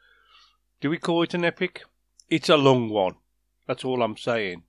do 0.81 0.89
we 0.89 0.97
call 0.97 1.23
it 1.23 1.35
an 1.35 1.45
epic? 1.45 1.83
It's 2.29 2.49
a 2.49 2.57
long 2.57 2.89
one. 2.89 3.17
That's 3.67 3.85
all 3.85 4.03
I'm 4.03 4.17
saying. 4.17 4.63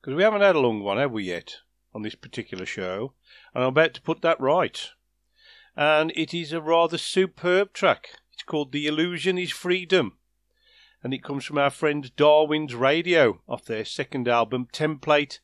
Because 0.00 0.16
we 0.16 0.22
haven't 0.22 0.40
had 0.40 0.56
a 0.56 0.60
long 0.60 0.80
one, 0.80 0.96
have 0.96 1.12
we 1.12 1.24
yet, 1.24 1.56
on 1.94 2.02
this 2.02 2.14
particular 2.14 2.64
show? 2.64 3.12
And 3.54 3.62
I'm 3.62 3.70
about 3.70 3.94
to 3.94 4.02
put 4.02 4.22
that 4.22 4.40
right. 4.40 4.88
And 5.76 6.12
it 6.16 6.32
is 6.32 6.52
a 6.52 6.60
rather 6.60 6.96
superb 6.96 7.72
track. 7.72 8.10
It's 8.32 8.42
called 8.42 8.72
The 8.72 8.86
Illusion 8.86 9.36
is 9.38 9.50
Freedom. 9.50 10.18
And 11.02 11.12
it 11.12 11.22
comes 11.22 11.44
from 11.44 11.58
our 11.58 11.70
friends 11.70 12.10
Darwin's 12.10 12.74
Radio 12.74 13.42
off 13.46 13.66
their 13.66 13.84
second 13.84 14.28
album, 14.28 14.68
Template 14.72 15.40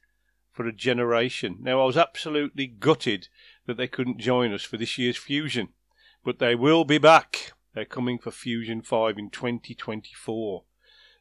for 0.50 0.66
a 0.66 0.72
Generation. 0.72 1.58
Now, 1.60 1.82
I 1.82 1.84
was 1.84 1.98
absolutely 1.98 2.66
gutted 2.66 3.28
that 3.66 3.76
they 3.76 3.88
couldn't 3.88 4.18
join 4.18 4.54
us 4.54 4.62
for 4.62 4.78
this 4.78 4.96
year's 4.96 5.18
Fusion, 5.18 5.68
but 6.24 6.38
they 6.38 6.54
will 6.54 6.84
be 6.84 6.98
back. 6.98 7.52
They're 7.74 7.84
coming 7.84 8.18
for 8.18 8.30
Fusion 8.30 8.82
5 8.82 9.18
in 9.18 9.30
2024. 9.30 10.64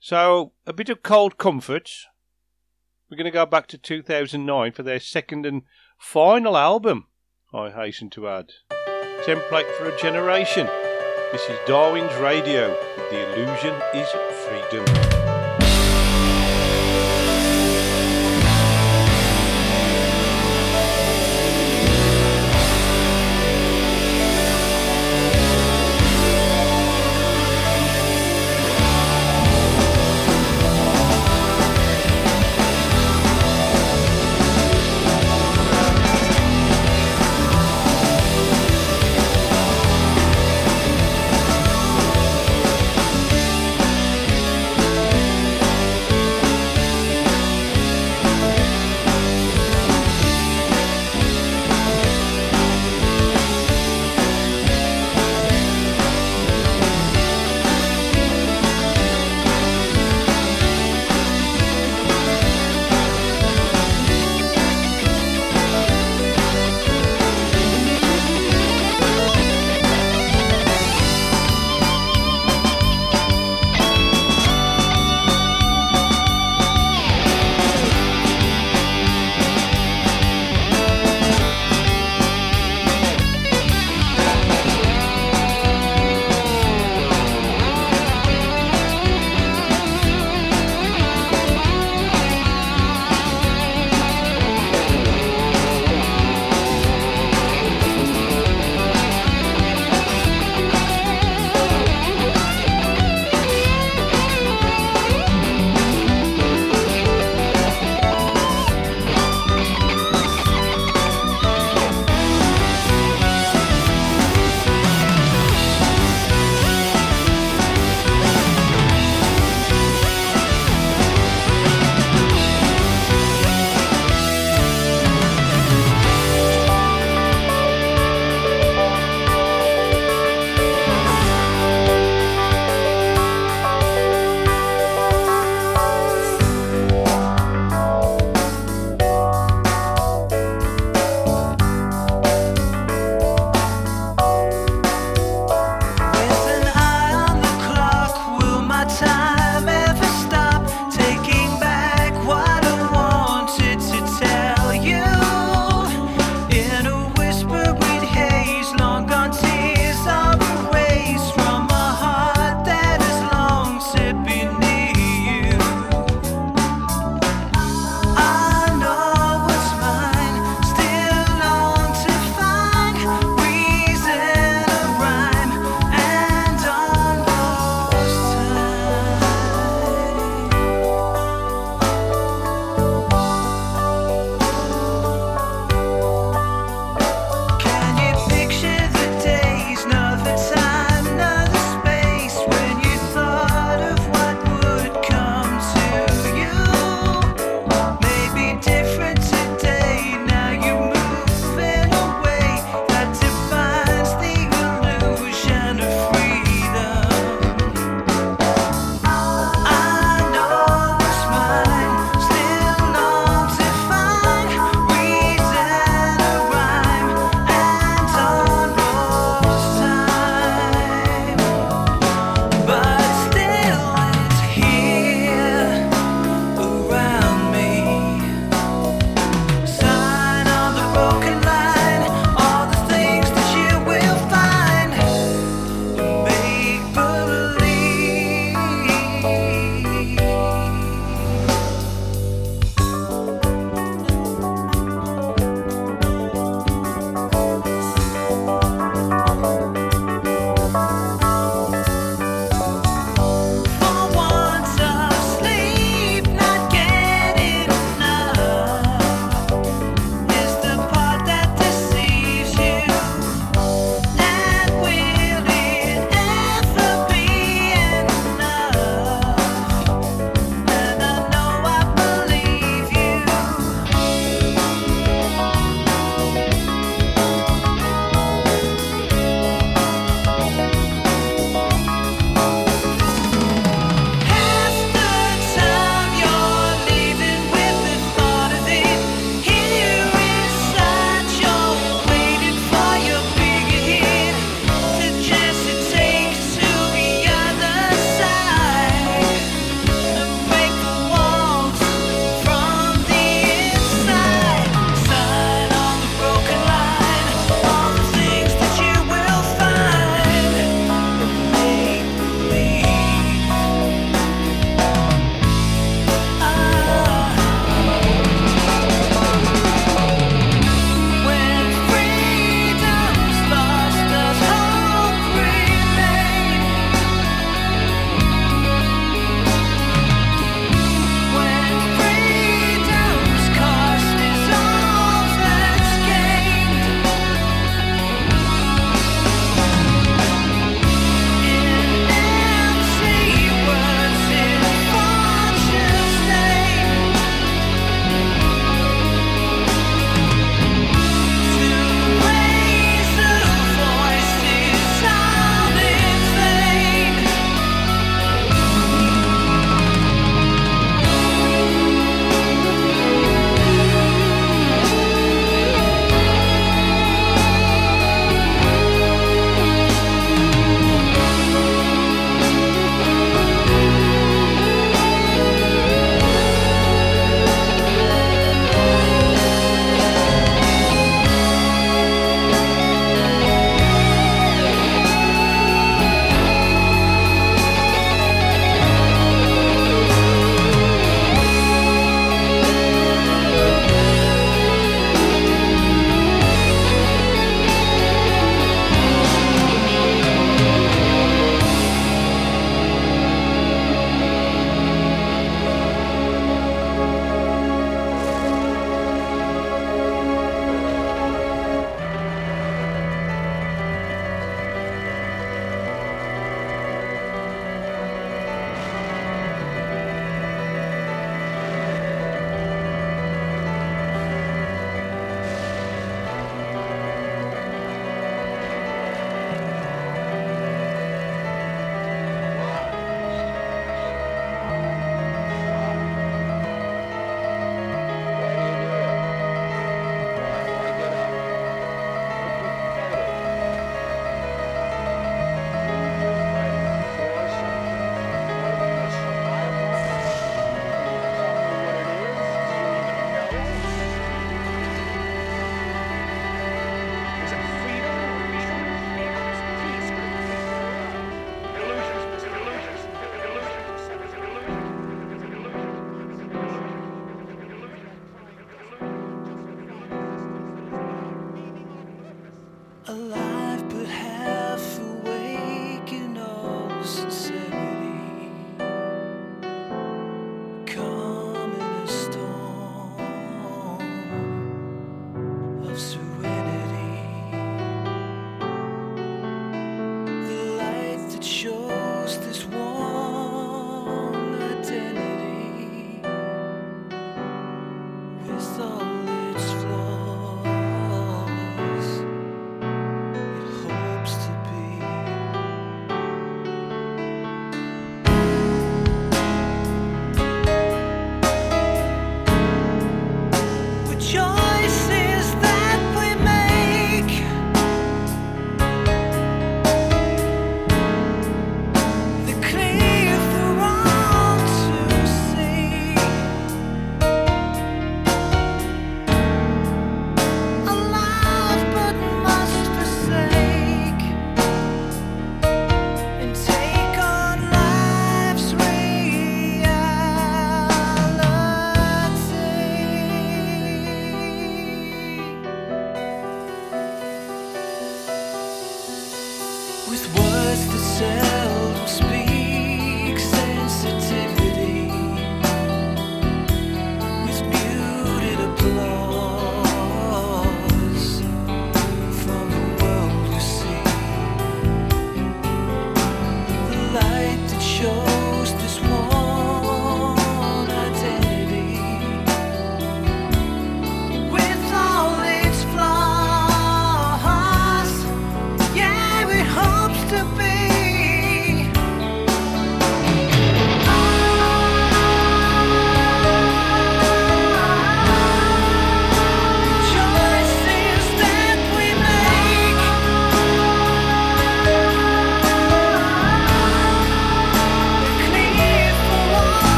So, 0.00 0.52
a 0.66 0.72
bit 0.72 0.88
of 0.88 1.02
cold 1.02 1.38
comfort. 1.38 1.90
We're 3.10 3.16
going 3.16 3.24
to 3.24 3.30
go 3.30 3.46
back 3.46 3.66
to 3.68 3.78
2009 3.78 4.72
for 4.72 4.82
their 4.82 5.00
second 5.00 5.44
and 5.44 5.62
final 5.98 6.56
album, 6.56 7.06
I 7.52 7.70
hasten 7.70 8.10
to 8.10 8.28
add. 8.28 8.52
Template 9.24 9.70
for 9.76 9.88
a 9.88 9.98
Generation. 9.98 10.66
This 11.32 11.48
is 11.48 11.58
Darwin's 11.66 12.14
Radio. 12.16 12.68
The 13.10 13.34
illusion 13.34 13.74
is 13.94 14.08
freedom. 14.44 15.27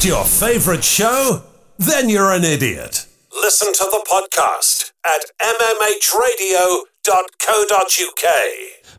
Missed 0.00 0.08
your 0.08 0.24
favorite 0.24 0.82
show? 0.82 1.42
Then 1.76 2.08
you're 2.08 2.32
an 2.32 2.42
idiot. 2.42 3.06
Listen 3.34 3.70
to 3.74 3.84
the 3.84 4.02
podcast 4.10 4.92
at 5.04 5.30
mmhradio.co.uk. 5.38 6.84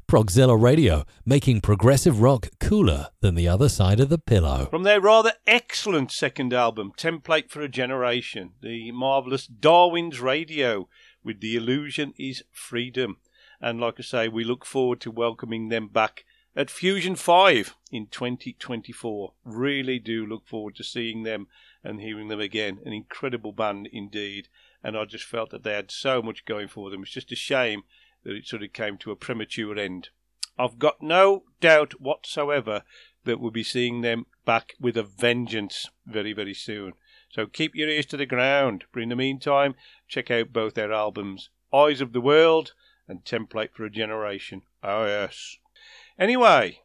Progzilla 0.08 0.62
Radio, 0.62 1.04
making 1.26 1.62
progressive 1.62 2.22
rock 2.22 2.50
cooler 2.60 3.08
than 3.22 3.34
the 3.34 3.48
other 3.48 3.68
side 3.68 4.00
of 4.00 4.10
the 4.10 4.20
pillow. 4.20 4.68
From 4.70 4.84
their 4.84 5.02
rather 5.02 5.34
excellent 5.48 6.12
second 6.12 6.54
album, 6.54 6.92
Template 6.96 7.50
for 7.50 7.62
a 7.62 7.68
Generation, 7.68 8.52
the 8.62 8.92
marvellous 8.92 9.48
Darwin's 9.48 10.22
Radio 10.22 10.88
with 11.24 11.42
The 11.42 11.56
Illusion 11.56 12.14
is 12.20 12.44
Freedom. 12.52 13.18
And 13.60 13.82
like 13.82 13.96
I 13.98 14.04
say, 14.04 14.28
we 14.28 14.44
look 14.44 14.66
forward 14.66 15.02
to 15.02 15.10
welcoming 15.10 15.70
them 15.70 15.88
back 15.88 16.26
at 16.56 16.70
Fusion 16.70 17.16
5 17.16 17.76
in 17.92 18.08
2024. 18.08 19.34
Really 19.46 20.00
do 20.00 20.26
look 20.26 20.48
forward 20.48 20.76
to 20.76 20.84
seeing 20.84 21.24
them 21.24 21.48
and 21.84 22.02
hearing 22.02 22.28
them 22.28 22.40
again. 22.40 22.80
An 22.86 22.94
incredible 22.94 23.52
band 23.52 23.88
indeed. 23.92 24.48
And 24.84 24.98
I 24.98 25.06
just 25.06 25.26
felt 25.26 25.52
that 25.52 25.64
they 25.64 25.74
had 25.74 25.92
so 25.92 26.22
much 26.22 26.46
going 26.46 26.68
for 26.68 26.90
them. 26.90 27.04
It's 27.04 27.12
just 27.12 27.32
a 27.32 27.36
shame 27.36 27.84
that 28.24 28.36
it 28.36 28.48
sort 28.48 28.64
of 28.64 28.74
came 28.74 28.98
to 29.00 29.12
a 29.12 29.16
premature 29.16 29.78
end. 29.78 30.10
I've 30.58 30.80
got 30.80 31.02
no 31.02 31.44
doubt 31.60 32.02
whatsoever 32.02 32.84
that 33.24 33.40
we'll 33.40 33.52
be 33.52 33.64
seeing 33.64 34.02
them 34.02 34.26
back 34.46 34.74
with 34.80 34.98
a 34.98 35.04
vengeance 35.04 35.90
very, 36.06 36.34
very 36.34 36.54
soon. 36.54 36.94
So 37.30 37.46
keep 37.46 37.76
your 37.76 37.90
ears 37.90 38.06
to 38.08 38.18
the 38.18 38.26
ground. 38.26 38.86
But 38.92 39.04
in 39.04 39.10
the 39.10 39.16
meantime, 39.16 39.76
check 40.08 40.30
out 40.30 40.52
both 40.52 40.74
their 40.74 40.92
albums, 40.92 41.50
Eyes 41.74 42.02
of 42.02 42.14
the 42.14 42.22
World 42.22 42.74
and 43.08 43.24
Template 43.24 43.72
for 43.74 43.86
a 43.86 43.90
Generation. 43.90 44.64
Oh, 44.84 45.06
yes. 45.06 45.58
Anyway, 46.22 46.82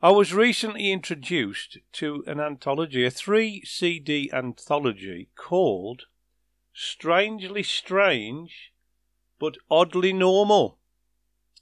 I 0.00 0.12
was 0.12 0.32
recently 0.32 0.90
introduced 0.90 1.76
to 1.92 2.24
an 2.26 2.40
anthology, 2.40 3.04
a 3.04 3.10
three 3.10 3.62
CD 3.66 4.30
anthology 4.32 5.28
called 5.36 6.04
Strangely 6.72 7.64
Strange 7.64 8.72
but 9.38 9.58
Oddly 9.70 10.14
Normal. 10.14 10.78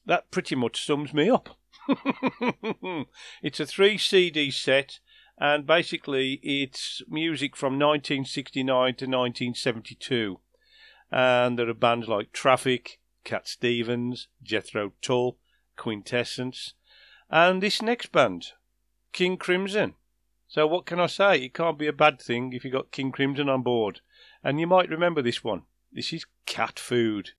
That 0.07 0.31
pretty 0.31 0.55
much 0.55 0.87
sums 0.87 1.13
me 1.13 1.29
up. 1.29 1.59
it's 3.43 3.59
a 3.59 3.67
three 3.67 3.99
CD 3.99 4.53
set, 4.53 5.01
and 5.37 5.67
basically 5.67 6.35
it's 6.45 7.03
music 7.09 7.57
from 7.57 7.73
1969 7.73 8.65
to 8.67 9.07
1972. 9.07 10.39
And 11.11 11.59
there 11.59 11.69
are 11.69 11.75
bands 11.75 12.07
like 12.07 12.31
Traffic, 12.31 13.01
Cat 13.25 13.49
Stevens, 13.49 14.29
Jethro 14.45 14.93
Tull, 15.03 15.39
Quintessence, 15.77 16.75
and 17.31 17.63
this 17.63 17.81
next 17.81 18.13
band, 18.13 18.49
King 19.13 19.37
Crimson. 19.37 19.95
So 20.49 20.67
what 20.67 20.85
can 20.85 20.99
I 20.99 21.07
say? 21.07 21.45
It 21.45 21.55
can't 21.55 21.79
be 21.79 21.87
a 21.87 21.93
bad 21.93 22.21
thing 22.21 22.53
if 22.53 22.65
you 22.65 22.71
got 22.71 22.91
King 22.91 23.13
Crimson 23.13 23.49
on 23.49 23.63
board. 23.63 24.01
And 24.43 24.59
you 24.59 24.67
might 24.67 24.91
remember 24.91 25.23
this 25.23 25.45
one. 25.45 25.63
This 25.93 26.13
is 26.13 26.27
Cat 26.47 26.79
Food. 26.79 27.31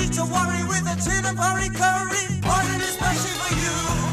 Need 0.00 0.12
to 0.12 0.24
worry 0.24 0.64
with 0.64 0.86
a 0.86 0.96
tin 1.02 1.24
of 1.26 1.36
hurry 1.36 1.68
curry, 1.68 2.24
ordered 2.44 2.82
especially 2.82 3.34
for 3.38 3.54
you. 3.54 4.09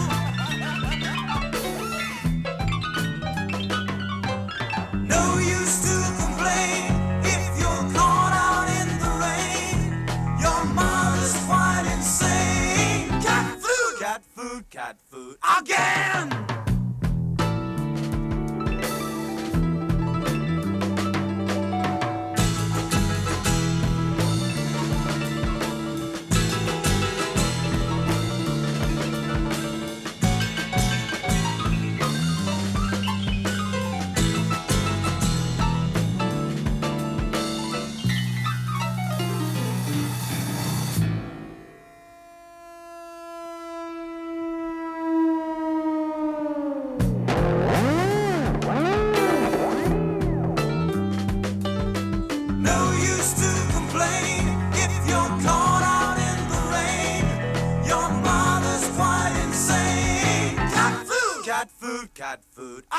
Cat 13.21 13.59
food, 13.61 13.99
cat 13.99 14.21
food, 14.35 14.69
cat 14.69 14.97
food 15.09 15.37
again. 15.59 16.56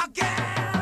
Again. 0.09 0.78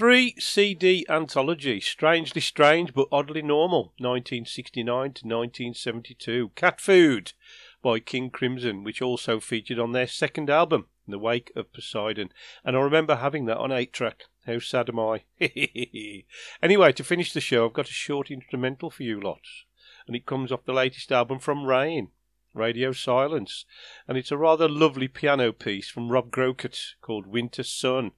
Three 0.00 0.34
CD 0.38 1.04
anthology, 1.10 1.78
strangely 1.78 2.40
strange 2.40 2.94
but 2.94 3.06
oddly 3.12 3.42
normal, 3.42 3.92
1969 3.98 4.86
to 4.86 5.26
1972. 5.26 6.52
Cat 6.54 6.80
Food 6.80 7.34
by 7.82 8.00
King 8.00 8.30
Crimson, 8.30 8.82
which 8.82 9.02
also 9.02 9.40
featured 9.40 9.78
on 9.78 9.92
their 9.92 10.06
second 10.06 10.48
album, 10.48 10.86
In 11.06 11.10
the 11.10 11.18
Wake 11.18 11.52
of 11.54 11.70
Poseidon. 11.74 12.30
And 12.64 12.78
I 12.78 12.80
remember 12.80 13.16
having 13.16 13.44
that 13.44 13.58
on 13.58 13.70
8 13.70 13.92
track. 13.92 14.22
How 14.46 14.58
sad 14.58 14.88
am 14.88 14.98
I? 14.98 15.24
anyway, 16.62 16.92
to 16.92 17.04
finish 17.04 17.34
the 17.34 17.42
show, 17.42 17.66
I've 17.66 17.74
got 17.74 17.90
a 17.90 17.92
short 17.92 18.30
instrumental 18.30 18.88
for 18.88 19.02
you 19.02 19.20
lots. 19.20 19.66
And 20.06 20.16
it 20.16 20.24
comes 20.24 20.50
off 20.50 20.64
the 20.64 20.72
latest 20.72 21.12
album 21.12 21.40
from 21.40 21.66
Rain, 21.66 22.08
Radio 22.54 22.92
Silence. 22.92 23.66
And 24.08 24.16
it's 24.16 24.32
a 24.32 24.38
rather 24.38 24.66
lovely 24.66 25.08
piano 25.08 25.52
piece 25.52 25.90
from 25.90 26.08
Rob 26.08 26.30
Grokert 26.30 26.94
called 27.02 27.26
Winter 27.26 27.62
Sun. 27.62 28.12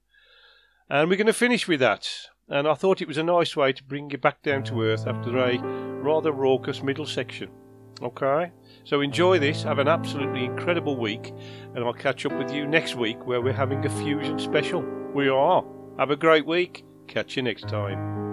And 0.93 1.09
we're 1.09 1.15
going 1.15 1.25
to 1.25 1.33
finish 1.33 1.67
with 1.67 1.79
that. 1.79 2.07
And 2.49 2.67
I 2.67 2.75
thought 2.75 3.01
it 3.01 3.07
was 3.07 3.17
a 3.17 3.23
nice 3.23 3.55
way 3.55 3.73
to 3.73 3.83
bring 3.83 4.11
you 4.11 4.19
back 4.19 4.43
down 4.43 4.63
to 4.65 4.83
earth 4.83 5.07
after 5.07 5.35
a 5.39 5.57
rather 5.57 6.31
raucous 6.31 6.83
middle 6.83 7.07
section. 7.07 7.49
Okay? 7.99 8.51
So 8.83 9.01
enjoy 9.01 9.39
this, 9.39 9.63
have 9.63 9.79
an 9.79 9.87
absolutely 9.87 10.45
incredible 10.45 10.95
week, 10.95 11.33
and 11.73 11.83
I'll 11.83 11.93
catch 11.93 12.27
up 12.27 12.33
with 12.33 12.53
you 12.53 12.67
next 12.67 12.93
week 12.93 13.25
where 13.25 13.41
we're 13.41 13.53
having 13.53 13.83
a 13.83 13.89
fusion 13.89 14.37
special. 14.37 14.83
We 15.15 15.29
are. 15.29 15.65
Have 15.97 16.11
a 16.11 16.15
great 16.15 16.45
week. 16.45 16.85
Catch 17.07 17.37
you 17.37 17.41
next 17.41 17.67
time. 17.67 18.32